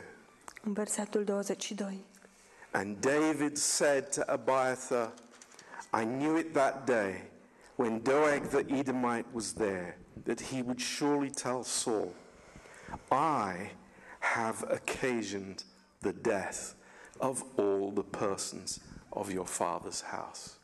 în 0.62 0.72
versetul 0.72 1.24
22. 1.24 2.04
And 2.70 2.96
David 3.00 3.56
said 3.56 4.14
to 4.14 4.20
Abiathar, 4.26 5.12
I 6.00 6.04
knew 6.04 6.36
it 6.36 6.52
that 6.52 6.84
day 6.86 7.30
when 7.74 8.02
Doeg 8.02 8.46
the 8.46 8.74
Edomite 8.78 9.26
was 9.32 9.52
there, 9.52 9.98
that 10.24 10.40
he 10.40 10.62
would 10.62 10.80
surely 10.80 11.30
tell 11.30 11.62
Saul, 11.62 12.14
I 13.10 13.70
have 14.20 14.64
occasioned 14.68 15.64
the 16.00 16.12
death 16.12 16.74
of 17.20 17.42
all 17.56 17.90
the 17.90 18.02
persons 18.02 18.80
of 19.12 19.32
your 19.32 19.46
father's 19.46 20.02
house. 20.02 20.58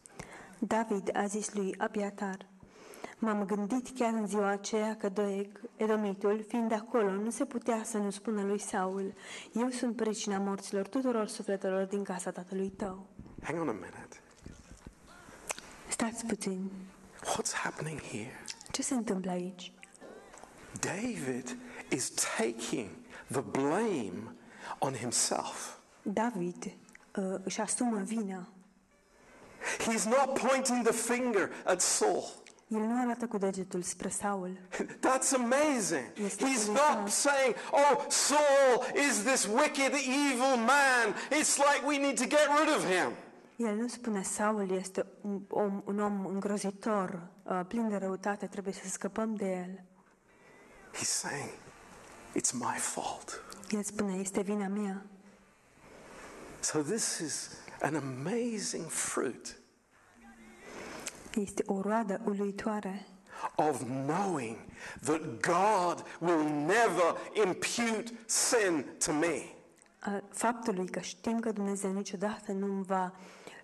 David 0.58 1.10
a 1.14 1.26
zis 1.26 1.54
lui 1.54 1.74
Abiatar, 1.78 2.46
M-am 3.24 3.44
gândit 3.44 3.98
chiar 3.98 4.12
în 4.12 4.26
ziua 4.26 4.48
aceea 4.48 4.96
că 4.96 5.08
Doeg, 5.08 5.60
Edomitul, 5.76 6.44
fiind 6.48 6.72
acolo, 6.72 7.10
nu 7.10 7.30
se 7.30 7.44
putea 7.44 7.82
să 7.84 7.98
nu 7.98 8.10
spună 8.10 8.42
lui 8.42 8.58
Saul, 8.58 9.14
Eu 9.54 9.68
sunt 9.68 9.96
pricina 9.96 10.38
morților 10.38 10.88
tuturor 10.88 11.26
sufletelor 11.28 11.84
din 11.84 12.02
casa 12.02 12.30
tatălui 12.30 12.68
tău. 12.68 13.06
Hang 13.42 13.60
on 13.60 13.68
a 13.68 13.72
minute. 13.72 14.20
Stați 15.88 16.26
puțin, 16.26 16.70
What's 17.24 17.52
happening 17.52 18.00
here? 18.00 18.41
Ce 18.72 18.82
se 18.82 18.94
întâmplă 18.94 19.30
aici? 19.30 19.72
David 20.80 21.56
is 21.88 22.12
taking 22.36 22.88
the 23.30 23.40
blame 23.40 24.34
on 24.78 24.92
himself. 24.94 25.76
David 26.02 26.64
uh, 26.64 27.34
își 27.42 27.60
asumă 27.60 28.02
vina. 28.04 28.48
He's 29.78 30.04
not 30.04 30.38
pointing 30.38 30.86
the 30.86 30.92
finger 30.92 31.50
at 31.64 31.80
Saul. 31.80 32.24
El 32.68 32.80
nu 32.80 33.00
arată 33.00 33.26
cu 33.26 33.38
degetul 33.38 33.82
spre 33.82 34.08
Saul. 34.08 34.58
That's 35.00 35.32
amazing. 35.34 36.12
Yes, 36.16 36.36
He's 36.36 36.66
not 36.66 37.08
saying, 37.08 37.54
oh, 37.72 38.04
Saul 38.08 38.84
is 39.08 39.22
this 39.22 39.46
wicked, 39.46 39.92
evil 39.92 40.56
man. 40.56 41.14
It's 41.40 41.56
like 41.56 41.82
we 41.86 41.98
need 41.98 42.16
to 42.16 42.26
get 42.26 42.46
rid 42.60 42.76
of 42.76 42.84
him. 42.84 43.12
El 43.56 43.76
nu 43.76 43.88
spune 43.88 44.22
Saul 44.22 44.70
este 44.70 45.06
un 45.20 45.42
om, 45.48 45.82
un 45.84 45.98
om 45.98 46.26
îngrozitor, 46.26 47.28
uh, 47.42 47.60
plin 47.68 47.88
de 47.88 47.96
răutate, 47.96 48.46
trebuie 48.46 48.74
să 48.74 48.88
scăpăm 48.88 49.34
de 49.34 49.44
el. 49.44 49.84
He's 50.94 51.08
saying, 51.08 51.50
it's 52.36 52.52
my 52.52 52.78
fault. 52.78 53.42
El 53.70 53.82
spune, 53.82 54.12
este 54.12 54.40
vina 54.40 54.68
mea. 54.68 55.06
So 56.60 56.78
this 56.78 57.18
is 57.18 57.50
an 57.80 57.94
amazing 57.94 58.88
fruit 58.88 59.56
Este 61.34 61.62
o 61.66 61.80
roadă 61.80 62.20
uluitoare 62.24 63.06
of 63.56 63.82
knowing 63.82 64.56
that 65.04 65.20
God 65.40 66.04
will 66.20 66.44
never 66.48 67.16
impute 67.46 68.12
sin 68.26 68.84
to 69.04 69.12
me. 69.12 69.54
a 69.98 70.22
faptului 70.30 70.88
că 70.88 71.00
știm 71.00 71.40
că 71.40 71.52
Dumnezeu 71.52 71.92
niciodată 71.92 72.52
nu 72.52 72.66
îmi 72.66 72.84
va 72.84 73.12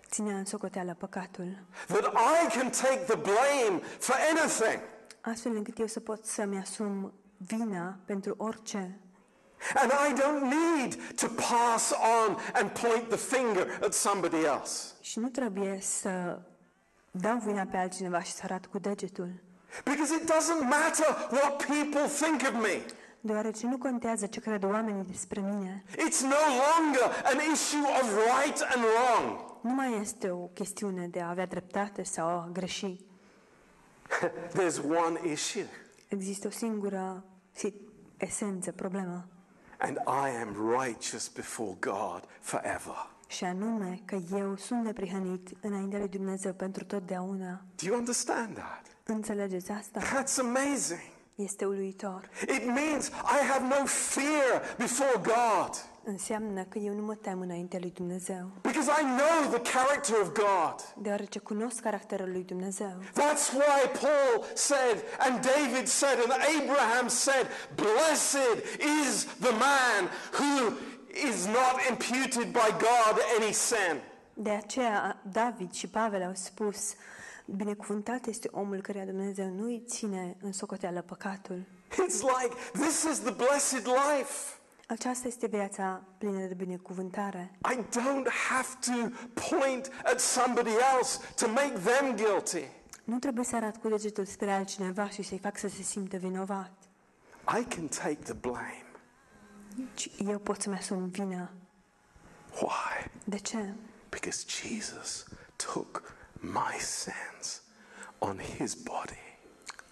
ține 0.09 0.31
în 0.33 0.45
socoteală 0.45 0.93
păcatul, 0.99 1.57
That 1.87 2.03
I 2.13 2.57
can 2.57 2.69
take 2.69 2.97
the 3.07 3.15
blame 3.15 3.79
for 3.99 4.15
anything. 4.31 4.81
astfel 5.21 5.55
încât 5.55 5.79
eu 5.79 5.87
să 5.87 5.99
pot 5.99 6.25
să-mi 6.25 6.57
asum 6.57 7.13
vina 7.37 7.97
pentru 8.05 8.33
orice. 8.37 8.99
And 9.75 9.91
I 9.91 10.21
don't 10.21 10.41
need 10.41 10.95
to 11.15 11.27
pass 11.27 11.91
on 11.91 12.37
and 12.53 12.69
point 12.69 13.07
the 13.07 13.17
finger 13.17 13.79
at 13.83 13.93
somebody 13.93 14.35
else. 14.43 14.93
Și 15.01 15.19
nu 15.19 15.27
trebuie 15.27 15.77
să 15.81 16.39
dau 17.11 17.37
vina 17.45 17.65
pe 17.71 17.77
altcineva 17.77 18.21
și 18.23 18.31
să 18.31 18.41
arăt 18.43 18.65
cu 18.65 18.79
degetul, 18.79 19.29
Because 19.83 20.13
it 20.15 20.31
doesn't 20.31 20.61
matter 20.69 21.27
what 21.31 21.65
people 21.65 22.07
think 22.21 22.41
of 22.41 22.61
me. 22.61 22.81
deoarece 23.19 23.67
nu 23.67 23.77
contează 23.77 24.25
ce 24.25 24.39
cred 24.39 24.63
oamenii 24.63 25.03
despre 25.03 25.39
mine. 25.41 25.83
It's 25.91 26.21
no 26.21 26.43
longer 26.65 27.23
an 27.23 27.37
issue 27.53 27.87
of 28.01 28.07
right 28.15 28.61
and 28.75 28.83
wrong. 28.83 29.48
Nu 29.61 29.73
mai 29.73 29.99
este 30.01 30.29
o 30.29 30.37
chestiune 30.45 31.07
de 31.07 31.21
a 31.21 31.29
avea 31.29 31.45
dreptate 31.45 32.03
sau 32.03 32.27
a 32.27 32.49
greși. 32.53 32.95
There's 34.57 34.79
one 34.83 35.19
issue, 35.31 35.65
Există 36.07 36.47
o 36.47 36.51
singură 36.51 37.23
si- 37.51 37.73
esență, 38.17 38.71
problemă, 38.71 39.27
and 39.77 39.97
I 40.07 40.41
am 40.41 40.79
righteous 40.81 41.27
before 41.27 41.77
God 41.79 42.23
forever. 42.39 43.09
și 43.27 43.43
anume 43.43 44.01
că 44.05 44.17
eu 44.35 44.55
sunt 44.55 44.83
neprihănit 44.83 45.49
înaintea 45.61 45.99
lui 45.99 46.07
Dumnezeu 46.07 46.53
pentru 46.53 46.83
totdeauna. 46.83 47.61
Do 47.75 47.85
you 47.85 47.97
understand 47.97 48.53
that? 48.55 48.85
Înțelegeți 49.03 49.71
asta? 49.71 49.99
That's 50.01 50.39
amazing. 50.39 50.99
Este 51.35 51.65
uluitor. 51.65 52.29
It 52.41 52.65
means 52.65 53.07
I 53.07 53.45
have 53.51 53.65
no 53.67 53.85
fear 53.85 54.75
before 54.77 55.21
God. 55.21 55.75
Înseamnă 56.09 56.63
că 56.63 56.77
eu 56.77 56.93
nu 56.93 57.01
mă 57.01 57.15
tem 57.15 57.39
înaintea 57.41 57.79
lui 57.81 57.91
Dumnezeu, 57.91 58.51
because 58.61 58.89
I 59.01 59.03
know 59.03 59.59
the 59.59 59.71
character 59.71 60.15
of 60.21 60.27
God. 60.31 60.75
deoarece 60.97 61.39
cunosc 61.39 61.79
caracterul 61.79 62.31
lui 62.31 62.43
Dumnezeu. 62.43 62.97
That's 63.23 63.45
why 63.53 63.79
Paul 64.01 64.45
said, 64.53 64.97
and 65.19 65.33
David 65.53 65.87
said, 65.87 66.17
and 66.23 66.31
Abraham 66.61 67.07
said, 67.07 67.47
Blessed 67.75 68.63
is 69.01 69.25
the 69.25 69.53
man 69.69 70.01
who 70.39 70.73
is 71.29 71.45
not 71.45 71.75
imputed 71.89 72.47
by 72.51 72.69
God 72.89 73.15
any 73.39 73.53
sin. 73.53 74.01
De 74.33 74.49
aceea 74.49 75.21
David 75.31 75.71
și 75.73 75.87
Pavel 75.87 76.23
au 76.23 76.33
spus, 76.33 76.93
binecuvântat 77.45 78.25
este 78.25 78.49
omul 78.51 78.81
căruia 78.81 79.05
Dumnezeu 79.05 79.45
nu 79.45 79.65
îi 79.65 79.83
ține 79.87 80.35
în 80.41 80.51
socoteală 80.51 81.01
păcatul. 81.01 81.61
It's 81.91 82.21
like, 82.21 82.55
this 82.73 83.03
is 83.03 83.19
the 83.19 83.31
blessed 83.31 83.85
life. 83.85 84.58
Aceasta 84.91 85.27
este 85.27 85.47
viața 85.47 86.03
plină 86.17 86.45
de 86.45 86.53
binecuvântare. 86.53 87.51
I 87.71 87.75
don't 87.75 88.27
have 88.49 88.67
to 88.79 89.09
point 89.55 89.91
at 90.03 90.19
somebody 90.19 90.69
else 90.97 91.19
to 91.35 91.47
make 91.47 91.73
them 91.73 92.15
guilty. 92.15 92.67
Nu 93.03 93.19
trebuie 93.19 93.45
să 93.45 93.55
arăt 93.55 93.75
cu 93.77 93.89
degetul 93.89 94.25
spre 94.25 94.51
altcineva 94.51 95.09
și 95.09 95.21
să-i 95.21 95.37
fac 95.37 95.57
să 95.57 95.67
se 95.67 95.81
simtă 95.81 96.17
vinovat, 96.17 96.71
I 97.59 97.63
can 97.63 97.87
take 97.87 98.15
the 98.23 98.33
blame. 98.33 98.85
ci 99.93 100.09
eu 100.27 100.37
pot 100.39 100.61
să-mi 100.61 100.75
asum 100.75 101.07
vina. 101.07 101.51
Why? 102.61 103.11
De 103.23 103.37
ce? 103.37 103.73
Because 104.09 104.45
Jesus 104.47 105.25
took 105.55 106.15
my 106.39 106.79
sins 106.79 107.61
on 108.17 108.37
his 108.57 108.73
body. 108.73 109.37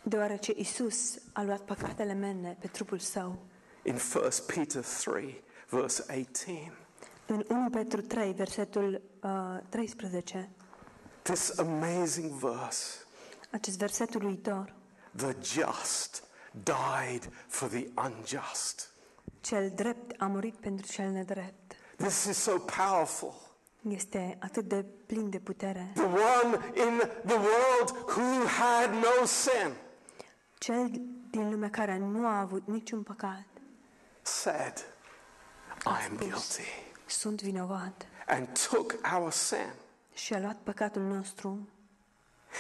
Deoarece 0.04 0.54
Isus 0.56 1.18
a 1.34 1.44
luat 1.44 1.62
păcatele 1.62 2.14
mele 2.14 2.58
pe 2.60 2.68
trupul 2.68 3.00
său. 3.00 3.40
In 3.88 3.96
1 3.96 4.30
Peter 4.48 4.84
3, 4.84 5.44
verse 5.70 6.04
18, 6.10 6.72
În 7.28 7.46
1 7.50 7.70
Petru 7.70 8.02
3, 8.02 8.34
versetul 8.34 9.02
uh, 9.24 9.58
13, 9.70 10.50
this 11.22 11.58
amazing 11.58 12.32
verse 12.32 13.06
acest 13.50 13.78
verset 13.78 14.14
uluitor, 14.14 14.74
the 15.16 15.36
just 15.42 16.24
died 16.64 17.30
for 17.48 17.70
the 17.70 17.88
unjust. 18.06 18.94
cel 19.42 19.72
drept 19.76 20.22
a 20.22 20.26
murit 20.26 20.56
pentru 20.56 20.88
cel 20.88 21.12
nedrept. 21.12 21.76
This 21.96 22.26
is 22.26 22.38
so 22.38 22.58
powerful. 22.60 23.34
Este 23.90 24.38
atât 24.40 24.68
de 24.68 24.86
plin 25.06 25.30
de 25.30 25.40
putere. 25.40 25.92
The 25.94 26.04
one 26.04 26.74
in 26.76 26.98
the 27.26 27.36
world 27.36 27.90
who 28.08 28.46
had 28.46 28.94
no 28.94 29.26
sin 29.26 29.74
Cel 30.58 30.92
din 31.30 31.50
lume 31.50 31.70
care 31.70 31.98
nu 31.98 32.28
a 32.28 32.40
avut 32.40 32.68
niciun 32.68 33.04
păcat, 33.04 33.46
said, 34.28 34.86
I 35.86 36.06
am 36.10 36.18
guilty, 36.18 36.68
sunt 37.06 37.42
vinovat 37.42 38.06
and 38.28 38.48
took 38.70 38.96
our 39.16 39.32
sin. 39.32 39.74
și 40.14 40.34
a 40.34 40.40
luat 40.40 40.58
păcatul 40.64 41.02
nostru. 41.02 41.68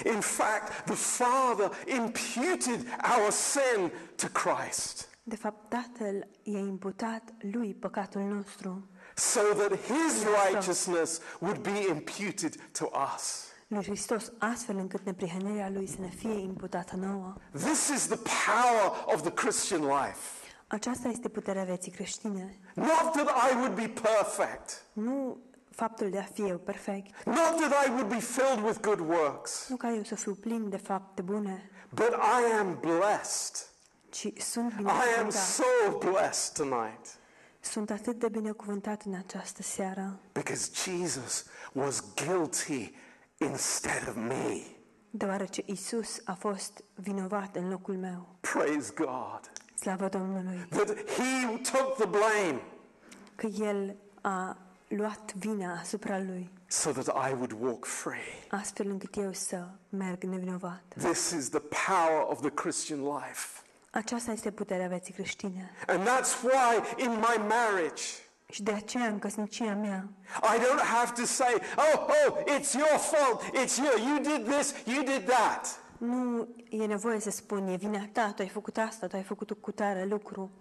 In 0.06 0.22
fact, 0.22 0.86
the 0.86 0.96
Father 0.96 1.72
imputed 1.86 2.88
our 3.18 3.32
sin 3.32 3.92
to 4.16 4.28
Christ 4.28 5.08
De 5.30 5.36
fapt, 5.36 5.70
Tatăl 5.70 6.28
i-a 6.44 6.60
imputat 6.60 7.24
lui 7.52 7.74
păcatul 7.74 8.22
nostru, 8.22 8.88
so 9.16 9.40
that 9.40 9.72
his 9.72 10.24
righteousness 10.46 11.20
would 11.40 11.58
be 11.58 11.88
imputed 11.90 12.56
to 12.72 12.90
us. 13.16 13.46
lui 13.68 13.84
Hristos, 13.84 14.32
astfel 14.38 14.78
încât 14.78 15.06
neprihănirea 15.06 15.70
lui 15.70 15.88
să 15.88 15.96
ne 16.00 16.10
fie 16.10 16.40
imputată 16.40 16.96
nouă. 16.96 17.34
This 17.52 17.88
is 17.88 18.08
the 18.08 18.18
power 18.18 19.06
of 19.06 19.22
the 19.22 19.32
Christian 19.32 19.82
life. 19.82 20.37
Aceasta 20.68 21.08
este 21.08 21.30
puterea 21.30 21.64
vieții 21.64 21.92
creștine. 21.92 22.60
Not 22.74 23.12
that 23.12 23.30
I 23.52 23.56
would 23.56 23.76
be 23.76 23.88
perfect, 24.02 24.84
Nu 24.94 25.38
faptul 25.72 26.10
de 26.10 26.20
a 26.20 26.24
fi 26.24 26.42
eu 26.48 26.58
perfect, 26.58 27.26
not 27.26 27.56
that 27.60 27.86
I 27.86 27.90
would 27.90 28.08
be 28.10 28.20
filled 28.20 28.64
with 28.66 28.80
good 28.82 29.00
works, 29.00 29.66
nu 29.70 29.76
ca 29.76 29.90
eu 29.92 30.04
să 30.04 30.16
fiu 30.16 30.34
plin 30.34 30.70
de 30.70 30.78
fapte 30.78 31.22
bune, 31.22 31.70
but 31.90 32.10
I 32.14 32.58
am 32.60 32.78
blessed. 32.80 33.68
ci 34.10 34.28
sunt 34.38 34.72
I 34.72 34.76
am 34.76 34.84
binecuvântat. 34.84 35.34
so 35.34 35.98
blessed 35.98 36.54
tonight 36.68 37.06
Sunt 37.60 37.90
atât 37.92 38.20
de 38.20 38.30
binecuvântat 38.30 39.02
în 39.02 39.14
această 39.14 39.62
seară, 39.64 40.20
because 40.34 40.70
Jesus 40.86 41.46
was 41.74 42.04
guilty 42.26 42.96
instead 43.38 44.08
of 44.08 44.16
me. 44.16 44.62
deoarece 45.10 45.62
Isus 45.66 46.22
a 46.26 46.34
fost 46.34 46.84
vinovat 46.96 47.56
în 47.56 47.70
locul 47.70 47.96
meu. 47.98 48.28
Praise 48.40 48.94
God. 48.96 49.52
Slavă 49.80 50.08
Domnului! 50.08 50.66
That 50.70 50.88
he 50.88 51.58
took 51.72 51.96
the 51.98 52.06
blame 52.08 52.62
Că 53.36 53.46
El 53.46 53.96
a 54.22 54.58
luat 54.88 55.34
vina 55.34 55.80
asupra 55.80 56.18
Lui, 56.18 56.50
so 56.68 56.92
that 56.92 57.30
I 57.30 57.34
would 57.34 57.52
walk 57.62 57.86
free. 57.86 58.46
astfel 58.50 58.90
încât 58.90 59.16
eu 59.16 59.34
să 59.34 59.68
merg 59.90 60.24
nevinovat. 60.24 60.82
This 60.98 61.30
is 61.30 61.50
the 61.50 61.60
power 61.60 62.26
of 62.28 62.40
the 62.40 62.50
Christian 62.50 63.00
life. 63.00 63.62
Aceasta 63.92 64.32
este 64.32 64.52
puterea 64.52 64.88
vieții 64.88 65.14
creștine. 65.14 65.72
And 65.88 66.00
that's 66.08 66.42
why 66.44 67.04
in 67.04 67.12
my 67.12 67.46
marriage, 67.48 68.04
Și 68.50 68.64
de 68.64 68.72
aceea 68.72 69.08
în 69.08 69.20
căsnicia 69.20 69.76
mea 69.76 70.08
I 70.56 70.60
don't 70.60 70.84
have 70.84 71.12
to 71.22 71.26
say, 71.26 71.54
oh, 71.78 72.08
oh, 72.28 72.38
it's 72.58 72.74
your 72.74 72.98
fault, 73.00 73.42
it's 73.44 73.78
you, 73.78 74.08
you 74.10 74.20
did 74.20 74.52
this, 74.54 74.74
you 74.86 75.04
did 75.04 75.30
that. 75.30 75.80
Nu 75.98 76.48
e 76.70 76.86
nevoie 76.86 77.20
să 77.20 77.30
spun, 77.30 77.68
e 77.68 77.76
vina 77.76 78.08
ta, 78.12 78.32
tu 78.36 78.42
ai 78.42 78.48
făcut 78.48 78.78
asta, 78.78 79.08
tu 79.08 79.16
ai 79.16 79.24
făcut 79.24 79.52
cu 79.52 79.72
tare 79.72 80.06
lucru. 80.06 80.52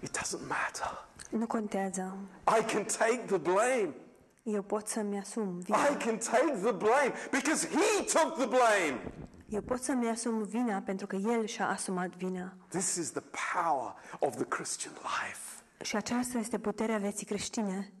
It 0.00 0.18
doesn't 0.18 0.48
matter. 0.48 1.08
Nu 1.30 1.46
contează. 1.46 2.16
I 2.60 2.64
can 2.72 2.84
take 2.84 3.22
the 3.26 3.36
blame. 3.36 3.94
Eu 4.42 4.62
pot 4.62 4.88
să-mi 4.88 5.18
asum 5.18 5.58
vina. 5.58 5.78
I 5.78 5.96
can 5.96 6.18
take 6.18 6.58
the 6.62 6.72
blame 6.72 7.12
because 7.30 7.68
he 7.68 8.04
took 8.04 8.36
the 8.36 8.46
blame. 8.46 9.12
Eu 9.48 9.60
pot 9.60 9.82
să-mi 9.82 10.08
asum 10.08 10.42
vina 10.42 10.78
pentru 10.78 11.06
că 11.06 11.16
El 11.16 11.46
și-a 11.46 11.68
asumat 11.68 12.16
vina. 12.16 12.56
This 12.68 12.94
is 12.94 13.10
the 13.10 13.22
power 13.62 13.94
of 14.18 14.34
the 14.34 14.44
Christian 14.44 14.92
life. 14.94 15.62
Și 15.82 15.96
aceasta 15.96 16.38
este 16.38 16.58
puterea 16.58 16.98
vieții 16.98 17.26
creștine. 17.26 17.92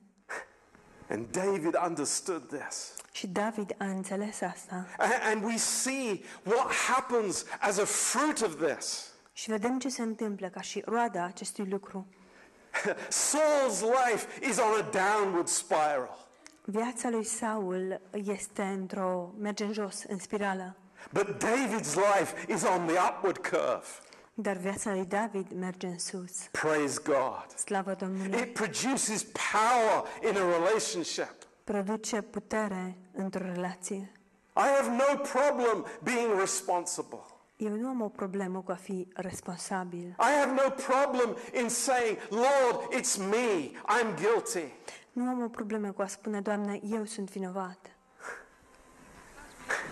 And 1.10 1.26
David 1.30 1.78
understood 1.86 2.58
this. 2.58 2.94
Și 3.18 3.26
David 3.26 3.74
a 3.78 3.84
înțeles 3.84 4.40
asta. 4.40 4.86
And 5.30 5.44
we 5.44 5.56
see 5.56 6.20
what 6.42 6.72
happens 6.72 7.44
as 7.60 7.78
a 7.78 7.84
fruit 7.84 8.40
of 8.40 8.66
this. 8.66 9.12
Și 9.32 9.50
vedem 9.50 9.78
ce 9.78 9.88
se 9.88 10.02
întâmplă 10.02 10.48
ca 10.48 10.60
și 10.60 10.82
roada 10.86 11.24
acestui 11.24 11.66
lucru. 11.70 12.06
Saul's 13.28 13.80
life 13.80 14.46
is 14.48 14.58
on 14.58 14.80
a 14.80 14.90
downward 14.90 15.48
spiral. 15.48 16.28
Viața 16.64 17.08
lui 17.10 17.24
Saul 17.24 18.00
este 18.12 18.62
într-o, 18.62 19.32
merge 19.38 19.64
în 19.64 19.72
jos, 19.72 20.02
în 20.08 20.18
spirală. 20.18 20.76
But 21.12 21.44
David's 21.44 21.94
life 21.94 22.52
is 22.52 22.62
on 22.62 22.86
the 22.86 22.96
upward 23.10 23.38
curve. 23.38 23.86
Dar 24.34 24.56
viața 24.56 24.90
lui 24.90 25.04
David 25.04 25.46
merge 25.52 25.86
în 25.86 25.98
sus. 25.98 26.48
Praise 26.50 27.00
God. 27.04 27.46
Slavă 27.64 27.96
Domnului! 28.00 28.38
It 28.38 28.52
produces 28.52 29.22
power 29.52 30.04
in 30.30 30.36
a 30.36 30.56
relationship. 30.58 31.47
Produce 31.68 32.20
putere 32.22 32.96
într-o 33.12 33.44
relație. 33.44 34.12
I 34.56 34.68
have 34.76 34.88
no 34.88 35.18
problem 35.32 35.86
being 36.02 36.40
responsible. 36.40 37.18
Eu 37.56 37.76
nu 37.76 37.88
am 37.88 38.00
o 38.00 38.08
problemă 38.08 38.60
cu 38.60 38.70
a 38.70 38.74
fi 38.74 39.08
responsabil. 39.14 40.06
I 40.18 40.38
have 40.40 40.52
no 40.52 40.70
problem 40.70 41.36
in 41.62 41.68
saying, 41.68 42.18
Lord, 42.28 42.94
it's 42.94 43.16
me. 43.16 43.70
I'm 43.70 44.14
guilty. 44.14 44.72
Nu 45.12 45.28
am 45.28 45.42
o 45.42 45.48
problemă 45.48 45.90
cu 45.92 46.02
a 46.02 46.06
spune, 46.06 46.40
Doamne, 46.40 46.80
eu 46.82 47.04
sunt 47.04 47.30
vinovat. 47.30 47.78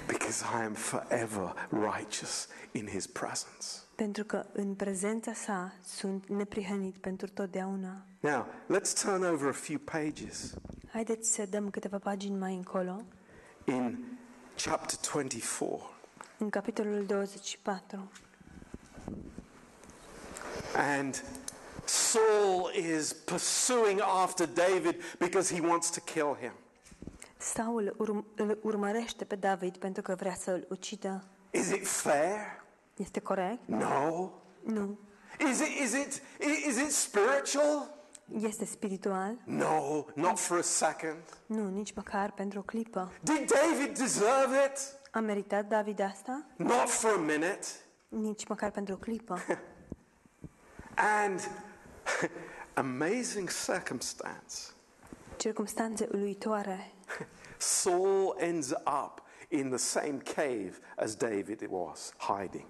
Because 0.06 0.44
I 0.60 0.64
am 0.64 0.72
forever 0.72 1.68
righteous 1.70 2.48
in 2.72 2.86
his 2.86 3.06
presence. 3.06 3.86
Pentru 3.96 4.24
că 4.24 4.46
în 4.52 4.74
prezența 4.74 5.32
sa 5.32 5.72
sunt 5.85 6.28
neprihănit 6.28 6.94
pentru 6.96 7.28
totdeauna. 7.28 8.06
Now, 8.20 8.46
let's 8.74 9.02
turn 9.02 9.24
over 9.24 9.48
a 9.48 9.52
few 9.52 9.78
pages 9.85 10.54
Haideți 10.92 11.32
să 11.35 11.46
dăm 11.50 11.70
câteva 11.70 11.98
pagini 11.98 12.38
mai 12.38 12.54
încolo, 12.54 13.02
in 13.64 13.98
chapter 14.64 14.98
24. 15.12 15.90
în 16.38 16.50
capitolul 16.50 17.04
24. 17.06 18.11
And 20.75 21.25
Saul 21.85 22.73
is 22.75 23.12
pursuing 23.12 24.00
after 24.00 24.46
David 24.48 24.96
because 25.18 25.54
he 25.54 25.60
wants 25.66 25.90
to 25.90 26.00
kill 26.00 26.37
him. 26.40 26.52
Saul 27.38 27.96
urm- 27.98 28.35
îl 28.37 28.58
urmărește 28.62 29.25
pe 29.25 29.35
David 29.35 29.77
pentru 29.77 30.02
că 30.02 30.14
vrea 30.14 30.35
să 30.35 30.50
îl 30.50 30.66
ucidă. 30.68 31.25
Is 31.50 31.71
it 31.71 31.87
fair? 31.87 32.64
Este 32.97 33.21
corect? 33.21 33.59
No. 33.67 34.31
Nu. 34.65 34.99
Is 35.51 35.61
it, 35.61 35.81
is 35.83 35.92
it, 35.92 36.23
is 36.67 36.77
it 36.77 36.90
spiritual? 36.90 37.94
Este 38.40 38.65
spiritual? 38.65 39.38
No, 39.44 40.05
not 40.15 40.38
for 40.38 40.59
a 40.59 40.63
second. 40.63 41.23
Nu, 41.47 41.69
nici 41.69 41.94
măcar 41.94 42.33
pentru 42.33 42.59
o 42.59 42.63
clipă. 42.63 43.13
Did 43.23 43.53
David 43.53 43.99
deserve 43.99 44.57
it? 44.67 44.79
A 45.11 45.21
meritat 45.21 45.69
David 45.69 46.01
asta? 46.01 46.47
Not 46.57 46.88
for 46.88 47.13
a 47.17 47.21
minute. 47.21 47.67
Nici 48.09 48.47
măcar 48.47 48.71
pentru 48.71 48.94
o 48.94 48.97
clipă. 48.97 49.38
And 51.23 51.40
amazing 52.75 53.51
circumstance. 53.67 54.55
Circumstanțe 55.37 56.09
uluitoare. 56.13 56.92
Saul 57.59 58.37
ends 58.38 58.71
up 58.71 59.23
in 59.49 59.69
the 59.69 59.79
same 59.79 60.19
cave 60.35 60.73
as 60.97 61.15
David 61.15 61.67
was 61.71 62.13
hiding. 62.19 62.67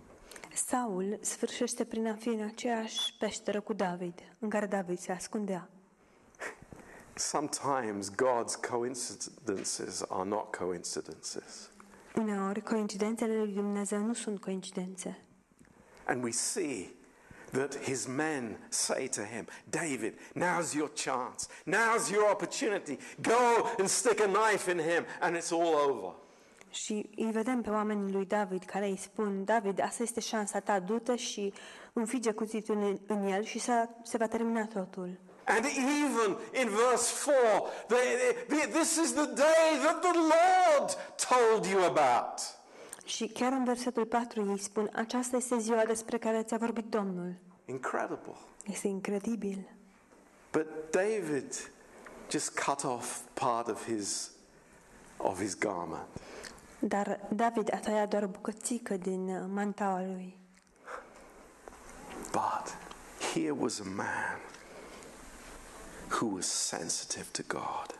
Saul 0.57 1.18
sfârșește 1.20 1.84
prin 1.84 2.07
a 2.07 2.14
fi 2.14 2.28
în 2.28 2.42
aceeași 2.42 3.14
peșteră 3.18 3.61
cu 3.61 3.72
David, 3.72 4.20
în 4.38 4.48
care 4.48 4.66
David 4.66 4.98
se 4.98 5.12
ascundea. 5.12 5.68
Sometimes 7.14 8.11
God's 8.11 8.68
coincidences 8.68 10.02
are 10.09 10.28
not 10.28 10.54
coincidences. 10.57 11.70
Uneori, 12.14 12.62
coincidențele 12.62 13.36
lui 13.36 13.52
Dumnezeu 13.52 13.98
nu 13.98 14.12
sunt 14.12 14.40
coincidențe. 14.40 15.18
And 16.04 16.22
we 16.22 16.30
see 16.30 16.94
that 17.50 17.78
his 17.82 18.07
men 18.07 18.66
say 18.68 19.09
to 19.09 19.22
him, 19.22 19.46
David, 19.64 20.18
now's 20.34 20.74
your 20.74 20.92
chance. 20.92 21.46
Now's 21.64 22.11
your 22.11 22.30
opportunity. 22.30 22.98
Go 23.20 23.68
and 23.78 23.88
stick 23.88 24.20
a 24.20 24.26
knife 24.26 24.70
in 24.70 24.78
him, 24.78 25.04
and 25.20 25.36
it's 25.36 25.50
all 25.50 25.74
over. 25.90 26.14
Și 26.85 27.09
îi 27.16 27.31
vedem 27.31 27.62
pe 27.62 27.70
oamenii 27.70 28.12
lui 28.12 28.24
David 28.27 28.62
care 28.64 28.87
îi 28.87 28.97
spun, 28.97 29.45
David, 29.45 29.81
asta 29.83 30.03
este 30.03 30.20
șansa 30.20 30.61
ta, 30.61 30.81
du-te 30.81 31.16
și 31.16 31.53
înfige 31.93 32.33
cuțitul 32.33 32.77
în, 32.77 32.99
în 33.07 33.27
el 33.27 33.45
și 33.45 33.59
se, 33.59 33.72
se 34.03 34.16
va 34.16 34.27
termina 34.27 34.66
totul. 34.66 35.18
And 35.45 35.64
even 35.64 36.37
in 36.62 36.68
verse 36.89 37.31
4, 37.31 37.68
they, 37.87 38.16
they- 38.49 38.70
this 38.72 38.97
is 38.97 39.12
the 39.12 39.27
day 39.27 39.79
that 39.83 40.01
the 40.01 40.12
Lord 40.12 40.97
told 41.29 41.64
you 41.64 41.85
about. 41.85 42.39
Și 43.05 43.27
chiar 43.29 43.53
în 43.53 43.64
versetul 43.64 44.05
4 44.07 44.51
ei 44.51 44.59
spun, 44.59 44.91
aceasta 44.95 45.37
este 45.37 45.59
ziua 45.59 45.85
despre 45.87 46.18
care 46.18 46.43
ți-a 46.43 46.57
vorbit 46.57 46.85
Domnul. 46.85 47.35
Incredible. 47.64 48.37
Este 48.64 48.89
incredibil. 48.89 49.68
But 50.53 50.66
David 50.91 51.70
just 52.31 52.59
cut 52.64 52.85
off 52.85 53.18
part 53.35 53.68
of 53.68 53.85
his, 53.87 54.31
of 55.16 55.41
his 55.41 55.59
garment. 55.59 56.07
Dar 56.79 57.20
David 57.35 57.74
a 57.74 57.77
tăiat 57.77 58.09
doar 58.09 58.22
o 58.22 58.27
bucățică 58.27 58.97
din 58.97 59.29
uh, 59.29 59.45
mantaua 59.53 60.01
lui. 60.01 60.39
But 62.33 62.77
here 63.33 63.51
was 63.51 63.81
a 63.81 63.89
man 63.97 64.39
who 66.11 66.27
was 66.35 66.47
sensitive 66.47 67.27
to 67.31 67.43
God. 67.49 67.99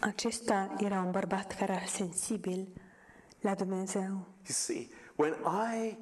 Acesta 0.00 0.74
era 0.78 1.00
un 1.00 1.10
bărbat 1.10 1.56
care 1.56 1.72
era 1.72 1.86
sensibil 1.86 2.68
la 3.40 3.54
Dumnezeu. 3.54 4.02
You 4.02 4.52
see, 4.52 4.88
when 5.16 5.34
I 5.74 5.96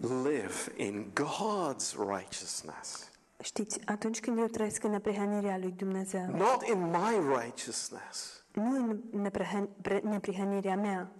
live 0.00 0.72
in 0.76 1.12
God's 1.14 1.94
righteousness, 1.96 3.10
Știți, 3.42 3.80
atunci 3.84 4.20
când 4.20 4.38
eu 4.38 4.46
trăiesc 4.46 4.84
în 4.84 4.90
neprihănirea 4.90 5.58
lui 5.58 5.70
Dumnezeu, 5.70 6.26
not 6.26 6.62
in 6.66 6.80
my 6.80 7.36
righteousness, 7.38 8.39
nu 8.52 8.70
în 8.74 9.00
neprihăn- 9.30 9.68
pre- 9.82 10.00
neprihănirea 10.04 10.76
mea, 10.76 11.10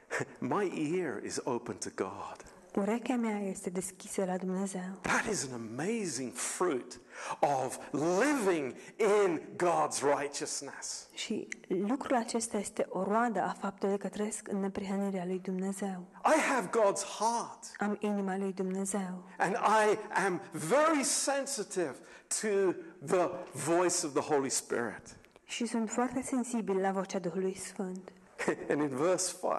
my 0.38 0.94
ear 0.98 1.22
is 1.24 1.38
open 1.44 1.76
to 1.76 1.88
God. 1.94 2.36
urechea 2.74 3.14
mea 3.16 3.38
este 3.38 3.70
deschisă 3.70 4.24
la 4.24 4.36
Dumnezeu. 4.36 4.98
That 5.00 5.24
is 5.30 5.48
an 5.52 5.60
amazing 5.78 6.32
fruit 6.32 7.00
of 7.40 7.78
living 7.92 8.74
in 8.96 9.40
God's 9.56 10.00
righteousness. 10.18 11.08
Și 11.14 11.48
lucrul 11.68 12.16
acesta 12.16 12.58
este 12.58 12.86
o 12.88 13.02
roadă 13.02 13.40
a 13.42 13.56
faptului 13.60 13.98
că 13.98 14.08
trăiesc 14.08 14.48
în 14.48 14.60
neprihănirea 14.60 15.24
lui 15.24 15.38
Dumnezeu. 15.38 16.06
I 16.36 16.40
have 16.40 16.68
God's 16.68 17.04
heart, 17.18 17.64
Am 17.78 17.96
inima 18.00 18.36
lui 18.36 18.52
Dumnezeu 18.52 19.24
and 19.38 19.54
I 19.54 19.98
am 20.24 20.40
very 20.52 21.02
sensitive 21.04 21.94
to 22.40 22.72
the 23.06 23.28
voice 23.52 24.06
of 24.06 24.12
the 24.12 24.32
Holy 24.34 24.50
Spirit. 24.50 25.16
Și 25.46 25.66
sunt 25.66 25.90
foarte 25.90 26.22
sensibil 26.22 26.76
la 26.80 26.90
vocea 26.92 27.18
Duhului 27.18 27.56
Sfânt. 27.56 28.12
And 28.70 28.80
in 28.80 28.96
verse 28.96 29.34
5, 29.40 29.52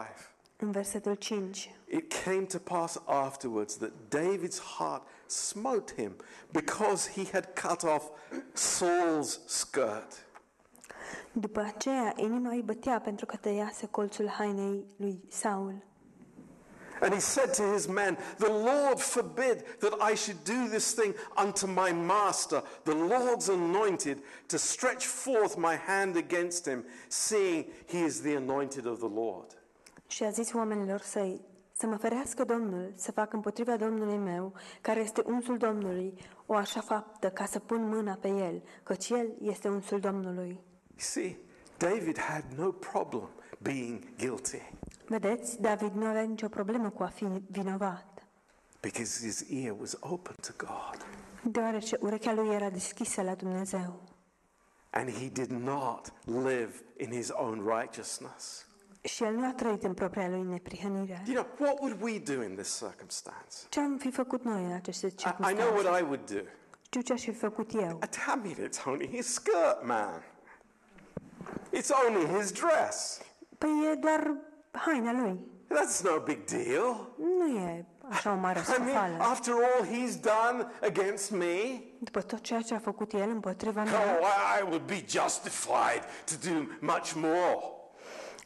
În 0.58 0.72
versetul 0.72 1.14
5, 1.16 1.72
it 1.88 2.14
came 2.24 2.42
to 2.42 2.58
pass 2.58 3.02
afterwards 3.06 3.78
that 3.78 3.92
David's 4.16 4.60
heart 4.78 5.08
smote 5.26 5.94
him 5.96 6.16
because 6.52 7.12
he 7.12 7.24
had 7.32 7.50
cut 7.62 7.84
off 7.84 8.10
Saul's 8.54 9.46
skirt. 9.46 10.26
după 11.32 11.60
aceea 11.60 12.14
inima 12.16 12.50
îi 12.50 12.62
bătea 12.62 13.00
pentru 13.00 13.26
că 13.26 13.36
tăiase 13.36 13.88
colțul 13.88 14.28
hainei 14.28 14.86
lui 14.96 15.24
Saul. 15.30 15.86
And 17.02 17.14
he 17.14 17.20
said 17.20 17.54
to 17.54 17.74
his 17.74 17.88
men, 17.88 18.18
The 18.38 18.52
Lord 18.52 19.00
forbid 19.00 19.80
that 19.80 19.94
I 20.12 20.16
should 20.16 20.44
do 20.44 20.68
this 20.70 20.94
thing 20.94 21.14
unto 21.36 21.68
my 21.68 21.92
master, 21.92 22.64
the 22.84 22.96
Lord's 22.96 23.50
anointed, 23.50 24.18
to 24.48 24.58
stretch 24.58 25.06
forth 25.06 25.58
my 25.58 25.76
hand 25.76 26.16
against 26.16 26.68
him, 26.68 26.84
seeing 27.08 27.66
he 27.88 28.00
is 28.06 28.22
the 28.22 28.36
anointed 28.36 28.86
of 28.86 29.00
the 29.00 29.10
Lord. 29.10 29.46
Și 30.08 30.24
a 30.24 30.30
zis 30.30 30.54
oamenilor 30.54 31.02
săi, 31.02 31.42
să 31.72 31.88
mă 31.88 31.96
ferească 31.96 32.44
Domnul 32.44 32.94
să 32.96 33.12
fac 33.12 33.34
împotriva 33.34 33.76
Domnului 33.76 34.18
meu, 34.18 34.54
care 34.82 35.00
este 35.00 35.24
unsul 35.26 35.58
Domnului, 35.58 36.14
o 36.46 36.54
așa 36.54 36.82
faptă 36.82 37.30
ca 37.30 37.46
să 37.46 37.60
pun 37.60 37.88
mâna 37.88 38.18
pe 38.22 38.28
el, 38.28 38.64
căci 38.84 39.10
el 39.10 39.34
este 39.42 39.68
unsul 39.68 40.00
Domnului. 40.00 40.60
See, 40.96 41.38
David 41.78 42.20
had 42.20 42.44
no 42.56 42.72
problem 42.72 43.30
being 43.62 44.04
guilty 44.18 44.77
Vedeți, 45.08 45.62
David 45.62 45.94
nu 45.94 46.06
avea 46.06 46.22
nicio 46.22 46.48
problemă 46.48 46.90
cu 46.90 47.04
a 47.04 47.08
fi 47.08 47.26
vinovat, 47.52 48.06
because 48.82 49.26
his 49.26 49.46
ear 49.50 49.76
was 49.80 49.98
open 50.00 50.36
to 50.42 50.66
God. 50.66 51.06
deoarece 51.44 51.98
urechea 52.00 52.34
lui 52.34 52.54
era 52.54 52.70
deschisă 52.70 53.22
la 53.22 53.36
Dumnezeu. 53.36 54.02
And 54.90 55.10
he 55.12 55.28
did 55.30 55.50
not 55.52 56.14
live 56.26 56.74
in 56.98 57.12
his 57.12 57.30
own 57.34 57.66
righteousness. 57.78 58.66
Și 59.02 59.24
el 59.24 59.34
nu 59.34 59.46
a 59.48 59.54
trăit 59.54 59.84
în 59.84 59.94
propria 59.94 60.28
lui 60.30 60.42
neprihănire. 60.42 61.24
You 61.28 61.36
know, 61.36 61.68
what 61.68 61.80
would 61.80 62.02
we 62.02 62.20
do 62.36 62.44
in 62.44 62.56
this 62.56 62.78
circumstance? 62.78 63.56
Ce 63.70 63.80
am 63.80 63.98
fi 63.98 64.12
făcut 64.12 64.44
noi 64.44 64.64
în 64.64 64.72
aceste 64.72 65.06
I, 65.08 65.10
I 65.10 65.14
know 65.14 65.32
circunstanțe? 65.34 65.78
what 65.80 66.00
I 66.00 66.04
would 66.04 66.32
do. 66.32 66.40
Știu 66.82 67.02
ce 67.02 67.14
aș 67.14 67.22
fi 67.22 67.34
făcut 67.34 67.74
eu. 67.74 68.00
I 68.36 68.40
mean, 68.44 68.70
it's 68.70 68.84
only 68.86 69.08
his 69.16 69.34
skirt, 69.34 69.84
man. 69.86 70.24
It's 71.74 71.90
only 72.08 72.40
his 72.40 72.52
dress. 72.52 73.22
Păi 73.58 73.70
e 73.92 73.96
doar 73.96 74.34
haina 74.78 75.12
lui. 75.12 75.40
That's 75.68 76.02
no 76.04 76.20
big 76.20 76.44
deal. 76.44 77.10
Nu 77.38 77.48
e 77.48 77.86
așa 78.10 78.32
o 78.32 78.36
mare 78.36 78.60
I 78.78 78.80
mean, 78.80 78.90
scofală. 78.90 79.16
after 79.20 79.54
all 79.54 79.86
he's 79.86 80.16
done 80.22 80.72
against 80.82 81.32
me, 81.32 81.82
După 82.00 82.22
tot 82.22 82.42
ceea 82.42 82.62
ce 82.62 82.74
a 82.74 82.80
făcut 82.80 83.14
el 83.14 83.30
împotriva 83.30 83.82
oh, 83.82 83.88
mea, 83.90 84.20
I, 84.20 84.60
I 84.60 84.64
would 84.64 84.82
be 84.86 85.04
justified 85.08 86.04
to 86.26 86.50
do 86.50 86.56
much 86.80 87.12
more. 87.16 87.58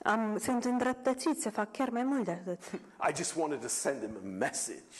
am, 0.03 0.37
sunt 0.37 0.63
îndreptățit 0.65 1.41
să 1.41 1.49
fac 1.49 1.71
chiar 1.71 1.89
mai 1.89 2.03
mult 2.03 2.23
de 2.25 2.31
atât. 2.31 2.61
I 3.09 3.15
just 3.15 3.35
wanted 3.35 3.61
to 3.61 3.67
send 3.67 3.99
him 4.01 4.11
a 4.23 4.27
message. 4.37 4.95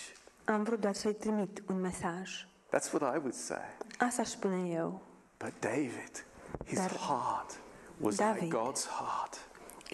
Am 0.46 0.64
vrut 0.64 0.80
doar 0.80 0.94
să-i 0.94 1.14
trimit 1.14 1.64
un 1.68 1.80
mesaj. 1.82 2.48
That's 2.76 2.92
what 2.92 3.16
I 3.16 3.18
would 3.18 3.34
say. 3.34 3.66
Asta 4.00 4.22
aș 4.22 4.28
spune 4.28 4.70
eu. 4.70 5.02
But 5.38 5.54
David, 5.60 6.26
his 6.66 6.78
Dar 6.78 6.92
heart 6.92 7.60
was 7.98 8.16
David- 8.16 8.42
like 8.42 8.58
God's 8.58 8.86
heart. 8.88 9.38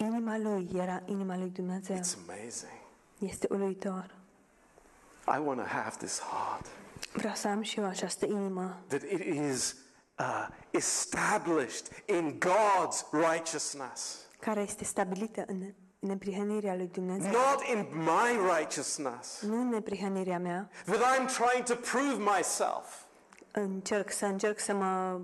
Inima 0.00 0.38
lui 0.38 0.68
era 0.74 1.02
inima 1.04 1.36
lui 1.36 1.48
Dumnezeu. 1.50 1.96
It's 1.96 2.16
amazing. 2.28 2.80
Este 3.18 3.46
uluitor. 3.50 4.14
I 5.36 5.38
want 5.44 5.60
to 5.60 5.66
have 5.66 5.96
this 5.98 6.20
heart 6.20 6.66
Vreau 7.12 7.34
să 7.34 7.48
am 7.48 7.62
și 7.62 7.78
eu 7.78 7.86
această 7.86 8.26
inimă 8.26 8.80
that 8.86 9.02
it 9.02 9.24
is 9.50 9.76
uh, 10.18 10.48
established 10.70 12.02
in 12.06 12.38
God's 12.38 13.04
righteousness, 13.10 14.18
care 14.40 14.60
este 14.60 14.84
stabilită 14.84 15.44
în 15.46 15.72
neprihănirea 15.98 16.74
lui 16.74 16.86
Dumnezeu. 16.92 17.30
not 17.30 17.62
in 17.72 17.86
my 17.96 18.56
righteousness. 18.58 19.40
Nu 19.40 19.60
în 19.60 19.68
neprihănirea 19.68 20.38
mea. 20.38 20.70
That 20.84 20.98
I'm 20.98 21.26
trying 21.26 21.64
to 21.64 21.74
prove 21.74 22.16
myself 22.36 23.06
Încerc 23.60 24.12
să 24.12 24.26
încerc 24.26 24.58
să 24.58 24.74
mă 24.74 25.20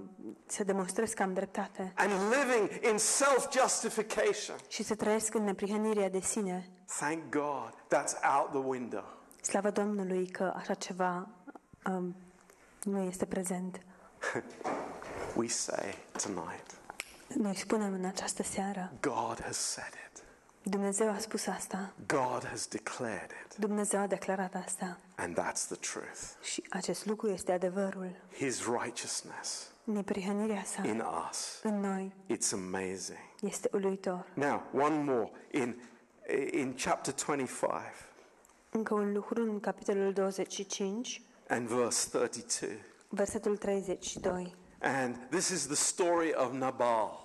să 0.47 0.65
demonstrez 0.65 1.13
că 1.13 1.23
am 1.23 1.33
dreptate 1.33 1.93
and 1.97 2.11
living 2.11 2.85
in 2.91 2.99
self-justification. 2.99 4.57
și 4.69 4.83
să 4.83 4.95
trăiesc 4.95 5.35
în 5.35 5.45
neprihănirea 5.45 6.09
de 6.11 6.21
sine. 6.21 6.69
Thank 6.99 7.19
God 7.31 7.75
that's 7.95 8.15
out 8.37 8.51
the 8.51 8.69
window. 8.69 9.05
Slavă 9.43 9.71
Domnului 9.71 10.27
că 10.27 10.53
așa 10.57 10.75
ceva 10.75 11.29
um, 11.87 12.17
nu 12.83 13.03
este 13.03 13.25
prezent. 13.25 13.81
We 15.37 15.49
say 15.49 15.95
tonight, 16.23 16.67
Noi 17.35 17.57
spunem 17.57 17.93
în 17.93 18.05
această 18.05 18.43
seară, 18.43 18.93
God 19.01 19.43
has 19.43 19.57
said 19.57 19.93
it. 20.13 20.24
Dumnezeu 20.67 21.11
a 21.11 21.19
spus 21.19 21.47
asta, 21.47 21.93
God 22.07 22.47
has 22.47 22.67
declared 22.67 23.31
it. 23.47 23.57
Dumnezeu 23.57 24.01
a 24.01 24.07
declarat 24.07 24.55
asta 24.55 24.99
And 25.17 25.39
that's 25.41 25.67
the 25.67 25.77
truth. 25.77 26.21
și 26.43 26.65
acest 26.71 27.07
lucru 27.07 27.29
este 27.31 27.53
adevărul. 27.53 28.11
His 28.37 28.65
righteousness 28.67 29.73
Neprihănirea 29.85 30.65
sa 30.65 30.83
in 30.87 31.03
us. 31.31 31.61
în 31.63 31.81
noi 31.81 32.13
It's 32.27 32.53
amazing. 32.53 33.19
este 33.41 33.69
uluitor. 33.73 34.27
Now, 34.35 34.63
one 34.75 35.03
more 35.03 35.31
in 35.51 35.81
in 36.51 36.75
chapter 36.85 37.15
25 37.15 37.61
Încă 38.71 38.95
un 38.95 39.13
lucru 39.13 39.43
în 39.43 39.61
capitolul 39.61 40.13
25, 40.13 41.23
and 41.49 41.69
verse 41.69 42.09
32. 42.11 42.79
Versetul 43.09 43.57
32. 43.57 44.55
And 44.81 45.17
this 45.31 45.49
is 45.49 45.67
the 45.67 45.75
story 45.75 46.35
of 46.37 46.53
Nabal. 46.53 47.24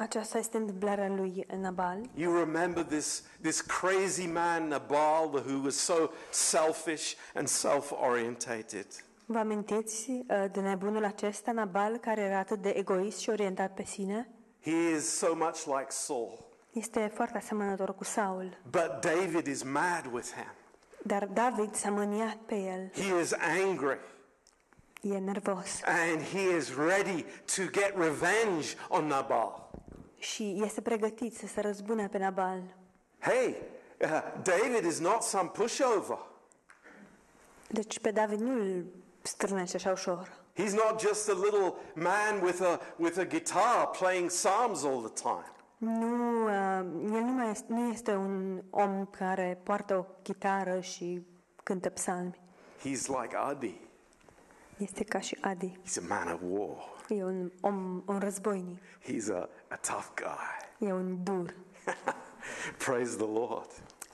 Aceasta 0.00 0.38
este 0.38 0.56
întâmplarea 0.56 1.08
lui 1.08 1.46
Nabal. 1.60 2.00
You 2.14 2.38
remember 2.38 2.84
this, 2.84 3.22
this 3.40 3.60
crazy 3.60 4.26
man, 4.26 4.68
Nabal, 4.68 5.44
who 5.46 5.62
was 5.64 5.74
so 5.74 6.10
selfish 6.30 7.14
and 7.34 7.48
self 7.48 7.90
orientated. 7.90 8.86
Vă 9.26 9.38
amintiți 9.38 10.10
uh, 10.10 10.44
de 10.52 10.60
nebunul 10.60 11.04
acesta, 11.04 11.52
Nabal, 11.52 11.96
care 11.96 12.20
era 12.20 12.38
atât 12.38 12.62
de 12.62 12.68
egoist 12.68 13.18
și 13.18 13.30
orientat 13.30 13.74
pe 13.74 13.84
sine? 13.84 14.28
He 14.62 14.70
is 14.96 15.16
so 15.16 15.34
much 15.34 15.64
like 15.64 15.86
Saul. 15.88 16.44
Este 16.72 17.10
foarte 17.14 17.38
asemănător 17.38 17.94
cu 17.94 18.04
Saul. 18.04 18.58
But 18.70 19.00
David 19.00 19.46
is 19.46 19.62
mad 19.62 20.08
with 20.12 20.28
him. 20.34 20.52
Dar 21.02 21.24
David 21.26 21.74
s-a 21.74 21.90
mâniat 21.90 22.36
pe 22.46 22.54
el. 22.54 22.90
He 23.04 23.20
is 23.20 23.32
angry. 23.66 23.98
E 25.00 25.18
nervos. 25.18 25.80
And 25.84 26.22
he 26.22 26.56
is 26.56 26.74
ready 26.74 27.24
to 27.56 27.62
get 27.62 27.92
revenge 27.96 28.76
on 28.88 29.06
Nabal. 29.06 29.69
Și 30.20 30.60
este 30.64 30.80
pregătit 30.80 31.36
să 31.36 31.46
se 31.46 31.60
răzbune 31.60 32.08
pe 32.08 32.18
Nabal. 32.18 32.62
Hey, 33.18 33.56
uh, 34.00 34.08
David 34.42 34.84
is 34.84 34.98
not 34.98 35.22
some 35.22 35.48
pushover. 35.48 36.18
Deci 37.68 37.98
pe 37.98 38.10
David 38.10 38.40
nu 38.40 38.52
îl 38.52 38.84
strânește 39.22 39.76
așa 39.76 39.90
ușor. 39.90 40.38
He's 40.56 40.72
not 40.72 41.00
just 41.00 41.28
a 41.28 41.32
little 41.32 41.74
man 41.94 42.42
with 42.42 42.62
a, 42.62 42.80
with 42.96 43.18
a 43.18 43.24
guitar 43.24 43.90
playing 43.98 44.28
psalms 44.28 44.84
all 44.84 45.00
the 45.00 45.22
time. 45.22 45.52
Nu, 45.76 46.44
uh, 46.44 46.52
el 47.12 47.22
nu, 47.22 47.32
mai 47.32 47.50
este, 47.50 47.72
nu 47.72 47.92
este 47.92 48.14
un 48.14 48.62
om 48.70 49.06
care 49.06 49.58
poartă 49.62 49.96
o 49.96 50.04
chitară 50.22 50.80
și 50.80 51.26
cântă 51.62 51.88
psalmi. 51.88 52.40
He's 52.78 53.06
like 53.06 53.36
Adi. 53.36 53.80
Este 54.76 55.04
ca 55.04 55.20
și 55.20 55.38
Adi. 55.40 55.72
He's 55.84 55.96
a 55.96 56.14
man 56.14 56.32
of 56.32 56.40
war. 56.42 56.98
E 57.10 57.24
un 57.24 57.52
om, 57.60 58.02
un 58.06 58.18
războinic. 58.18 58.78
He's 59.02 59.28
a, 59.28 59.48
a 59.68 59.76
tough 59.76 60.14
guy. 60.14 60.86
E 60.88 60.92
un 60.92 61.24
dur. 61.24 61.54
Praise 62.86 63.16
the 63.16 63.26
Lord. 63.26 63.70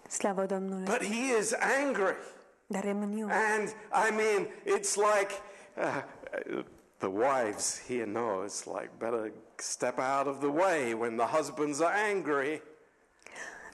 Slavă 0.08 0.46
Domnului. 0.46 0.84
But 0.84 1.04
he 1.04 1.38
is 1.38 1.52
angry. 1.86 2.16
Dar 2.66 2.84
e 2.84 2.92
mânios. 2.92 3.30
And 3.30 3.68
I 4.08 4.10
mean, 4.10 4.48
it's 4.64 4.96
like 4.96 5.32
uh, 5.76 6.02
uh, 6.56 6.64
the 6.98 7.08
wives 7.08 7.82
here 7.86 8.04
know 8.04 8.44
it's 8.44 8.66
like 8.66 8.90
better 8.98 9.32
step 9.56 9.98
out 9.98 10.26
of 10.26 10.40
the 10.40 10.50
way 10.50 10.94
when 10.94 11.16
the 11.16 11.26
husbands 11.26 11.80
are 11.80 11.94
angry. 12.14 12.62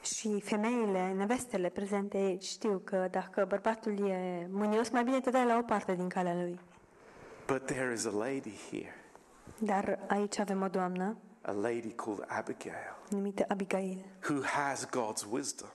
Și 0.03 0.41
femeile, 0.41 1.13
nevestele 1.13 1.69
prezente 1.69 2.17
aici 2.17 2.45
știu 2.45 2.81
că 2.85 3.09
dacă 3.11 3.45
bărbatul 3.49 4.09
e 4.09 4.47
mânios, 4.51 4.89
mai 4.89 5.05
bine 5.05 5.21
te 5.21 5.31
dai 5.31 5.45
la 5.45 5.57
o 5.57 5.63
parte 5.63 5.95
din 5.95 6.09
calea 6.09 6.35
lui. 6.35 6.61
But 7.47 7.67
there 7.67 7.93
is 7.93 8.05
a 8.05 8.11
lady 8.11 8.55
here, 8.71 8.95
Dar 9.65 9.99
aici 10.09 10.39
avem 10.39 10.63
o 10.63 10.69
doamnă 10.69 11.17
a 11.43 11.51
lady 11.53 11.93
called 11.95 12.25
Abigail, 12.29 12.97
numită 13.09 13.45
Abigail, 13.49 14.05
who 14.29 14.43
has 14.45 14.87
God's 14.87 15.25
wisdom, 15.31 15.69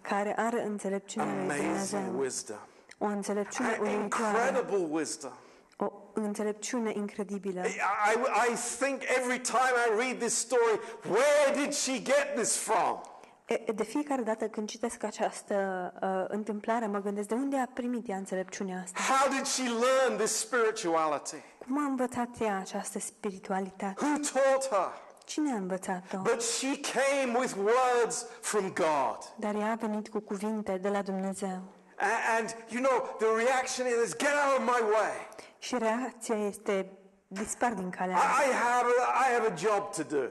care 0.00 0.34
are 0.38 0.64
înțelepciunea 0.64 1.34
lui 1.34 1.40
amazing 1.42 1.64
Dumnezeu. 2.04 2.18
wisdom, 2.20 2.56
O 2.98 3.04
înțelepciune 3.06 3.68
an 3.68 3.80
uluitoare, 3.80 4.02
incredible 4.02 4.86
wisdom. 4.90 5.32
o 5.76 5.92
înțelepciune 6.12 6.92
incredibilă. 6.96 7.60
I, 7.60 7.68
I, 7.68 8.50
I 8.52 8.54
think 8.78 9.02
every 9.18 9.40
time 9.40 9.74
I 9.88 9.98
read 10.04 10.18
this 10.18 10.34
story, 10.38 10.80
where 11.10 11.62
did 11.64 11.72
she 11.74 12.02
get 12.02 12.34
this 12.34 12.56
from? 12.56 13.00
E, 13.46 13.72
De 13.74 13.82
fiecare 13.84 14.22
dată 14.22 14.48
când 14.48 14.68
citesc 14.68 15.02
această 15.02 15.54
uh, 16.02 16.24
întâmplare, 16.36 16.86
mă 16.86 16.98
gândesc 17.00 17.28
de 17.28 17.34
unde 17.34 17.56
a 17.56 17.66
primit 17.74 18.08
ea 18.08 18.16
înțelepciunea 18.16 18.80
asta? 18.82 19.00
How 19.00 19.28
did 19.36 19.46
she 19.46 19.62
learn 19.62 20.16
this 20.22 20.38
spirituality? 20.38 21.36
Cum 21.66 21.78
a 21.78 21.82
învățat 21.84 22.28
ea 22.40 22.58
această 22.58 22.98
spiritualitate? 22.98 24.04
Who 24.04 24.14
taught 24.32 24.68
her? 24.68 25.02
Cine 25.24 25.52
a 25.52 25.56
învățat-o? 25.56 26.18
But 26.18 26.42
she 26.42 26.80
came 26.80 27.38
with 27.38 27.54
words 27.56 28.26
from 28.40 28.72
God. 28.72 29.18
Dar 29.36 29.54
ea 29.54 29.70
a 29.70 29.74
venit 29.74 30.08
cu 30.08 30.20
cuvinte 30.20 30.76
de 30.76 30.88
la 30.88 31.02
Dumnezeu. 31.02 31.62
A- 31.98 32.36
And, 32.38 32.56
you 32.68 32.82
know, 32.82 33.16
the 33.18 33.44
reaction 33.44 33.86
is, 34.04 34.16
get 34.16 34.28
out 34.46 34.58
of 34.58 34.64
my 34.64 34.82
way. 34.92 35.28
Și 35.58 35.78
reacția 35.78 36.46
este, 36.46 36.90
dispar 37.28 37.72
din 37.72 37.90
calea 37.90 38.16
I, 38.16 38.18
mea. 38.18 38.46
I, 38.48 38.52
have, 38.52 38.86
a, 39.00 39.28
I 39.28 39.32
have 39.32 39.46
a 39.52 39.56
job 39.56 39.94
to 39.94 40.02
do. 40.16 40.22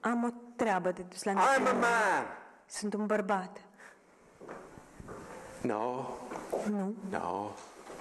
Am 0.00 0.24
o 0.24 0.28
treabă 0.56 0.90
de 0.90 1.02
dus 1.02 1.22
la 1.22 1.32
I'm 1.32 1.36
a 1.36 1.54
îndeplinire. 1.56 1.86
man. 1.86 2.26
Sunt 2.66 2.94
un 2.94 3.06
bărbat. 3.06 3.56
No, 5.60 6.04
Nu, 6.70 6.94
no. 7.10 7.50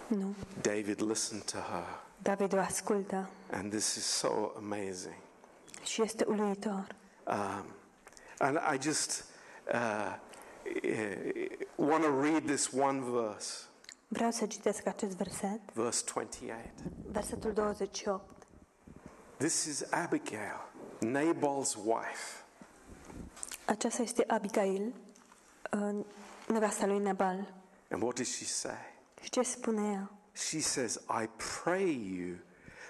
nu. 0.08 0.34
David 0.62 1.02
listened 1.02 1.44
to 1.44 1.58
her. 1.58 2.00
David 2.22 2.54
o 2.54 2.60
ascultă 2.60 3.30
And 3.52 3.70
this 3.72 3.96
is 3.96 4.06
so 4.06 4.52
amazing. 4.58 5.16
și 5.84 6.02
este 6.02 6.26
uluitor. 6.28 6.88
Um, 7.28 7.66
and 8.38 8.58
I 8.74 8.78
just 8.82 9.26
uh, 9.74 10.16
want 11.76 12.04
to 12.04 12.22
read 12.22 12.46
this 12.46 12.72
one 12.74 13.00
verse, 13.00 13.66
Vreau 14.08 14.32
să 14.32 14.46
citesc 14.46 14.86
acest 14.88 15.16
verset, 15.16 15.60
verse 15.74 16.04
28. 16.14 16.70
versetul 17.12 17.54
28. 17.54 18.24
This 19.38 19.66
is 19.66 19.84
Abigail, 19.92 20.70
Nabal's 21.00 21.76
wife. 21.76 22.44
Aceasta 23.66 24.02
este 24.02 24.24
Abigail, 24.28 24.94
uh, 25.74 26.06
nevasta 26.48 26.86
lui 26.86 27.00
Nabal. 27.00 27.54
And 27.92 28.02
what 28.02 28.16
does 28.16 28.36
she 28.36 28.46
say? 28.46 28.78
Și 29.22 29.30
ce 29.30 29.42
spune 29.42 29.92
ea? 29.92 30.12
She 30.34 30.60
says, 30.60 31.00
I 31.10 31.28
pray 31.38 31.90
you, 31.90 32.40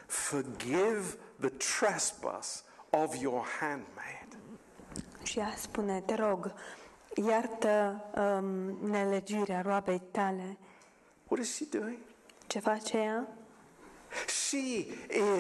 forgive 0.08 1.18
the 1.40 1.50
trespass 1.50 2.64
of 2.94 3.16
your 3.22 3.46
handmaid. 3.60 4.38
Și 5.24 5.40
ea 5.40 5.54
spune, 5.58 6.02
te 6.02 6.16
rog, 6.16 6.54
iartă 7.16 8.04
um, 8.16 8.46
nelegirea 8.90 9.62
roabei 9.62 10.02
tale. 10.12 10.58
What 11.28 11.44
is 11.44 11.56
she 11.56 11.66
doing? 11.70 11.98
Ce 12.48 12.60
face 12.60 12.98
ea? 12.98 13.28
She 14.28 14.86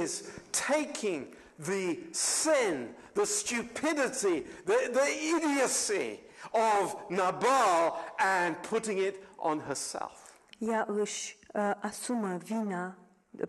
is 0.02 0.24
taking 0.68 1.26
the 1.56 1.98
sin, 2.12 2.96
the 3.14 3.26
stupidity, 3.26 4.44
the, 4.66 4.90
the 4.92 5.08
idiocy 5.36 6.20
of 6.52 6.96
Nabal 7.10 7.94
and 8.18 8.56
putting 8.70 8.98
it 8.98 9.16
on 9.36 9.60
herself. 9.60 10.34
Ea 10.58 10.86
își 10.90 11.38
uh, 11.54 11.72
asumă 11.80 12.38
vina, 12.44 12.98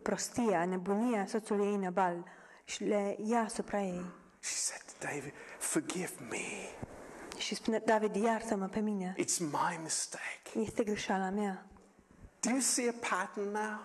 prostia, 0.02 0.64
nebunia 0.64 1.26
soțului 1.26 1.66
ei 1.66 1.76
Nabal 1.76 2.24
și 2.64 2.84
le 2.84 3.16
ia 3.24 3.40
asupra 3.40 3.80
ei. 3.80 4.04
She 4.40 4.54
said 4.56 4.82
to 4.82 5.06
David, 5.06 5.32
Forgive 5.58 6.12
me. 6.30 6.86
Și 7.38 7.54
spune, 7.54 7.78
David, 7.78 8.14
iartă-mă 8.14 8.66
pe 8.66 8.80
mine. 8.80 9.14
It's 9.18 9.38
my 9.38 9.78
mistake. 9.82 10.58
Este 10.58 10.84
greșeala 10.84 11.30
mea. 11.30 11.66
Do 12.40 12.50
you 12.50 12.60
see 12.60 12.88
a 12.88 13.06
pattern 13.08 13.50
now? 13.50 13.80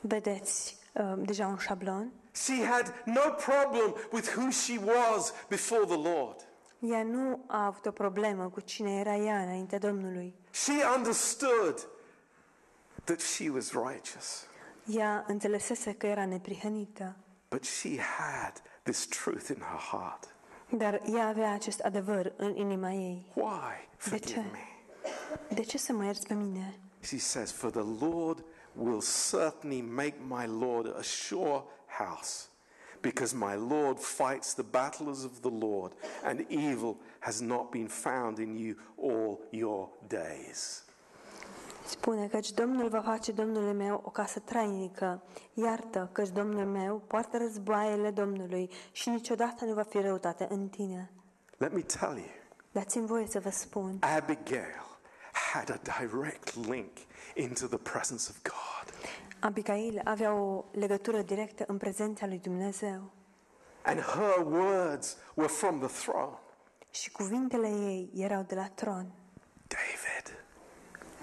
Vedeți 0.00 0.76
uh, 0.92 1.12
deja 1.16 1.46
un 1.46 1.56
șablon? 1.56 2.12
She 2.32 2.64
had 2.66 3.02
no 3.04 3.30
problem 3.30 3.94
with 4.12 4.34
who 4.36 4.50
she 4.50 4.78
was 4.78 5.32
before 5.48 5.84
the 5.84 6.08
Lord. 6.08 6.46
Ea 6.78 7.02
nu 7.02 7.44
a 7.46 7.64
avut 7.64 7.86
o 7.86 7.90
problemă 7.90 8.48
cu 8.48 8.60
cine 8.60 8.98
era 8.98 9.16
ea 9.16 9.38
înainte 9.38 9.78
Domnului. 9.78 10.34
She 10.50 10.72
understood 10.96 11.88
that 13.04 13.20
she 13.20 13.50
was 13.50 13.72
righteous, 13.72 14.46
Ea 14.86 15.24
înțelesese 15.28 15.92
că 15.94 16.06
era 16.06 16.26
neprihănită, 16.26 17.16
but 17.50 17.64
she 17.64 18.00
had 18.00 18.62
this 18.82 19.06
truth 19.06 19.48
in 19.48 19.60
her 19.60 19.78
heart. 19.90 20.34
dar 20.70 21.00
ea 21.14 21.26
avea 21.26 21.52
acest 21.52 21.80
adevăr 21.80 22.32
în 22.36 22.56
inima 22.56 22.92
ei. 22.92 23.26
Why? 23.34 23.88
Forgive 23.96 24.30
ce? 24.30 24.40
me. 24.52 24.58
De 25.54 25.62
ce 25.62 25.78
să 25.78 25.92
mă 25.92 26.04
ierți 26.04 26.26
pe 26.26 26.34
mine? 26.34 26.78
She 27.02 27.18
says, 27.18 27.50
For 27.52 27.70
the 27.70 28.06
Lord 28.06 28.44
will 28.72 29.02
certainly 29.30 29.80
make 29.80 30.14
my 30.28 30.46
Lord 30.46 30.96
a 30.98 31.02
sure 31.02 31.62
house, 31.86 32.48
because 33.00 33.34
my 33.36 33.54
Lord 33.68 33.98
fights 33.98 34.54
the 34.54 34.62
battles 34.62 35.24
of 35.24 35.38
the 35.40 35.50
Lord, 35.50 35.92
and 36.22 36.44
evil 36.48 36.96
has 37.18 37.40
not 37.40 37.70
been 37.70 37.88
found 37.88 38.38
in 38.38 38.56
you 38.56 38.74
all 38.96 39.38
your 39.50 39.88
days. 40.08 40.83
Spune 41.86 42.26
căci 42.26 42.50
Domnul 42.52 42.88
va 42.88 43.00
face 43.00 43.32
Domnului 43.32 43.72
meu 43.72 44.02
o 44.04 44.10
casă 44.10 44.38
trainică. 44.40 45.22
Iartă 45.54 46.08
căci 46.12 46.28
Domnul 46.28 46.64
meu 46.66 47.02
poartă 47.06 47.36
războaiele 47.36 48.10
Domnului 48.10 48.70
și 48.92 49.08
niciodată 49.08 49.64
nu 49.64 49.74
va 49.74 49.82
fi 49.82 49.98
răutate 49.98 50.46
în 50.50 50.68
tine. 50.68 51.10
Let 51.56 51.72
me 51.72 51.80
tell 51.80 52.16
you, 52.16 52.26
Dați-mi 52.72 53.06
voie 53.06 53.26
să 53.26 53.40
vă 53.40 53.50
spun, 53.50 53.98
Abigail 54.16 54.82
had 55.52 55.70
a 55.70 55.78
direct 56.06 56.66
link 56.68 56.90
into 57.34 57.66
the 57.66 57.78
presence 57.78 58.24
of 58.30 58.42
God. 58.42 58.94
Abigail 59.40 60.00
avea 60.04 60.32
o 60.34 60.64
legătură 60.72 61.22
directă 61.22 61.64
în 61.66 61.76
prezența 61.76 62.26
lui 62.26 62.38
Dumnezeu 62.38 63.10
And 63.82 64.00
her 64.00 64.46
words 64.46 65.16
were 65.34 65.48
from 65.52 65.78
the 65.80 65.88
throne. 66.02 66.38
și 66.90 67.10
cuvintele 67.12 67.68
ei 67.68 68.10
erau 68.14 68.42
de 68.42 68.54
la 68.54 68.66
tron. 68.74 69.06
David, 69.66 70.43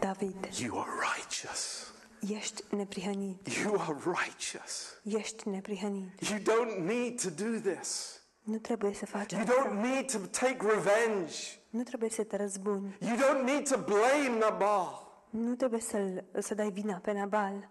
David, 0.02 0.50
you 0.60 0.80
are 0.80 0.90
righteous. 1.16 1.94
Ești 2.30 2.64
neprihănit. 2.76 3.48
You 3.64 3.80
are 3.82 3.98
righteous. 4.06 5.00
Ești 5.04 5.50
neprihănit. 5.50 6.20
You 6.30 6.40
don't 6.40 6.78
need 6.86 7.22
to 7.22 7.30
do 7.30 7.70
this. 7.74 8.20
Nu 8.42 8.58
trebuie 8.58 8.94
să 8.94 9.06
faci 9.06 9.32
You 9.32 9.42
asta. 9.42 9.54
don't 9.54 9.80
need 9.82 10.12
to 10.12 10.18
take 10.18 10.58
revenge. 10.60 11.36
Nu 11.70 11.84
trebuie 11.84 12.10
să 12.10 12.24
te 12.24 12.36
răzbuni. 12.38 12.98
You 13.00 13.16
don't 13.18 13.44
need 13.46 13.70
to 13.70 13.78
blame 13.78 14.38
Nabal 14.40 15.08
Nu 15.30 15.56
trebuie 15.56 15.82
să 15.82 16.24
să 16.40 16.54
dai 16.54 16.70
vina 16.70 16.94
pe 16.98 17.12
Nabal, 17.12 17.70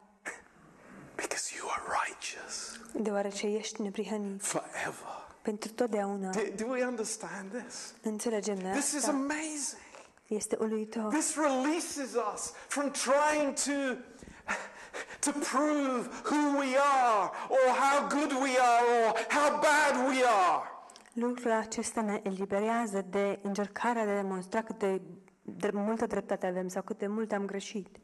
because 1.17 1.53
you 1.57 1.69
are 1.71 1.83
righteous 2.07 2.81
deoarece 2.95 3.47
ești 3.47 3.83
neprihănit. 3.83 4.43
forever. 4.43 5.19
Pentru 5.43 5.71
totdeauna. 5.73 6.31
Do, 6.31 6.41
do 6.57 6.67
we 6.71 6.85
understand 6.85 7.63
this? 7.65 7.95
Înțelegem 8.03 8.59
noi 8.59 8.73
This 8.73 8.89
is 8.93 8.95
asta? 8.97 9.11
amazing. 9.11 9.81
Este 10.31 10.57
uluitor. 10.61 11.13
This 11.13 11.37
releases 11.37 12.15
us 12.35 12.53
from 12.69 12.91
trying 12.91 13.55
to 13.55 13.97
to 15.21 15.31
prove 15.33 16.09
who 16.25 16.59
we 16.59 16.77
are 16.77 17.31
or 17.49 17.67
how 17.85 18.09
good 18.09 18.33
we 18.33 18.59
are 18.59 18.85
or 19.05 19.27
how 19.29 19.61
bad 19.61 20.09
we 20.09 20.23
are. 20.25 20.63
Lucrul 21.13 21.51
acesta 21.53 22.01
ne 22.01 22.21
eliberează 22.23 23.05
de 23.11 23.39
încercarea 23.43 24.05
de 24.05 24.11
a 24.11 24.23
demonstra 24.23 24.63
cât 24.63 24.79
de, 24.79 25.01
de 25.43 25.71
multă 25.73 26.07
dreptate 26.07 26.47
avem 26.47 26.69
sau 26.69 26.83
cât 26.83 26.99
de 26.99 27.07
mult 27.07 27.33
am 27.33 27.45
greșit 27.47 27.97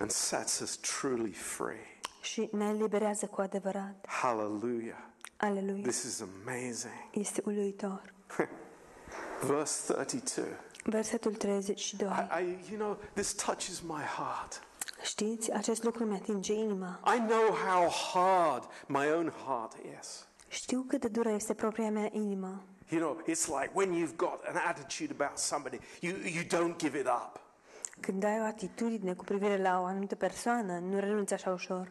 And 0.00 0.10
sets 0.10 0.58
us 0.58 0.76
truly 0.76 1.32
free. 1.32 1.98
și 2.20 2.48
ne 2.52 2.64
eliberează 2.64 3.26
cu 3.26 3.40
adevărat. 3.40 4.06
Hallelujah. 4.08 4.98
Aleluia. 5.36 5.82
This 5.82 6.02
is 6.02 6.20
amazing. 6.20 7.08
Este 7.10 7.42
uluitor. 7.44 8.02
Verse 9.40 9.92
32. 9.92 10.44
Versetul 10.84 11.34
32. 11.34 12.08
Și, 12.08 12.24
I, 12.40 12.70
you 12.70 12.78
know, 12.78 12.98
this 13.12 13.34
touches 13.34 13.80
my 13.80 14.02
heart. 14.16 14.60
Știți, 15.02 15.52
acest 15.52 15.82
lucru 15.82 16.04
mi 16.04 16.14
atinge 16.14 16.52
inima. 16.52 17.00
I 17.16 17.18
know 17.26 17.54
how 17.66 17.90
hard 18.12 18.64
my 18.86 19.10
own 19.10 19.32
heart 19.46 19.72
is. 20.00 20.26
Știu 20.48 20.84
cât 20.88 21.00
de 21.00 21.08
dură 21.08 21.30
este 21.30 21.54
propria 21.54 21.90
mea 21.90 22.08
inimă. 22.12 22.62
You 22.88 23.00
know, 23.00 23.22
it's 23.28 23.46
like 23.46 23.70
when 23.72 23.92
you've 23.92 24.16
got 24.16 24.44
an 24.44 24.56
attitude 24.68 25.14
about 25.18 25.38
somebody, 25.38 25.78
you, 26.00 26.14
you 26.16 26.42
don't 26.44 26.76
give 26.76 26.98
it 26.98 27.06
up. 27.06 27.40
Când 28.00 28.24
ai 28.24 28.40
o 28.40 28.44
atitudine 28.44 29.14
cu 29.14 29.24
privire 29.24 29.62
la 29.62 29.80
o 29.80 29.84
anumită 29.84 30.14
persoană, 30.14 30.78
nu 30.78 30.98
renunți 30.98 31.34
așa 31.34 31.50
ușor. 31.50 31.90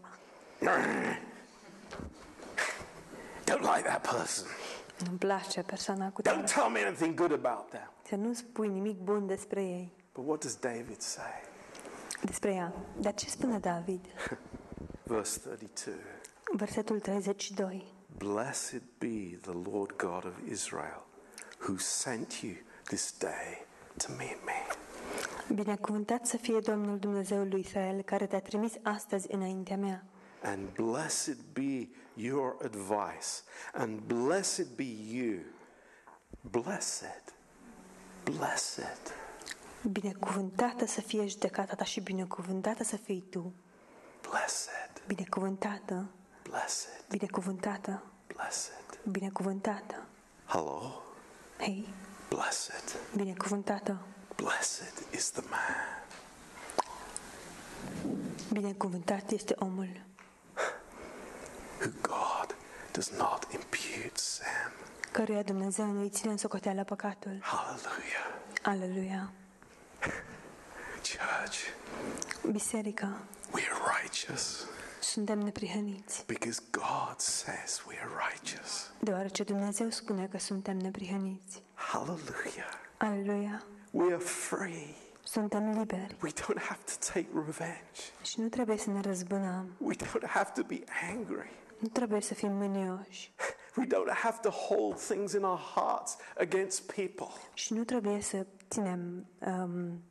Don't 3.45 3.61
like 3.75 3.87
that 3.87 4.01
person. 4.01 4.47
Nu-mi 5.05 5.17
place 5.17 5.61
persoana 5.61 6.11
cu 6.11 6.21
Don't 6.21 6.31
tine. 6.33 6.43
tell 6.43 6.69
me 6.69 6.85
anything 6.85 7.13
good 7.15 7.31
about 7.45 7.69
them. 7.69 7.91
Să 8.07 8.15
nu 8.15 8.33
spui 8.33 8.67
nimic 8.67 8.97
bun 8.99 9.27
despre 9.27 9.61
ei, 9.61 9.93
But 10.13 10.25
what 10.27 10.39
does 10.39 10.55
David 10.55 11.01
say? 11.01 11.43
despre 12.23 12.53
ea. 12.53 12.73
Dar 12.99 13.13
ce 13.13 13.29
spune 13.29 13.57
David? 13.59 14.05
Verse 15.03 15.39
32. 15.39 15.93
Versetul 16.57 16.99
32. 16.99 17.93
Blessed 18.17 18.81
be 18.97 19.37
the 19.41 19.51
Lord 19.71 19.95
God 19.97 20.25
of 20.25 20.33
Israel, 20.49 21.05
who 21.67 21.77
sent 21.77 22.33
you 22.33 22.53
this 22.83 23.17
day 23.17 23.65
to 23.97 24.11
meet 24.17 24.45
me. 24.45 24.67
Binecuvântat 25.55 26.25
să 26.25 26.37
fie 26.37 26.59
Domnul 26.59 26.97
Dumnezeul 26.99 27.47
lui 27.49 27.59
Israel, 27.59 28.01
care 28.01 28.25
te-a 28.27 28.41
trimis 28.41 28.73
astăzi 28.83 29.27
înaintea 29.33 29.77
mea. 29.77 30.03
And 30.45 30.73
blessed 30.73 31.37
be 31.53 31.87
your 32.13 32.55
advice, 32.63 33.43
and 33.73 34.07
blessed 34.07 34.75
be 34.77 34.83
you. 35.11 35.39
Blessed, 36.41 37.23
blessed. 38.23 39.13
Binecuvântată 39.91 40.85
să 40.85 41.01
fie 41.01 41.27
judecata 41.27 41.75
ta 41.75 41.83
și 41.83 41.99
binecuvântată 41.99 42.83
să 42.83 42.95
fii 42.97 43.23
tu. 43.29 43.53
Blessed, 44.29 44.91
Binecuvântată, 45.07 46.09
blessed, 46.43 47.05
binecuvântată, 47.09 48.03
blessed. 48.27 48.99
binecuvântată. 49.11 50.05
Hello, 50.45 51.01
Hei, 51.57 51.87
blessed, 52.29 52.99
binecuvântată, 53.15 54.05
blessed 54.35 54.93
is 55.13 55.29
the 55.31 55.43
man. 55.49 56.03
Binecuvântat 58.51 59.31
este 59.31 59.55
omul. 59.59 59.87
who 59.87 60.14
God 62.01 62.55
does 62.91 63.11
not 63.17 63.47
impute 63.53 64.11
sin. 64.13 64.43
căruia 65.11 65.41
Dumnezeu 65.43 65.85
nu 65.85 66.01
îi 66.01 66.09
ține 66.09 66.31
în 66.31 66.37
socoteală 66.37 66.83
păcatul. 66.83 67.37
Hallelujah. 67.41 68.27
Aleluia! 68.61 69.31
Church, 71.15 71.57
Biserica, 72.51 73.17
we 73.53 73.61
are 73.71 73.99
righteous 74.01 74.65
suntem 74.99 75.39
neprihăniți, 75.39 76.23
because 76.27 76.61
God 76.71 77.15
says 77.17 77.83
we 77.87 77.95
are 78.03 78.09
righteous. 78.29 78.91
deoarece 78.99 79.43
Dumnezeu 79.43 79.89
spune 79.89 80.27
că 80.27 80.37
suntem 80.37 80.77
neprihăniți. 80.77 81.61
Hallelujah. 81.73 82.73
Aleluia! 82.97 83.63
We 83.91 84.05
are 84.13 84.23
free. 84.23 84.95
Suntem 85.23 85.77
liberi 85.77 86.15
We 86.21 86.29
don't 86.31 86.61
have 86.61 86.79
to 86.85 87.11
take 87.13 87.27
revenge. 87.33 87.99
și 88.23 88.39
nu 88.39 88.47
trebuie 88.47 88.77
să 88.77 88.89
ne 88.89 89.01
răzbunăm, 89.01 89.75
We 89.77 89.95
don't 89.95 90.27
have 90.27 90.51
to 90.55 90.63
be 90.63 90.83
angry. 91.11 91.49
Nu 91.79 91.87
trebuie 91.87 92.21
să 92.21 92.33
fim 92.33 92.51
mânioși. 92.51 93.33
We 93.77 93.85
don't 93.85 94.13
have 94.13 94.37
to 94.41 94.49
hold 94.49 94.99
things 94.99 95.31
in 95.33 95.43
our 95.43 95.59
hearts 95.75 96.17
against 96.39 96.91
people. 96.93 97.27
și 97.53 97.73
nu 97.73 97.83
trebuie 97.83 98.21
să 98.21 98.45
ținem 98.69 99.25
um, 99.39 100.03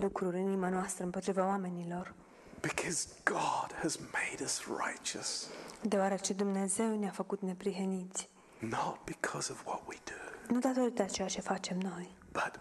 lucruri 0.00 0.36
în 0.36 0.42
inima 0.42 0.68
noastră 0.68 1.04
împotriva 1.04 1.46
oamenilor, 1.46 2.14
Because 2.60 3.08
God 3.24 3.74
has 3.80 3.96
made 3.96 4.42
us 4.44 4.62
righteous, 4.86 5.48
deoarece 5.82 6.32
Dumnezeu 6.32 6.98
ne-a 6.98 7.10
făcut 7.10 7.40
neprihăniți, 7.42 8.28
not 8.58 8.98
because 9.04 9.52
of 9.52 9.66
what 9.66 9.80
we 9.88 9.96
do, 10.04 10.52
nu 10.54 10.58
datorită 10.58 11.02
a 11.02 11.06
ceea 11.06 11.28
ce 11.28 11.40
facem 11.40 11.78
noi, 11.78 12.14
but 12.32 12.60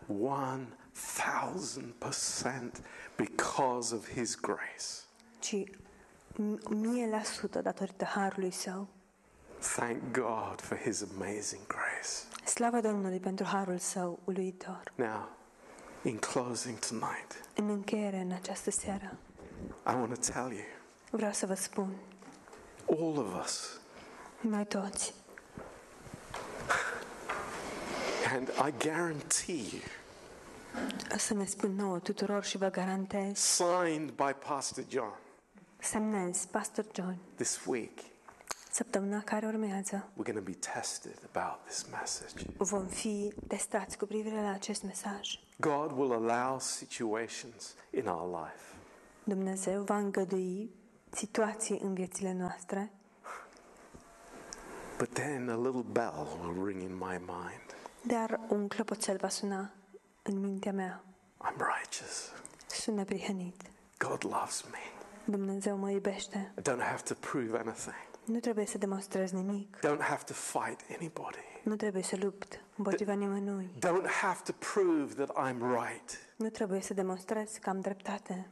1000% 1.61 2.81
because 3.15 3.95
of 3.95 4.09
His 4.13 4.35
grace. 4.39 5.05
ci 5.39 5.63
m- 6.33 6.69
mie 6.69 7.07
la 7.09 7.23
sută 7.23 7.61
datorită 7.61 8.05
harului 8.05 8.51
său. 8.51 8.87
Thank 9.75 9.97
God 10.11 10.61
for 10.61 10.77
His 10.77 11.03
amazing 11.15 11.61
grace. 11.67 12.09
Slavă 12.45 12.79
Domnului 12.79 13.19
pentru 13.19 13.45
harul 13.45 13.77
său 13.77 14.19
uluitor. 14.23 14.83
Now, 14.95 15.29
in 16.03 16.17
closing 16.17 16.79
tonight, 16.79 17.45
În 17.55 17.69
încheiere, 17.69 18.17
în 18.17 18.31
această 18.31 18.71
seară, 18.71 19.17
I 19.87 19.93
want 19.93 20.13
to 20.25 20.31
tell 20.31 20.51
you 20.51 20.63
vreau 21.09 21.31
să 21.31 21.45
vă 21.45 21.53
spun, 21.53 21.95
all 22.89 23.17
of 23.17 23.43
us, 23.43 23.79
noi 24.41 24.65
toți, 24.65 25.13
and 28.33 28.47
I 28.47 28.73
guarantee 28.87 29.55
you, 29.71 29.81
o 31.13 31.17
să 31.17 31.33
ne 31.33 31.45
spun 31.45 31.75
nouă 31.75 31.99
tuturor 31.99 32.43
și 32.43 32.57
vă 32.57 32.69
garantez, 32.69 33.37
signed 33.37 34.09
by 34.09 34.33
Pastor 34.47 34.83
John 34.87 35.13
semnez, 35.81 36.45
Pastor 36.45 36.85
John, 36.93 37.17
this 37.35 37.65
week, 37.65 37.99
săptămâna 38.71 39.21
care 39.21 39.45
urmează, 39.45 40.07
we're 40.13 40.31
going 40.31 40.37
to 40.37 40.51
be 40.51 40.57
tested 40.73 41.17
about 41.33 41.65
this 41.65 41.85
message. 41.99 42.45
vom 42.57 42.85
fi 42.85 43.33
testați 43.47 43.97
cu 43.97 44.05
privire 44.05 44.41
la 44.41 44.51
acest 44.51 44.83
mesaj. 44.83 45.39
God 45.59 45.91
will 45.91 46.11
allow 46.29 46.59
situations 46.59 47.75
in 47.89 48.07
our 48.07 48.43
life 48.43 48.63
Dumnezeu 49.23 49.83
va 49.83 49.97
îngădui 49.97 50.69
situații 51.09 51.79
în 51.83 51.93
viețile 51.93 52.33
noastre, 52.33 52.91
But 54.97 55.13
then 55.13 55.49
a 55.49 55.55
little 55.55 55.85
bell 55.91 56.27
will 56.41 56.65
ring 56.67 56.81
in 56.81 56.95
my 56.95 57.17
mind. 57.19 57.75
dar 58.01 58.39
un 58.49 58.67
clopoțel 58.67 59.17
va 59.17 59.29
suna 59.29 59.71
în 60.21 60.39
mintea 60.39 60.71
mea. 60.71 61.03
I'm 61.43 61.55
righteous. 61.57 62.31
Sunt 62.67 62.95
neprihănit. 62.95 63.61
God 63.97 64.23
loves 64.23 64.63
me. 64.71 65.00
Dumnezeu 65.25 65.77
mă 65.77 65.89
iubește. 65.89 66.51
I 66.57 66.61
don't 66.61 66.83
have 66.83 67.01
to 67.03 67.13
prove 67.13 67.57
anything. 67.57 68.09
Nu 68.25 68.39
trebuie 68.39 68.65
să 68.65 68.77
demonstrez 68.77 69.31
nimic. 69.31 69.77
Don't 69.77 70.01
have 70.01 70.23
to 70.25 70.33
fight 70.33 70.79
anybody. 70.97 71.37
Nu 71.63 71.75
trebuie 71.75 72.03
să 72.03 72.15
lupt 72.21 72.63
împotriva 72.77 73.13
nimănui. 73.13 73.69
Don't 73.75 74.09
have 74.21 74.39
to 74.43 74.51
prove 74.73 75.23
that 75.23 75.49
I'm 75.49 75.57
right. 75.59 76.19
Nu 76.35 76.49
trebuie 76.49 76.81
să 76.81 76.93
demonstrez 76.93 77.51
că 77.61 77.69
am 77.69 77.79
dreptate. 77.79 78.47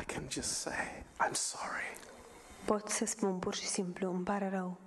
I 0.00 0.04
can 0.04 0.26
just 0.28 0.50
say, 0.50 1.04
I'm 1.26 1.32
sorry. 1.32 1.98
Pot 2.64 2.88
să 2.88 3.04
spun 3.04 3.38
pur 3.38 3.54
și 3.54 3.66
simplu, 3.66 4.10
îmi 4.12 4.24
pare 4.24 4.48
rău. 4.48 4.80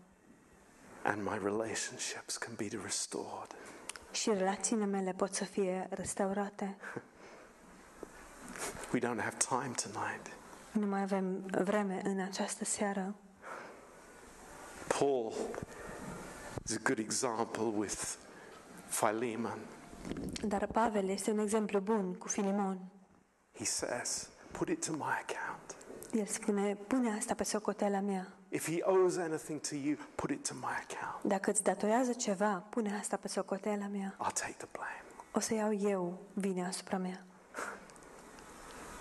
And 1.03 1.23
my 1.23 1.39
relationships 1.43 2.37
can 2.37 2.53
be 2.57 2.67
restored. 2.83 3.55
Și 4.11 4.29
relațiile 4.29 4.85
mele 4.85 5.11
pot 5.11 5.33
să 5.33 5.43
fie 5.43 5.87
restaurate. 5.89 6.77
We 8.93 8.99
don't 8.99 9.21
have 9.21 9.35
time 9.37 9.73
tonight. 9.83 10.31
Nu 10.71 10.85
mai 10.85 11.01
avem 11.01 11.45
vreme 11.63 12.01
în 12.03 12.19
această 12.19 12.65
seară. 12.65 13.15
Paul 14.99 15.33
is 16.65 16.75
a 16.75 16.79
good 16.83 16.99
example 16.99 17.63
with 17.63 18.17
Philemon. 18.99 19.57
Dar 20.47 20.67
Pavel 20.67 21.09
este 21.09 21.31
un 21.31 21.39
exemplu 21.39 21.79
bun 21.79 22.13
cu 22.13 22.27
Filimon. 22.27 22.79
He 23.57 23.65
says, 23.65 24.29
Put 24.51 24.69
it 24.69 24.85
to 24.85 24.91
my 24.91 25.01
account. 25.27 25.75
El 26.13 26.25
spune, 26.25 26.75
pune 26.87 27.15
asta 27.17 27.33
pe 27.33 27.43
socoteala 27.43 27.99
mea. 27.99 28.27
If 28.49 28.69
he 28.69 28.81
owes 28.81 29.17
anything 29.17 29.59
to 29.59 29.75
you, 29.75 29.95
put 30.15 30.29
it 30.29 30.47
to 30.47 30.53
my 30.53 30.75
account. 30.87 31.23
Dacă 31.23 31.49
îți 31.49 31.63
datorează 31.63 32.13
ceva, 32.13 32.63
pune 32.69 32.97
asta 32.99 33.17
pe 33.17 33.27
socoteala 33.27 33.87
mea. 33.87 34.13
I'll 34.13 34.33
take 34.33 34.55
the 34.57 34.67
blame. 34.71 35.03
O 35.31 35.39
să 35.39 35.53
iau 35.53 35.73
eu 35.73 36.19
vina 36.33 36.67
asupra 36.67 36.97
mea. 36.97 37.25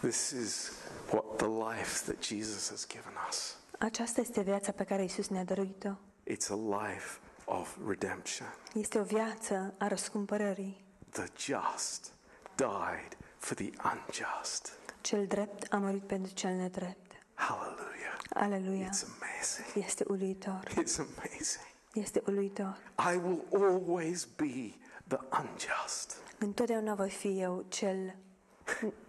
This 0.04 0.32
is 0.32 0.70
what 1.10 1.38
the 1.38 1.48
life 1.48 2.04
that 2.04 2.20
Jesus 2.20 2.68
has 2.68 2.86
given 2.86 3.12
us. 3.28 3.56
Aceasta 3.78 4.20
este 4.20 4.40
viața 4.40 4.72
pe 4.72 4.84
care 4.84 5.04
Isus 5.04 5.28
ne-a 5.28 5.44
dăruit-o. 5.44 5.90
It's 6.30 6.50
a 6.50 6.84
life 6.84 7.18
of 7.44 7.76
redemption. 7.88 8.54
Este 8.74 8.98
o 8.98 9.02
viață 9.02 9.74
a 9.78 9.88
răscumpărării. 9.88 10.84
The 11.10 11.26
just 11.36 12.12
died 12.56 13.16
for 13.38 13.56
the 13.56 13.70
unjust. 13.84 14.72
Cel 15.00 15.26
drept 15.26 15.72
a 15.72 15.76
murit 15.76 16.02
pentru 16.02 16.32
cel 16.32 16.54
nedrept. 16.54 17.12
Hallelujah. 17.34 18.18
Aleluia! 18.34 18.88
It's 18.88 19.04
amazing. 19.04 19.84
Este 19.86 20.04
uluitor. 20.08 20.60
It's 20.68 20.98
amazing. 20.98 21.66
Este 21.92 22.22
uluitor. 22.26 22.78
I 23.12 23.16
will 23.16 23.44
always 23.52 24.24
be 24.24 24.74
the 25.06 25.18
unjust. 25.40 26.16
Întotdeauna 26.38 26.94
voi 26.94 27.10
fi 27.10 27.40
eu 27.40 27.64
cel 27.68 28.16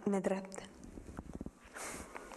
nedrept. 0.04 0.68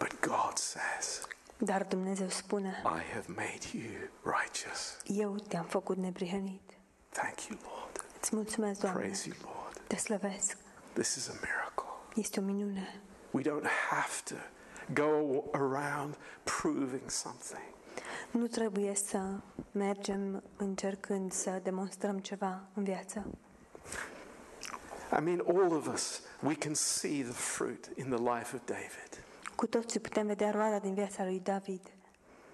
But 0.00 0.20
God 0.20 0.56
says, 0.58 1.26
Dar 1.58 1.84
Dumnezeu 1.88 2.28
spune, 2.28 2.82
I 2.84 3.02
have 3.14 3.24
made 3.28 3.60
you 3.72 4.08
righteous. 4.22 4.96
eu 5.04 5.34
te-am 5.48 5.64
făcut 5.64 5.96
neprihănit. 5.96 6.60
Thank 7.08 7.40
you, 7.48 7.58
Lord. 7.62 8.04
Îți 8.20 8.34
mulțumesc, 8.34 8.80
Doamne. 8.80 8.98
Praise 9.00 9.28
you, 9.28 9.36
Lord. 9.54 9.80
Te 9.86 9.96
slăvesc. 9.96 10.56
This 10.92 11.14
is 11.14 11.28
a 11.28 11.32
miracle. 11.32 11.84
Este 12.14 12.40
o 12.40 12.42
minune. 12.42 13.00
We 13.30 13.42
don't 13.42 13.66
have 13.90 14.12
to 14.24 14.34
go 14.94 15.42
around 15.52 16.16
proving 16.60 17.10
something. 17.10 17.62
Nu 18.30 18.46
trebuie 18.46 18.94
să 18.94 19.22
mergem 19.72 20.42
încercând 20.56 21.32
să 21.32 21.60
demonstrăm 21.62 22.18
ceva 22.18 22.60
în 22.74 22.84
viață. 22.84 23.26
I 25.18 25.20
mean, 25.22 25.40
all 25.48 25.72
of 25.76 25.86
us, 25.86 26.20
we 26.42 26.54
can 26.54 26.74
see 26.74 27.22
the 27.22 27.32
fruit 27.32 27.90
in 27.96 28.08
the 28.10 28.18
life 28.34 28.56
of 28.56 28.60
David. 28.64 29.24
Cu 29.60 29.66
toții 29.66 30.00
putem 30.00 30.26
vedea 30.26 30.50
roada 30.50 30.78
din 30.78 30.94
viața 30.94 31.24
lui 31.24 31.40
David. 31.40 31.80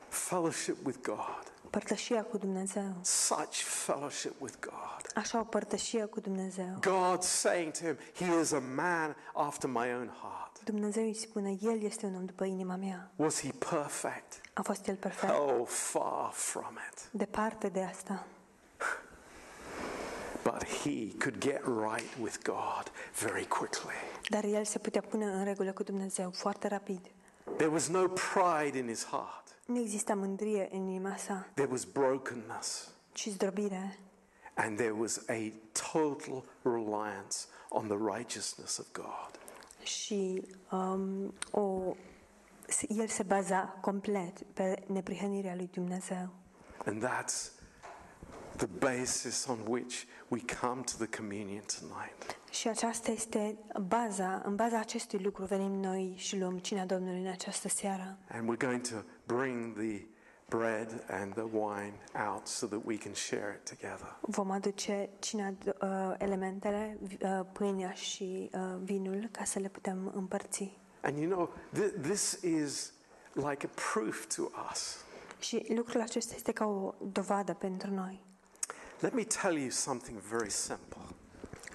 Fellowship 0.09 0.87
with 0.87 0.99
God. 1.03 1.53
Părtășia 1.71 2.23
cu 2.23 2.39
Dumnezeu. 2.39 2.95
Such 3.03 3.55
fellowship 3.55 4.41
with 4.41 4.55
God. 4.61 5.07
Așa 5.15 5.41
o 5.41 5.45
părtășie 5.45 6.05
cu 6.05 6.21
Dumnezeu. 6.21 6.79
God 6.81 7.23
saying 7.23 7.73
to 7.73 7.85
him, 7.85 7.97
He 8.15 8.41
is 8.41 8.53
a 8.53 8.59
man 8.59 9.17
after 9.35 9.71
my 9.71 9.95
own 9.95 10.09
heart. 10.23 10.63
Dumnezeu 10.65 11.05
îi 11.05 11.15
spune, 11.15 11.57
El 11.61 11.83
este 11.83 12.07
un 12.07 12.15
om 12.15 12.25
după 12.25 12.45
inima 12.45 12.77
mea. 12.77 13.11
Was 13.17 13.41
he 13.41 13.51
perfect? 13.71 14.41
A 14.53 14.63
fost 14.63 14.87
El 14.87 14.97
perfect? 14.97 15.33
Oh, 15.33 15.67
far 15.67 16.31
from 16.33 16.79
it. 16.93 17.09
Departe 17.11 17.69
de 17.69 17.83
asta. 17.83 18.27
But 20.53 20.65
he 20.65 21.13
could 21.19 21.39
get 21.39 21.61
right 21.65 22.17
with 22.21 22.37
God 22.45 22.91
very 23.21 23.47
quickly. 23.47 23.95
Dar 24.29 24.45
El 24.45 24.65
se 24.65 24.79
putea 24.79 25.01
pune 25.01 25.25
în 25.25 25.45
regulă 25.45 25.73
cu 25.73 25.83
Dumnezeu 25.83 26.31
foarte 26.31 26.69
rapid. 26.69 27.01
There 27.57 27.71
was 27.71 27.89
no 27.89 28.09
pride 28.09 28.79
in 28.79 28.87
his 28.89 29.05
heart, 29.05 29.59
Nu 29.67 29.79
exista 29.79 30.15
mândrie 30.15 30.69
în 30.73 30.87
inima 30.87 31.17
sa, 31.17 31.47
there 31.55 31.71
was 31.71 31.85
brokenness, 31.85 32.89
ci 33.13 33.27
zdrobire. 33.29 33.99
and 34.55 34.77
there 34.77 34.91
was 34.99 35.21
a 35.29 35.53
total 35.93 36.45
reliance 36.63 37.37
on 37.69 37.87
the 37.87 37.97
righteousness 38.17 38.79
of 38.79 38.87
God. 38.93 39.31
Și 39.83 40.43
um, 40.71 41.35
o, 41.51 41.95
el 42.89 43.07
se 43.09 43.23
baza 43.23 43.79
complet 43.81 44.43
pe 44.43 44.83
neprihănirea 44.87 45.55
lui 45.55 45.69
Dumnezeu. 45.73 46.29
And 46.85 47.05
that's 47.07 47.51
the 48.57 48.67
basis 48.67 49.47
on 49.49 49.59
which 49.67 50.07
we 50.29 50.41
come 50.61 50.83
to 50.83 50.97
the 50.97 51.07
communion 51.07 51.63
tonight. 51.81 52.39
Și 52.51 52.69
aceasta 52.69 53.11
este 53.11 53.57
baza, 53.87 54.43
în 54.45 54.55
baza 54.55 54.79
acestui 54.79 55.19
lucru 55.19 55.45
venim 55.45 55.73
noi 55.73 56.15
și 56.17 56.39
luăm 56.39 56.59
cina 56.59 56.85
Domnului 56.85 57.21
în 57.21 57.27
această 57.27 57.69
seară. 57.69 58.19
And 58.29 58.51
we're 58.51 58.67
going 58.67 58.81
to 58.81 58.97
bring 59.27 59.77
the 59.77 60.07
bread 60.49 61.05
and 61.09 61.33
the 61.33 61.43
wine 61.43 61.95
out 62.29 62.47
so 62.47 62.67
that 62.67 62.81
we 62.85 62.97
can 62.97 63.15
share 63.15 63.61
it 63.61 63.79
together. 63.79 64.17
Vom 64.21 64.51
aduce 64.51 65.09
cina, 65.19 65.55
uh, 65.65 66.15
elementele, 66.19 66.99
uh, 67.23 67.41
pâinea 67.53 67.93
și 67.93 68.51
uh, 68.53 68.61
vinul 68.83 69.29
ca 69.33 69.45
să 69.45 69.59
le 69.59 69.69
putem 69.69 70.13
împărți. 70.15 70.79
And 71.01 71.19
you 71.19 71.31
know, 71.31 71.55
th- 71.73 72.03
this 72.03 72.33
is 72.43 72.93
like 73.35 73.67
a 73.67 73.81
proof 73.93 74.27
to 74.37 74.43
us. 74.73 75.05
Și 75.39 75.67
lucrul 75.75 76.01
acesta 76.01 76.35
este 76.37 76.53
ca 76.53 76.65
o 76.65 76.95
dovadă 77.13 77.55
pentru 77.55 77.91
noi. 77.91 78.26
Let 79.01 79.13
me 79.15 79.23
tell 79.25 79.57
you 79.59 79.71
something 79.71 80.19
very 80.19 80.51
simple. 80.51 81.01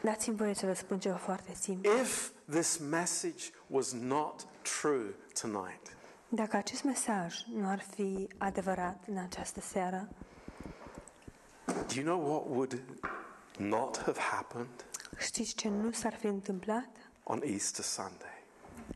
Dați-mi 0.03 0.35
voie 0.35 0.53
să 0.53 0.65
vă 0.65 0.73
spun 0.73 0.99
ceva 0.99 1.15
foarte 1.15 1.53
simplu. 1.59 1.91
If 1.91 2.29
this 2.49 2.77
message 2.77 3.43
was 3.67 3.91
not 3.91 4.47
true 4.81 5.15
tonight, 5.41 5.95
Dacă 6.29 6.57
acest 6.57 6.83
mesaj 6.83 7.35
nu 7.53 7.67
ar 7.69 7.85
fi 7.95 8.27
adevărat 8.37 9.03
în 9.07 9.17
această 9.17 9.59
seară, 9.61 10.09
do 11.65 11.93
you 12.01 12.03
know 12.03 12.31
what 12.31 12.45
would 12.49 12.83
not 13.57 13.97
have 13.97 14.19
happened 14.19 14.85
știți 15.19 15.55
ce 15.55 15.69
nu 15.69 15.91
s-ar 15.91 16.13
fi 16.15 16.25
întâmplat? 16.25 16.89
on 17.23 17.41
Easter 17.43 17.83
Sunday? 17.85 18.43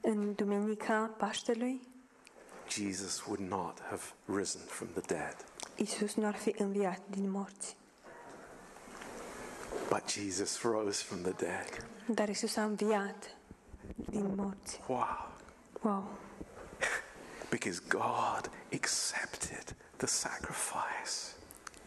În 0.01 0.33
Duminica 0.33 1.13
Paștelui, 1.17 1.87
Jesus 2.69 3.25
would 3.25 3.39
not 3.49 3.81
have 3.81 4.01
risen 4.25 4.61
from 4.61 4.87
the 4.93 5.01
dead. 5.15 5.35
Isus 5.75 6.13
nu 6.15 6.25
ar 6.25 6.35
fi 6.35 6.55
înviat 6.57 7.01
din 7.09 7.29
morți. 7.31 7.77
But 9.89 10.07
Jesus 10.11 10.61
rose 10.61 11.03
from 11.03 11.21
the 11.21 11.31
dead. 11.31 11.87
Dar 12.07 12.29
Isus 12.29 12.55
a 12.55 12.63
înviat 12.63 13.37
din 14.09 14.35
morți. 14.35 14.81
Wow. 14.87 15.31
Wow! 15.81 16.09
Because 17.49 17.81
God 17.87 18.51
accepted 18.73 19.75
the 19.95 20.05
sacrifice. 20.07 21.35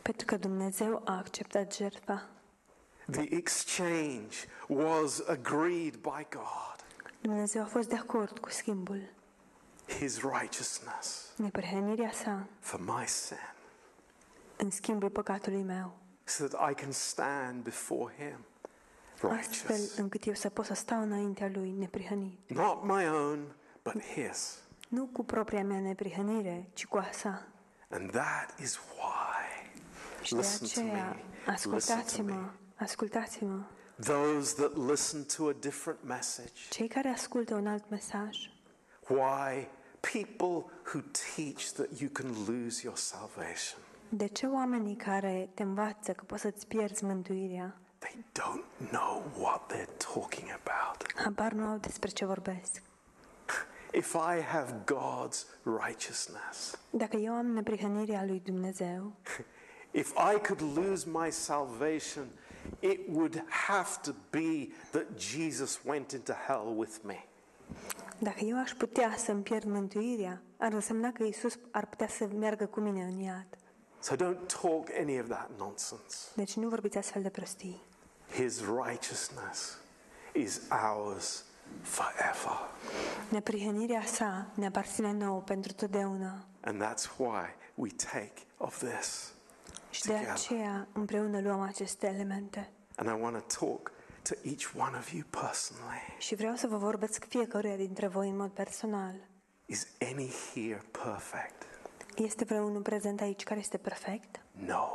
Pentru 0.02 0.26
că 0.26 0.36
Dumnezeu 0.36 1.02
a 1.04 1.16
acceptat 1.16 1.74
jertfa. 1.74 2.28
The 3.10 3.34
exchange 3.34 4.36
was 4.66 5.22
agreed 5.28 5.94
by 5.96 6.26
God. 6.30 6.76
Dumnezeu 7.20 7.62
a 7.62 7.66
fost 7.66 7.88
de 7.88 7.96
acord 7.96 8.38
cu 8.38 8.50
schimbul. 8.50 9.00
His 9.98 10.20
righteousness 10.20 11.32
Neprihănirea 11.36 12.10
sa 12.12 12.46
for 12.60 12.80
my 12.80 13.06
sin. 13.06 13.36
în 14.56 14.70
schimbul 14.70 15.10
păcatului 15.10 15.62
meu. 15.62 15.92
So 16.28 16.46
that 16.46 16.70
I 16.70 16.74
can 16.74 16.92
stand 16.92 17.62
before 17.62 18.12
Him 18.18 18.44
Astfel 19.12 19.30
righteous. 19.30 19.96
încât 19.96 20.26
eu 20.26 20.34
să 20.34 20.48
pot 20.48 20.64
să 20.64 20.74
stau 20.74 21.00
înaintea 21.02 21.50
Lui 21.52 21.70
neprihănit. 21.70 22.38
Not 22.50 22.84
my 22.84 23.08
own, 23.08 23.54
but 23.82 24.02
His. 24.02 24.58
Nu 24.88 25.04
cu 25.06 25.24
propria 25.24 25.64
mea 25.64 25.80
neprihănire, 25.80 26.68
ci 26.72 26.86
cu 26.86 26.96
a 26.96 27.08
sa. 27.12 27.46
And 27.90 28.10
that 28.10 28.60
is 28.60 28.76
why, 28.76 29.70
Și 30.22 30.32
de 30.34 30.38
listen 30.40 30.68
to 30.84 30.90
aceea, 30.90 31.08
me, 31.08 31.16
listen 31.16 31.44
to 31.44 31.50
ascultați-mă, 31.50 32.32
me. 32.34 32.50
ascultați-mă. 32.76 33.62
Those 34.00 34.54
that 34.54 34.76
listen 34.90 35.24
to 35.36 35.48
a 35.48 35.52
different 35.60 35.98
message, 36.04 36.52
Cei 36.70 36.88
care 36.88 37.08
ascultă 37.08 37.54
un 37.54 37.66
alt 37.66 37.90
mesaj, 37.90 38.36
why 39.08 39.68
people 40.00 40.70
who 40.92 41.00
teach 41.34 41.62
that 41.72 41.98
you 42.00 42.10
can 42.12 42.26
lose 42.46 42.80
your 42.84 42.96
salvation, 42.96 43.78
de 44.08 44.26
ce 44.26 44.46
oamenii 44.46 44.96
care 44.96 45.48
te 45.54 45.62
învață 45.62 46.12
că 46.12 46.24
poți 46.26 46.40
să-ți 46.42 46.66
pierzi 46.66 47.04
mântuirea, 47.04 47.76
they 47.98 48.24
don't 48.32 48.90
know 48.90 49.22
what 49.38 49.72
they're 49.72 49.96
talking 50.14 50.48
about. 50.64 51.12
habar 51.14 51.52
nu 51.52 51.64
au 51.66 51.76
despre 51.76 52.08
ce 52.10 52.24
vorbesc? 52.24 52.82
If 53.92 54.14
I 54.14 54.42
have 54.42 54.74
God's 54.84 55.46
righteousness, 55.62 56.78
Dacă 56.90 57.16
eu 57.16 57.32
am 57.32 57.46
neprihănirea 57.46 58.24
lui 58.24 58.40
Dumnezeu, 58.44 59.12
if 59.90 60.10
I 60.10 60.40
could 60.46 60.76
lose 60.76 61.08
my 61.10 61.30
salvation, 61.30 62.24
it 62.80 63.00
would 63.12 63.44
have 63.48 63.88
to 64.02 64.10
be 64.30 64.68
that 64.90 65.06
Jesus 65.18 65.80
went 65.84 66.10
into 66.12 66.32
hell 66.46 66.74
with 66.76 66.96
me. 67.02 67.24
dacă 68.18 68.44
eu 68.44 68.58
aș 68.58 68.70
putea 68.72 69.14
să-mi 69.16 69.42
pierd 69.42 69.64
mântuirea, 69.64 70.42
ar 70.56 70.72
însemna 70.72 71.12
că 71.12 71.22
Isus 71.22 71.58
ar 71.70 71.86
putea 71.86 72.08
să 72.08 72.28
meargă 72.38 72.66
cu 72.66 72.80
mine 72.80 73.02
în 73.02 73.18
iad. 73.18 73.46
So 74.00 74.14
don't 74.16 74.46
talk 74.60 74.88
any 75.00 75.18
of 75.20 75.26
that 75.28 75.50
nonsense. 75.58 76.16
Deci 76.34 76.54
nu 76.54 76.68
vorbiți 76.68 76.98
astfel 76.98 77.22
de 77.22 77.28
prostii. 77.28 77.80
His 78.32 78.60
righteousness 78.60 79.78
is 80.32 80.60
ours 80.94 81.44
forever. 81.82 82.58
Neprihănirea 83.28 84.02
sa 84.04 84.46
ne 84.54 84.66
aparține 84.66 85.12
nouă 85.12 85.40
pentru 85.40 85.72
totdeauna. 85.72 86.44
And 86.60 86.82
that's 86.82 87.16
why 87.16 87.44
we 87.74 87.88
take 88.12 88.32
of 88.56 88.78
this. 88.78 89.32
Și 89.90 90.02
de 90.02 90.08
Together. 90.12 90.32
aceea 90.32 90.88
împreună 90.92 91.40
luăm 91.40 91.60
aceste 91.60 92.06
elemente. 92.06 92.70
And 92.96 93.08
I 93.08 93.22
want 93.22 93.46
to 93.46 93.66
talk 93.66 93.92
to 94.22 94.34
each 94.42 94.70
one 94.76 94.96
of 94.96 95.12
you 95.12 95.22
personally. 95.30 96.16
Și 96.18 96.34
vreau 96.34 96.54
să 96.54 96.66
vă 96.66 96.76
vorbesc 96.76 97.24
fiecăruia 97.28 97.76
dintre 97.76 98.06
voi 98.06 98.28
în 98.28 98.36
mod 98.36 98.50
personal. 98.50 99.14
Is 99.66 99.86
any 100.10 100.30
here 100.54 100.82
perfect? 101.04 101.62
Este 102.18 102.44
vreunul 102.44 102.82
prezent 102.82 103.20
aici 103.20 103.42
care 103.44 103.60
este 103.60 103.76
perfect? 103.76 104.40
No. 104.66 104.88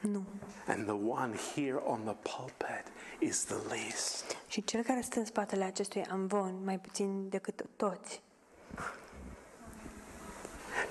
Nu. 0.00 0.24
And 0.66 0.84
the 0.84 0.94
one 0.94 1.34
here 1.54 1.80
on 1.84 2.00
the 2.04 2.14
pulpit 2.14 2.84
is 3.18 3.44
the 3.44 3.56
least. 3.68 4.36
Și 4.46 4.64
cel 4.64 4.82
care 4.82 5.00
stă 5.00 5.18
în 5.18 5.24
spatele 5.24 5.64
acestui 5.64 6.04
amvon, 6.04 6.64
mai 6.64 6.78
puțin 6.78 7.28
decât 7.28 7.64
toți, 7.76 8.22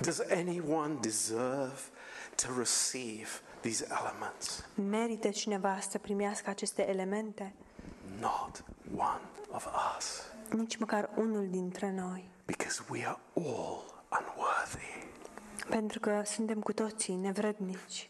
Does 0.02 0.20
anyone 0.20 0.94
deserve 1.02 1.80
to 2.36 2.48
receive 2.58 3.28
these 3.60 3.88
elements? 3.90 4.66
merită 4.90 5.30
cineva 5.30 5.80
să 5.90 5.98
primească 5.98 6.50
aceste 6.50 6.90
elemente? 6.90 7.54
Not 8.20 8.64
one 8.96 9.22
of 9.52 9.68
us. 9.98 10.22
Nici 10.50 10.78
măcar 10.78 11.10
unul 11.16 11.48
dintre 11.50 11.92
noi. 11.92 12.30
Because 12.46 12.82
we 12.90 13.06
are 13.06 13.20
all 13.34 13.84
unworthy. 14.20 14.97
Pentru 15.70 15.99
că 15.99 16.22
suntem 16.26 16.59
cu 16.59 16.74
toții 16.74 17.15
nevrednici. 17.15 18.09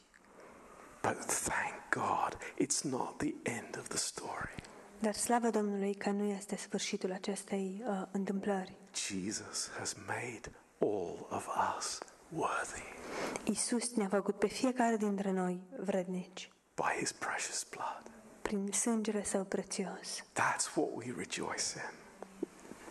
But 1.01 1.25
thank 1.25 1.73
God, 1.89 2.37
it's 2.61 2.81
not 2.81 3.17
the 3.17 3.33
end 3.43 3.77
of 3.77 3.87
the 3.87 3.97
story. 3.97 4.55
Dar 4.99 5.13
slavă 5.13 5.49
Domnului 5.49 5.93
că 5.93 6.09
nu 6.09 6.23
este 6.23 6.55
sfârșitul 6.55 7.11
acestei 7.11 7.83
uh, 7.87 8.01
întâmplări. 8.11 8.75
Jesus 8.95 9.69
has 9.77 9.95
made 10.07 10.41
all 10.79 11.27
of 11.29 11.47
us 11.77 11.99
worthy 12.29 12.83
Isus 13.43 13.93
ne-a 13.95 14.07
făcut 14.07 14.39
pe 14.39 14.47
fiecare 14.47 14.97
dintre 14.97 15.31
noi 15.31 15.59
vrednici 15.79 16.51
by 16.75 16.99
his 16.99 17.11
precious 17.11 17.65
blood. 17.69 18.03
prin 18.41 18.71
sângele 18.71 19.23
său 19.23 19.43
prețios. 19.43 20.23
That's 20.33 20.75
what 20.75 20.89
we 20.95 21.05
rejoice 21.17 21.63
in. 21.75 22.06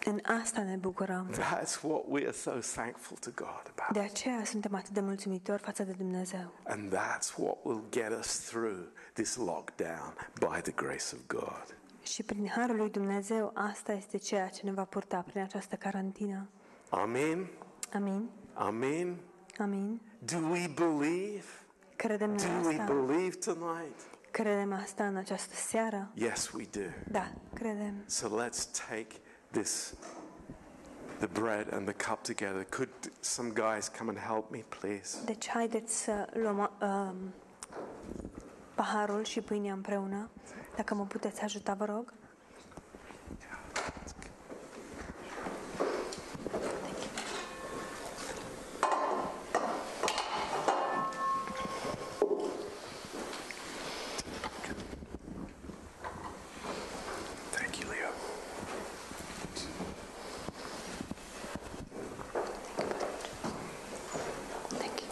În 0.09 0.21
asta 0.41 0.63
ne 0.63 0.77
bucurăm. 0.77 1.31
That's 1.33 1.81
what 1.83 2.03
we 2.09 2.23
are 2.23 2.33
so 2.33 2.51
thankful 2.51 3.17
to 3.17 3.31
God 3.35 3.73
about. 3.77 3.93
De 3.93 3.99
aceea 4.01 4.45
suntem 4.45 4.75
atât 4.75 4.91
de 4.91 5.01
mulțumitori 5.01 5.63
față 5.63 5.83
de 5.83 5.93
Dumnezeu. 5.93 6.53
And 6.65 6.95
that's 6.95 7.37
what 7.37 7.57
will 7.63 7.85
get 7.91 8.19
us 8.19 8.39
through 8.39 8.79
this 9.13 9.37
lockdown 9.37 10.15
by 10.41 10.61
the 10.63 10.73
grace 10.73 11.15
of 11.15 11.19
God. 11.27 11.77
Și 12.03 12.23
prin 12.23 12.49
harul 12.49 12.77
lui 12.77 12.91
Dumnezeu, 12.91 13.51
asta 13.55 13.93
este 13.93 14.17
ceea 14.17 14.49
ce 14.49 14.61
ne 14.65 14.73
va 14.73 14.85
purta 14.85 15.25
prin 15.27 15.43
această 15.43 15.77
carantină. 15.77 16.49
Amen. 16.89 17.47
Amin? 17.95 18.31
Amen. 18.55 19.17
Amin? 19.59 20.01
Do 20.19 20.37
we 20.37 20.71
believe? 20.75 21.45
Credem 21.97 22.37
Do 22.37 22.45
în 22.45 22.65
we 22.65 22.81
asta? 22.81 22.93
believe 22.95 23.37
tonight? 23.37 24.01
Credem 24.31 24.73
asta 24.73 25.07
în 25.07 25.17
această 25.17 25.55
seară? 25.55 26.11
Yes, 26.15 26.51
we 26.51 26.65
do. 26.71 26.81
Da, 27.11 27.33
credem. 27.55 27.95
So 28.07 28.29
let's 28.29 28.87
take 28.89 29.07
this, 29.57 29.95
the 31.21 31.27
bread 31.29 31.67
and 31.73 31.87
the 31.89 31.95
cup 31.95 32.23
together. 32.23 32.65
Could 32.71 32.89
some 33.21 33.51
guys 33.55 33.89
come 33.89 34.09
and 34.11 34.19
help 34.19 34.51
me, 34.51 34.63
please? 34.69 35.19
Deci 35.25 35.49
haideți 35.49 36.03
să 36.03 36.29
luăm 36.33 36.71
um, 36.81 37.17
paharul 38.75 39.25
și 39.25 39.41
pâinea 39.41 39.73
împreună. 39.73 40.31
Dacă 40.77 40.95
mă 40.95 41.05
puteți 41.07 41.43
ajuta, 41.43 41.75
vă 41.75 41.85
rog. 41.85 42.13
Thank 57.53 57.79
you, 57.79 57.89
Leo. 57.91 58.11
Thank 64.79 65.01
you. 65.01 65.07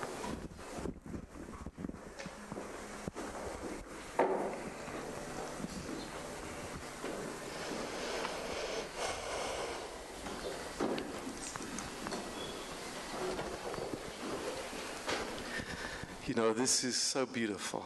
You 16.55 16.61
know, 16.63 16.67
this 16.67 16.83
is 16.83 16.97
so 16.97 17.25
beautiful. 17.33 17.83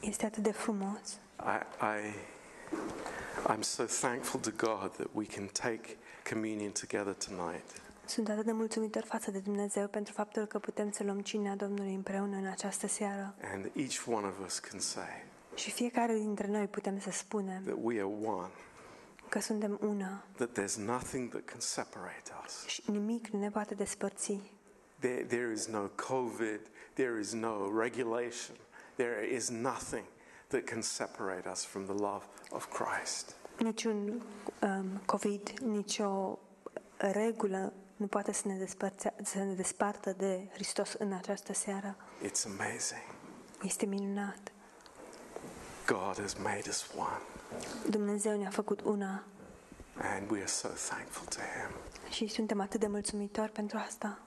Este 0.00 0.26
atât 0.26 0.42
de 0.42 0.52
frumos. 0.52 1.18
I, 1.38 1.84
I, 1.84 2.14
I'm 3.52 3.60
so 3.60 3.84
thankful 3.84 4.40
to 4.40 4.50
God 4.50 4.90
that 4.96 5.06
we 5.12 5.24
can 5.24 5.46
take 5.46 5.96
communion 6.30 6.72
together 6.72 7.14
tonight. 7.14 7.64
Sunt 8.04 8.28
atât 8.28 8.44
de 8.44 8.52
mulțumitor 8.52 9.02
față 9.02 9.30
de 9.30 9.38
Dumnezeu 9.38 9.86
pentru 9.88 10.12
faptul 10.12 10.44
că 10.46 10.58
putem 10.58 10.90
să 10.90 11.04
luăm 11.04 11.20
cinea 11.20 11.54
Domnului 11.56 11.94
împreună 11.94 12.36
în 12.36 12.46
această 12.46 12.86
seară. 12.86 13.34
And 13.52 13.70
each 13.76 14.06
one 14.06 14.26
of 14.26 14.34
us 14.46 14.58
can 14.58 14.80
say 14.80 15.24
Și 15.54 15.70
fiecare 15.70 16.14
dintre 16.14 16.46
noi 16.46 16.66
putem 16.66 17.00
să 17.00 17.10
spunem 17.10 17.62
that 17.62 17.78
we 17.80 17.94
are 17.94 18.12
one, 18.24 18.50
că 19.28 19.40
suntem 19.40 19.78
una 19.80 20.24
that 20.36 20.58
there's 20.60 20.74
nothing 20.76 21.28
that 21.28 21.44
can 21.44 21.60
separate 21.60 22.30
us. 22.44 22.66
și 22.66 22.82
nimic 22.86 23.28
nu 23.28 23.38
ne 23.38 23.50
poate 23.50 23.74
despărți. 23.74 24.40
There, 25.02 25.24
there 25.24 25.52
is 25.52 25.66
no 25.66 25.90
COVID, 25.96 26.60
there 26.94 27.18
is 27.18 27.32
no 27.32 27.68
regulation, 27.84 28.56
there 28.96 29.34
is 29.34 29.48
nothing 29.50 30.04
that 30.48 30.66
can 30.66 30.82
separate 30.82 31.50
us 31.50 31.64
from 31.64 31.86
the 31.86 31.94
love 31.94 32.24
of 32.50 32.68
Christ. 32.68 33.34
Niciun 33.58 34.22
um, 34.60 35.00
COVID, 35.06 35.58
nicio 35.60 36.38
regulă 36.96 37.72
nu 37.96 38.06
poate 38.06 38.32
să 38.32 38.48
ne, 38.48 38.66
să 39.22 39.38
ne 39.38 39.54
despartă 39.54 40.14
de 40.18 40.48
Hristos 40.52 40.92
în 40.92 41.12
această 41.12 41.52
seară. 41.52 41.96
It's 42.24 42.44
amazing. 42.46 43.02
Este 43.62 43.86
minunat. 43.86 44.52
God 45.86 46.20
has 46.20 46.34
made 46.34 46.62
us 46.68 46.86
one, 46.96 47.22
Dumnezeu 47.90 48.38
ne-a 48.38 48.50
făcut 48.50 48.80
una 48.80 49.24
and 49.96 50.30
we 50.30 50.38
are 50.38 50.48
so 50.48 50.68
thankful 50.68 51.26
to 51.26 51.40
Him. 51.40 51.70
și 52.12 52.26
suntem 52.26 52.60
atât 52.60 52.80
de 52.80 52.86
mulțumitori 52.86 53.52
pentru 53.52 53.78
asta. 53.78 54.18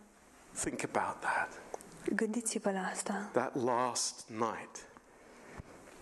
Think 0.63 0.83
about 0.93 1.19
that. 1.19 1.49
Gândiți-vă 2.15 2.71
la 2.71 2.79
asta. 2.79 3.29
That 3.31 3.55
last 3.63 4.23
night 4.27 4.87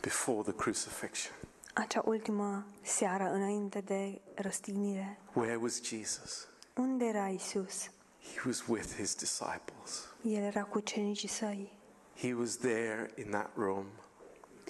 before 0.02 0.42
the 0.42 0.54
crucifixion, 0.54 1.34
Acea 1.74 2.02
ultimă 2.06 2.66
seară 2.82 3.24
înainte 3.32 3.82
de 3.82 4.22
răstignire. 4.36 5.18
where 5.34 5.56
was 5.56 5.82
Jesus? 5.84 6.48
Unde 6.76 7.06
era 7.06 7.28
Isus? 7.28 7.90
He 8.34 8.42
was 8.46 8.64
with 8.68 8.96
His 8.96 9.16
disciples. 9.16 10.08
El 10.22 10.44
era 10.44 10.64
cu 10.64 10.84
săi. 11.28 11.72
He 12.18 12.34
was 12.34 12.58
there 12.58 13.12
in 13.16 13.30
that 13.30 13.50
room, 13.56 13.86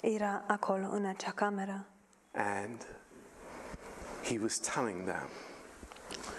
Era 0.02 0.44
acolo, 0.46 0.88
în 0.90 1.04
acea 1.04 1.30
cameră. 1.30 1.86
and 2.32 2.86
He 4.22 4.38
was 4.42 4.58
telling 4.58 5.04
them 5.04 5.28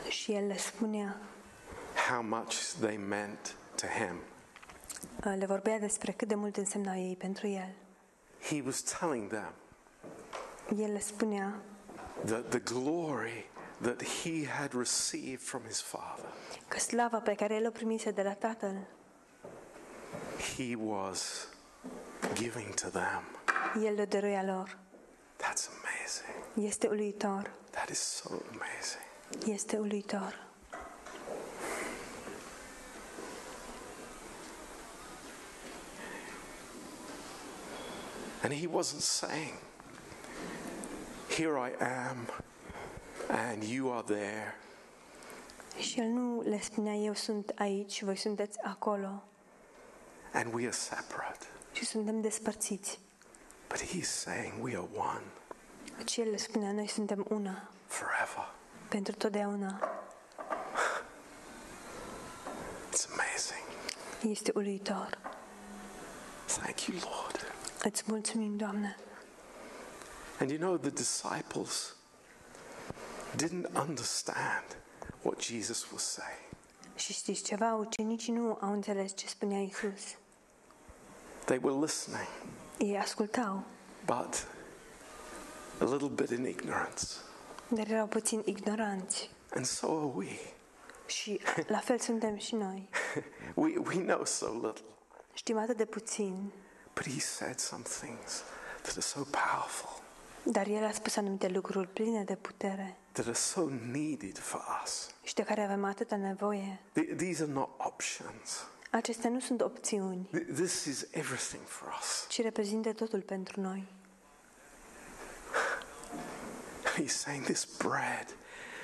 Și 0.10 0.32
el 0.32 0.48
le 0.48 0.58
spunea, 0.58 1.18
how 2.10 2.22
much 2.22 2.56
they 2.80 2.98
meant 2.98 3.56
to 3.76 3.88
Him. 3.88 4.20
Uh, 5.26 5.34
le 5.38 5.46
vorbea 5.46 5.80
despre 5.80 6.12
cât 6.12 6.28
de 6.28 6.36
mult 6.36 6.58
însemnau 6.58 6.96
ei 6.96 7.16
pentru 7.16 7.48
el. 7.48 7.74
He 8.50 8.62
was 8.66 8.82
telling 9.00 9.30
them 9.30 9.54
El 10.78 10.92
le 10.92 11.00
spunea 11.00 11.62
that 12.26 12.50
the 12.50 12.60
glory 12.60 13.50
that 13.82 14.04
He 14.04 14.48
had 14.48 14.74
received 14.74 15.42
from 15.42 15.62
His 15.68 15.82
Father, 15.82 16.26
că 16.68 16.80
slava 16.80 17.18
pe 17.20 17.34
care 17.36 17.54
el 17.56 17.66
o 17.68 17.70
primise 17.70 18.12
de 18.12 18.22
la 18.22 18.34
Tatăl, 18.34 18.88
He 20.58 20.76
was 20.76 21.48
giving 22.34 22.74
to 22.74 22.88
them. 22.90 23.24
el 23.86 23.94
le 23.94 24.06
dăruia 24.06 24.44
lor. 24.44 24.78
That's 25.38 25.70
amazing. 25.70 26.68
Este 26.68 26.88
uluitor. 26.88 27.52
That 27.72 27.90
is 27.90 28.00
so 28.00 28.30
amazing. 28.30 29.54
Este 29.56 29.78
uluitor. 29.78 30.45
And 38.46 38.54
he 38.54 38.68
wasn't 38.68 39.02
saying, 39.02 39.54
Here 41.30 41.58
I 41.58 41.72
am, 41.82 42.28
and 43.30 43.64
you 43.64 43.92
are 43.92 44.04
there. 44.04 44.56
Și 45.80 46.00
el 46.00 46.06
nu 46.08 46.42
le 46.42 46.60
spunea, 46.62 46.94
eu 46.94 47.14
sunt 47.14 47.52
aici, 47.56 48.04
voi 48.04 48.16
sunteți 48.18 48.60
acolo 48.64 49.24
and 50.34 50.54
we 50.54 50.62
are 50.64 50.72
separate. 50.72 51.46
și 51.72 51.86
suntem 51.86 52.22
despărțiți. 52.22 53.00
But 53.68 53.82
he's 53.82 54.10
saying 54.10 54.54
we 54.64 54.72
are 54.72 54.88
one 54.96 55.24
Ci 56.06 56.18
el 56.18 56.30
le 56.30 56.38
spunea, 56.38 56.72
noi 56.72 56.88
suntem 56.88 57.26
una, 57.30 57.70
forever. 57.88 58.54
pentru 58.90 59.14
totdeauna. 59.14 59.80
It's 62.92 63.08
amazing. 63.12 63.66
Este 64.32 64.52
uluitor. 64.56 65.18
Thank 66.46 66.82
you, 66.82 66.98
Lord. 67.00 67.55
Îți 67.92 68.04
mulțumim, 68.08 68.58
Doamne. 68.58 68.96
And 70.40 70.50
you 70.50 70.60
know, 70.60 70.78
the 70.78 70.90
disciples 70.90 71.96
didn't 73.36 73.70
understand 73.88 74.78
what 75.22 75.42
Jesus 75.42 75.92
was 75.92 76.04
saying. 76.04 76.44
Și 76.96 77.14
știți 77.14 77.44
ceva? 77.44 77.74
Ucenicii 77.74 78.34
nu 78.34 78.58
au 78.62 78.72
înțeles 78.72 79.16
ce 79.16 79.28
spunea 79.28 79.62
Isus. 79.62 80.02
They 81.46 81.60
were 81.64 81.80
listening, 81.80 82.28
Ei 82.78 82.98
ascultau, 82.98 83.64
but 84.06 84.48
a 85.80 85.84
little 85.84 86.08
bit 86.08 86.30
in 86.30 86.46
ignorance. 86.46 87.06
dar 87.68 87.88
erau 87.90 88.08
puțin 88.08 88.42
ignoranți. 88.46 89.30
And 89.56 89.66
so 89.66 89.98
are 89.98 90.12
we. 90.16 90.38
Și 91.06 91.42
la 91.68 91.80
fel 91.80 92.00
suntem 92.00 92.38
și 92.38 92.56
noi. 92.56 92.90
We, 93.56 93.78
we 93.78 93.96
know 93.96 94.26
so 94.26 94.52
little. 94.54 94.86
Știm 95.34 95.58
atât 95.58 95.78
de 95.78 95.86
puțin, 95.86 96.52
But 96.96 97.06
he 97.06 97.20
said 97.20 97.60
some 97.60 97.84
things 97.84 98.44
that 98.82 98.92
are 98.92 99.02
so 99.02 99.24
powerful, 99.32 100.02
dar 100.44 100.68
El 100.68 100.86
a 100.86 100.92
spus 100.92 101.16
anumite 101.16 101.48
lucruri 101.48 101.88
pline 101.88 102.24
de 102.24 102.36
putere 102.36 102.98
that 103.12 103.26
are 103.26 103.34
so 103.36 103.70
needed 103.92 104.38
for 104.38 104.62
us. 104.84 105.10
și 105.24 105.34
de 105.34 105.44
care 105.44 105.62
avem 105.62 105.84
atâta 105.84 106.16
nevoie. 106.16 106.80
Th- 107.00 107.16
These 107.18 107.44
are 107.44 107.52
not 107.52 107.70
options. 107.78 108.68
Acestea 108.92 109.30
nu 109.30 109.40
sunt 109.40 109.62
opțiuni, 109.62 110.30
Th- 110.38 110.54
This 110.56 110.86
is 110.86 111.06
everything 111.12 111.64
for 111.68 111.88
us. 112.00 112.26
ci 112.30 112.42
reprezintă 112.42 112.94
totul 112.94 113.22
pentru 113.22 113.62
noi. 113.62 113.88
He's 116.96 117.14
saying 117.16 117.44
this 117.44 117.66
bread 117.78 118.36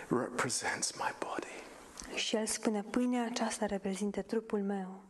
represents 0.07 0.91
my 0.93 1.13
body. 1.19 1.63
Și 2.19 2.35
El 2.35 2.45
spune, 2.47 2.83
pâinea 2.83 3.23
aceasta 3.25 3.65
reprezintă 3.65 4.21
trupul 4.21 4.59
meu 4.59 5.03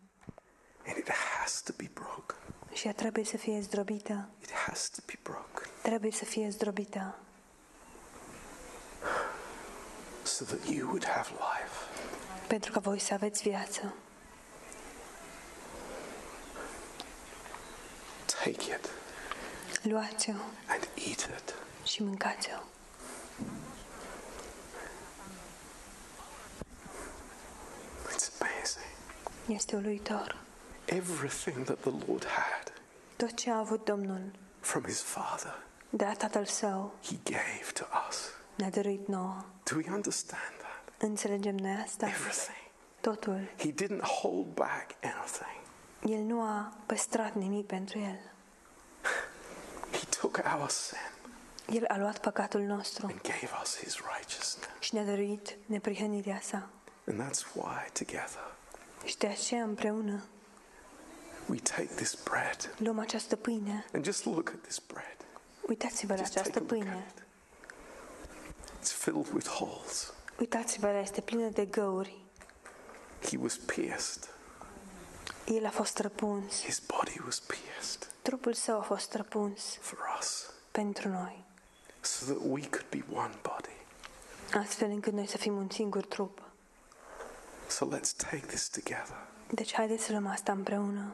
And 0.88 0.98
it 0.98 1.10
has 1.10 1.62
to 1.62 1.74
be 1.78 1.90
broken. 1.94 2.38
Și 2.74 2.88
ea 2.88 2.94
trebuie 2.94 3.24
să 3.26 3.38
fie 3.38 3.60
zdrobită. 3.62 4.28
It 4.42 4.52
has 4.52 4.90
to 4.90 5.02
be 5.06 5.14
broken 5.24 5.70
Trebuie 5.82 6.12
să 6.12 6.26
fie 6.26 6.50
zdrobită 6.50 7.16
so 10.24 10.46
that 10.46 10.70
you 10.70 10.88
would 10.88 11.06
have 11.06 11.30
life. 11.30 11.76
pentru 12.48 12.72
că 12.72 12.80
voi 12.80 13.00
să 13.00 13.14
aveți 13.14 13.42
viață. 13.50 13.94
Take 18.44 18.50
it 18.74 18.90
Luați-o 19.82 20.32
and 20.68 20.88
eat 21.08 21.20
it. 21.20 21.56
și 21.84 22.04
mâncați-o. 22.04 22.60
It's 28.14 28.30
amazing. 28.40 28.86
Este 29.48 29.76
uluitor. 29.76 30.38
Everything 30.92 31.66
that 31.66 31.78
the 31.78 31.90
Lord 32.08 32.26
had 32.26 32.74
Tot 33.16 33.34
ce 33.36 33.50
a 33.52 33.58
avut 33.58 33.86
Domnul 33.86 34.32
from 34.60 34.84
his 34.84 35.02
Father, 35.02 35.64
de 35.90 36.06
la 36.06 36.14
Tatăl 36.14 36.46
Său 36.46 36.94
he 37.04 37.16
gave 37.24 37.72
to 37.74 37.86
us. 38.10 38.18
ne-a 38.56 38.70
dăruit 38.70 39.08
nouă. 39.08 39.46
Do 39.64 39.76
we 39.76 39.84
understand 39.92 40.54
that? 40.58 40.94
Înțelegem 41.10 41.56
noi 41.56 41.82
asta? 41.86 42.08
Everything. 42.08 42.58
Totul. 43.02 43.52
He 43.58 43.72
didn't 43.74 44.02
hold 44.02 44.46
back 44.54 44.92
anything. 45.04 45.60
El 46.18 46.20
nu 46.24 46.42
a 46.42 46.74
păstrat 46.86 47.34
nimic 47.34 47.66
pentru 47.66 48.00
El. 48.00 48.20
He 49.92 50.06
took 50.20 50.40
our 50.60 50.70
sin 50.70 50.98
El 51.78 51.86
a 51.88 51.98
luat 51.98 52.18
păcatul 52.20 52.62
nostru 52.62 53.06
and 53.06 53.22
gave 53.22 53.50
us 53.62 53.78
his 53.78 53.96
righteousness. 53.96 54.70
și 54.80 54.94
ne-a 54.96 55.04
dăruit 55.06 55.58
neprihănirea 55.66 56.40
sa. 56.44 56.70
And 57.08 57.22
that's 57.22 57.54
why 57.54 57.90
together 57.94 58.52
Și 59.06 59.18
de 59.18 59.28
aceea 59.28 59.64
împreună 59.64 60.24
we 61.52 61.60
take 61.60 61.90
this 61.96 62.16
bread 62.24 62.76
luăm 62.78 63.00
această 63.00 63.36
pâine. 63.36 63.86
and 63.94 64.04
just 64.04 64.26
look 64.26 64.50
at 64.50 64.62
this 64.62 64.80
bread. 64.80 65.18
Uitați-vă 65.68 66.14
la 66.14 66.20
Just 66.20 66.34
take 66.34 66.40
a 66.40 66.50
această 66.50 66.74
pâine. 66.74 67.06
it. 67.16 67.24
It's 68.82 68.92
filled 68.92 69.28
with 69.34 69.48
holes. 69.48 70.14
Uitați-vă 70.40 70.88
la 70.88 71.00
este 71.00 71.22
plină 71.22 71.50
de 71.50 71.66
găuri. 71.66 72.24
He 73.30 73.38
was 73.38 73.58
pierced. 73.58 74.30
El 75.46 75.66
a 75.66 75.70
fost 75.70 75.98
răpuns. 76.00 76.64
His 76.64 76.80
body 76.80 77.22
was 77.26 77.40
pierced 77.40 78.08
Trupul 78.22 78.54
său 78.54 78.80
a 78.80 78.82
fost 78.82 79.14
răpuns 79.14 79.78
for 79.80 79.98
us 80.20 80.50
pentru 80.72 81.10
noi, 81.10 81.44
so 82.02 82.26
that 82.26 82.38
we 82.50 82.70
could 82.70 82.86
be 82.90 83.04
one 83.14 83.34
body. 83.42 83.76
astfel 84.64 84.90
încât 84.90 85.14
noi 85.14 85.28
să 85.28 85.38
fim 85.38 85.56
un 85.58 85.70
singur 85.70 86.06
trup. 86.06 86.42
So 87.68 87.86
let's 87.86 88.16
take 88.18 88.46
this 88.46 88.70
together 88.70 89.16
Deci 89.52 89.74
haideți 89.74 90.04
să 90.04 90.12
luăm 90.12 90.28
asta 90.28 90.52
împreună, 90.52 91.14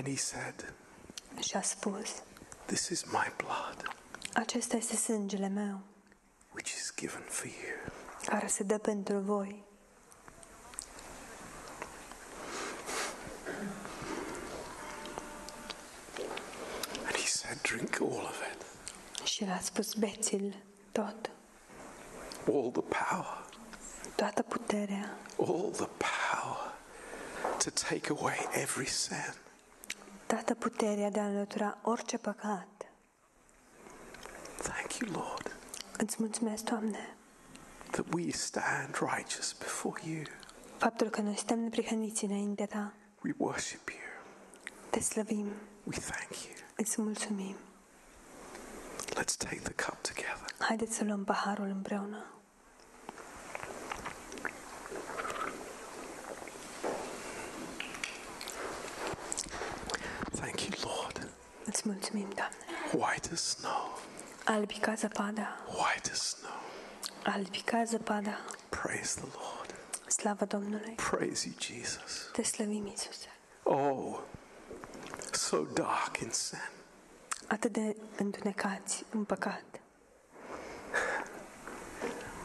he 0.11 0.17
said, 0.17 0.73
și 1.39 1.55
a 1.55 1.61
spus, 1.61 2.09
This 2.65 2.87
is 2.87 3.03
my 3.03 3.31
blood, 3.37 3.95
acesta 4.33 4.75
este 4.75 4.95
sângele 4.95 5.47
meu, 5.47 5.79
which 6.53 6.71
is 6.73 6.93
given 6.95 7.21
for 7.27 7.45
you. 7.45 7.91
care 8.25 8.47
se 8.47 8.63
dă 8.63 8.77
pentru 8.77 9.19
voi. 9.19 9.63
And 17.05 17.15
he 17.15 17.27
said, 17.27 17.61
Drink 17.61 17.99
all 18.01 18.25
of 18.25 18.41
it. 18.53 18.65
Și 19.27 19.45
l-a 19.45 19.59
spus, 19.61 19.93
beți-l 19.93 20.55
tot, 20.91 21.29
All 22.47 22.71
the 22.71 22.81
power, 22.81 23.45
toată 24.15 24.41
puterea, 24.41 25.17
all 25.37 25.71
the 25.71 25.89
power 25.97 26.73
to 27.57 27.69
take 27.69 28.09
away 28.09 28.47
every 28.53 28.87
sin. 28.87 29.33
Toată 30.33 30.53
puterea 30.53 31.09
de 31.09 31.19
a 31.19 31.25
înlătura 31.25 31.77
orice 31.83 32.17
păcat. 32.17 32.67
Thank 34.61 34.93
you, 34.99 35.11
Lord, 35.11 35.55
Îți 35.97 36.15
mulțumesc, 36.19 36.63
Doamne, 36.63 37.15
that 37.91 38.05
we 38.13 38.31
stand 38.31 38.95
righteous 39.15 39.53
before 39.59 40.01
you. 40.09 40.23
faptul 40.77 41.09
că 41.09 41.21
noi 41.21 41.37
suntem 41.37 41.59
neprihăniți 41.59 42.23
înaintea 42.25 42.65
Ta. 42.65 42.93
We 43.23 43.33
worship 43.37 43.89
you. 43.89 43.99
Te 44.89 44.99
slăvim, 44.99 45.47
We 45.83 45.97
thank 45.97 46.43
you. 46.43 46.53
îți 46.75 47.01
mulțumim. 47.01 47.55
Let's 49.09 49.37
take 49.37 49.59
the 49.63 49.73
cup 49.85 50.01
together. 50.01 50.45
Haideți 50.59 50.95
să 50.95 51.03
luăm 51.03 51.23
paharul 51.23 51.67
împreună. 51.67 52.25
Îți 61.81 61.89
mulțumim, 61.89 62.29
Doamne. 62.35 63.05
White 63.07 63.29
as 63.33 63.41
snow. 63.41 63.99
Albi 64.45 64.77
ca 64.79 64.93
zăpada, 64.93 65.57
White 65.67 66.09
as 66.11 66.19
snow. 66.19 66.51
albi 67.23 67.61
ca 67.61 67.83
zăpada. 67.83 68.37
Praise 68.69 69.19
the 69.19 69.29
Lord. 69.39 69.75
Slavă 70.07 70.45
Domnului. 70.45 70.93
Praise 71.09 71.47
you, 71.47 71.55
Jesus. 71.59 72.29
Te 72.31 72.43
slăvim, 72.43 72.85
Iisuse. 72.85 73.27
Oh, 73.63 74.19
so 75.31 75.57
dark 75.57 76.17
in 76.17 76.29
sin. 76.31 76.69
Atât 77.47 77.71
de 77.71 77.95
întunecați 78.17 79.05
în 79.11 79.23
păcat. 79.23 79.63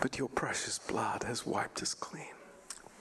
But 0.00 0.14
your 0.14 0.30
precious 0.30 0.80
blood 0.86 1.24
has 1.24 1.42
wiped 1.44 1.80
us 1.82 1.92
clean. 1.92 2.35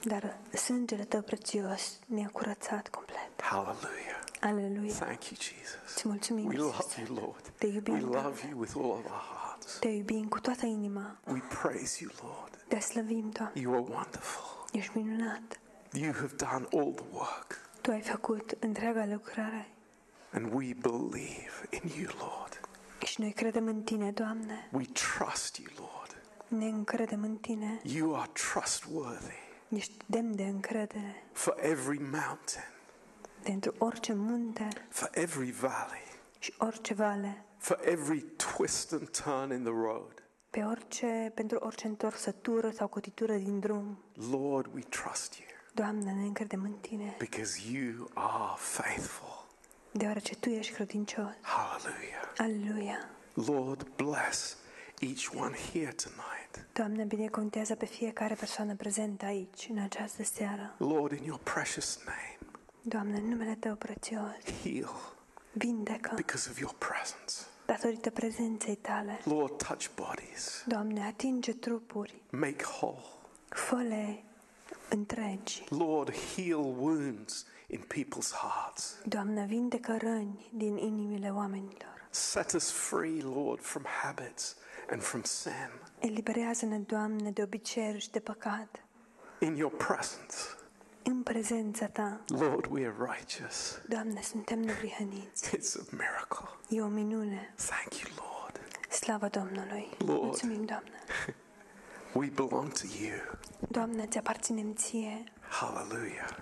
Dar 0.05 0.37
sângele 0.53 1.03
Tău 1.03 1.21
prețios 1.21 1.99
ne-a 2.05 2.29
curățat 2.33 2.87
complet. 2.87 3.41
Hallelujah. 3.41 4.23
Aleluia. 4.41 4.93
Thank 4.93 5.23
you, 5.25 5.37
Jesus. 5.39 5.93
Îți 5.95 6.07
mulțumim, 6.07 6.47
We 6.47 6.55
love 6.55 6.75
Iisuse. 6.75 7.05
you, 7.07 7.15
Lord. 7.17 7.49
Te 7.57 7.65
iubim, 7.67 7.93
We 7.93 7.99
Doamne. 7.99 8.21
love 8.21 8.47
you 8.49 8.59
with 8.59 8.73
all 8.75 8.85
of 8.91 9.05
our 9.05 9.23
hearts. 9.43 9.77
Te 9.79 9.87
iubim 9.87 10.27
cu 10.27 10.39
toată 10.39 10.65
inima. 10.65 11.17
We 11.27 11.41
praise 11.61 12.03
you, 12.03 12.11
Lord. 12.23 12.65
Te 12.67 12.79
slăvim, 12.79 13.29
Doamne. 13.29 13.61
You 13.61 13.73
are 13.73 13.81
wonderful. 13.93 14.65
Ești 14.71 14.97
minunat. 14.97 15.59
You 15.91 16.11
have 16.13 16.33
done 16.35 16.67
all 16.71 16.93
the 16.93 17.05
work. 17.11 17.59
Tu 17.81 17.91
ai 17.91 18.01
făcut 18.01 18.57
întreaga 18.59 19.05
lucrare. 19.05 19.67
And 20.31 20.53
we 20.53 20.73
believe 20.73 21.51
in 21.69 21.89
you, 22.01 22.11
Lord. 22.19 22.59
Și 23.05 23.21
noi 23.21 23.31
credem 23.31 23.67
în 23.67 23.81
Tine, 23.81 24.11
Doamne. 24.11 24.69
We 24.71 24.85
trust 24.85 25.57
you, 25.57 25.67
Lord. 25.77 26.15
Ne 26.47 26.65
încredem 26.65 27.23
în 27.23 27.35
Tine. 27.35 27.79
You 27.83 28.15
are 28.15 28.29
trustworthy. 28.33 29.43
Ești 29.75 29.93
demn 30.05 30.35
de 30.35 30.43
încredere 30.43 31.23
for 31.31 31.55
every 31.61 31.99
mountain, 31.99 32.71
pentru 33.43 33.73
orice 33.77 34.13
munte 34.13 34.67
for 34.89 35.09
every 35.13 35.51
valley, 35.51 36.03
și 36.39 36.53
orice 36.57 36.93
vale, 36.93 37.43
for 37.57 37.79
every 37.83 38.19
twist 38.21 38.91
and 38.91 39.09
turn 39.09 39.51
in 39.51 39.63
the 39.63 39.71
road. 39.73 40.23
pe 40.49 40.61
orice, 40.63 41.31
pentru 41.35 41.57
orice 41.57 41.87
întorsătură 41.87 42.69
sau 42.71 42.87
cotitură 42.87 43.33
din 43.35 43.59
drum. 43.59 43.97
Lord, 44.31 44.73
we 44.73 44.81
trust 44.81 45.33
you 45.35 45.47
Doamne, 45.73 46.11
ne 46.11 46.23
încredem 46.25 46.63
în 46.63 46.71
Tine, 46.81 47.15
because 47.17 47.59
you 47.71 48.09
are 48.13 48.53
faithful. 48.57 49.45
deoarece 49.91 50.35
Tu 50.35 50.49
ești 50.49 50.73
credincios. 50.73 51.33
Hallelujah. 51.41 52.31
Aleluia! 52.37 53.09
Lord, 53.33 53.87
bless 53.95 54.57
each 54.99 55.29
one 55.35 55.55
here 55.73 55.91
tonight. 55.91 56.65
Doamne, 56.73 57.03
binecontează 57.03 57.75
pe 57.75 57.85
fiecare 57.85 58.33
persoană 58.33 58.75
prezentă 58.75 59.25
aici, 59.25 59.67
în 59.69 59.77
această 59.79 60.23
seară. 60.23 60.75
Lord, 60.77 61.11
in 61.17 61.23
your 61.23 61.39
precious 61.43 61.99
name, 62.05 62.37
Doamne, 62.81 63.17
în 63.17 63.27
numele 63.27 63.55
Tău 63.55 63.75
prețios, 63.75 64.31
heal 64.63 65.13
vindecă 65.51 66.11
because 66.15 66.49
of 66.51 66.59
your 66.59 66.73
presence. 66.77 67.33
datorită 67.65 68.09
prezenței 68.09 68.75
Tale. 68.75 69.19
Lord, 69.23 69.63
touch 69.67 69.87
bodies, 69.95 70.63
Doamne, 70.67 71.03
atinge 71.05 71.53
trupuri, 71.53 72.21
make 72.29 72.63
whole. 72.79 73.03
fă 73.49 73.77
întregi. 74.89 75.63
Lord, 75.69 76.13
heal 76.35 76.59
wounds 76.59 77.45
in 77.67 77.79
people's 77.93 78.31
hearts. 78.31 78.95
Doamne, 79.05 79.45
vindecă 79.45 79.97
răni 80.01 80.49
din 80.53 80.77
inimile 80.77 81.29
oamenilor. 81.29 82.07
Set 82.09 82.51
us 82.51 82.71
free, 82.71 83.21
Lord, 83.21 83.61
from 83.61 83.83
habits 84.03 84.55
and 84.91 85.01
from 85.01 85.23
sin. 85.23 85.69
Doamne, 86.85 87.31
de 87.31 87.41
obiceiuri 87.41 87.99
și 87.99 88.09
de 88.09 88.19
păcat. 88.19 88.83
In 89.39 89.55
your 89.55 89.71
presence, 89.71 90.35
În 91.03 91.23
prezența 91.23 91.87
Ta, 91.87 92.21
Lord, 92.27 92.65
we 92.69 92.85
are 92.85 92.95
righteous. 93.13 93.81
Doamne, 93.87 94.21
suntem 94.21 94.59
neprihăniți. 94.59 95.57
It's 95.57 95.75
a 95.79 95.83
miracle. 95.91 96.47
E 96.69 96.81
o 96.81 96.87
minune. 96.87 97.53
Thank 97.55 98.01
you, 98.01 98.11
Lord. 98.15 98.59
Slavă 98.89 99.27
Domnului! 99.27 99.89
Lord. 99.97 100.21
Mulțumim, 100.21 100.65
Doamne! 100.65 100.99
We 102.19 102.27
belong 102.27 102.71
to 102.71 102.85
you. 103.01 103.37
Doamne, 103.69 104.05
ți 104.05 104.17
aparținem 104.17 104.73
Ție. 104.73 105.23
Hallelujah. 105.49 106.37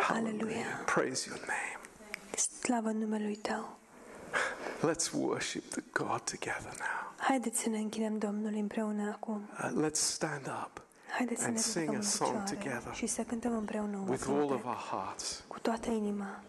Hallelujah. 0.00 0.84
Praise 0.84 1.28
your 1.28 1.40
name. 1.40 1.80
Slavă 2.36 2.90
numelui 2.90 3.36
Tău! 3.36 3.77
Let's 4.90 5.12
worship 5.12 5.70
the 5.70 5.82
God 5.92 6.20
together 6.20 6.72
now. 6.78 7.12
Haideți 7.16 7.60
să 7.60 7.68
ne 7.68 7.78
închinăm 7.78 8.18
Domnului 8.18 8.60
împreună 8.60 9.10
acum. 9.10 9.48
Uh, 9.52 9.88
let's 9.88 10.00
stand 10.00 10.46
up 10.64 10.82
Haideți 11.10 11.40
să 11.40 11.46
And 11.46 11.56
ne 11.56 11.60
sing 11.62 11.74
ridicăm 11.74 11.94
a 11.94 11.98
în 11.98 12.02
song 12.02 12.42
picioare 12.42 12.54
together 12.54 12.94
și 12.94 13.06
să 13.06 13.22
cântăm 13.22 13.56
împreună 13.56 13.96
un 13.96 14.08
with 14.08 14.24
all 14.28 14.42
of 14.42 14.48
cântec 14.48 14.66
our 14.66 14.76
hearts. 14.90 15.44
cu 15.46 15.58
toată 15.60 15.90
inima. 15.90 16.40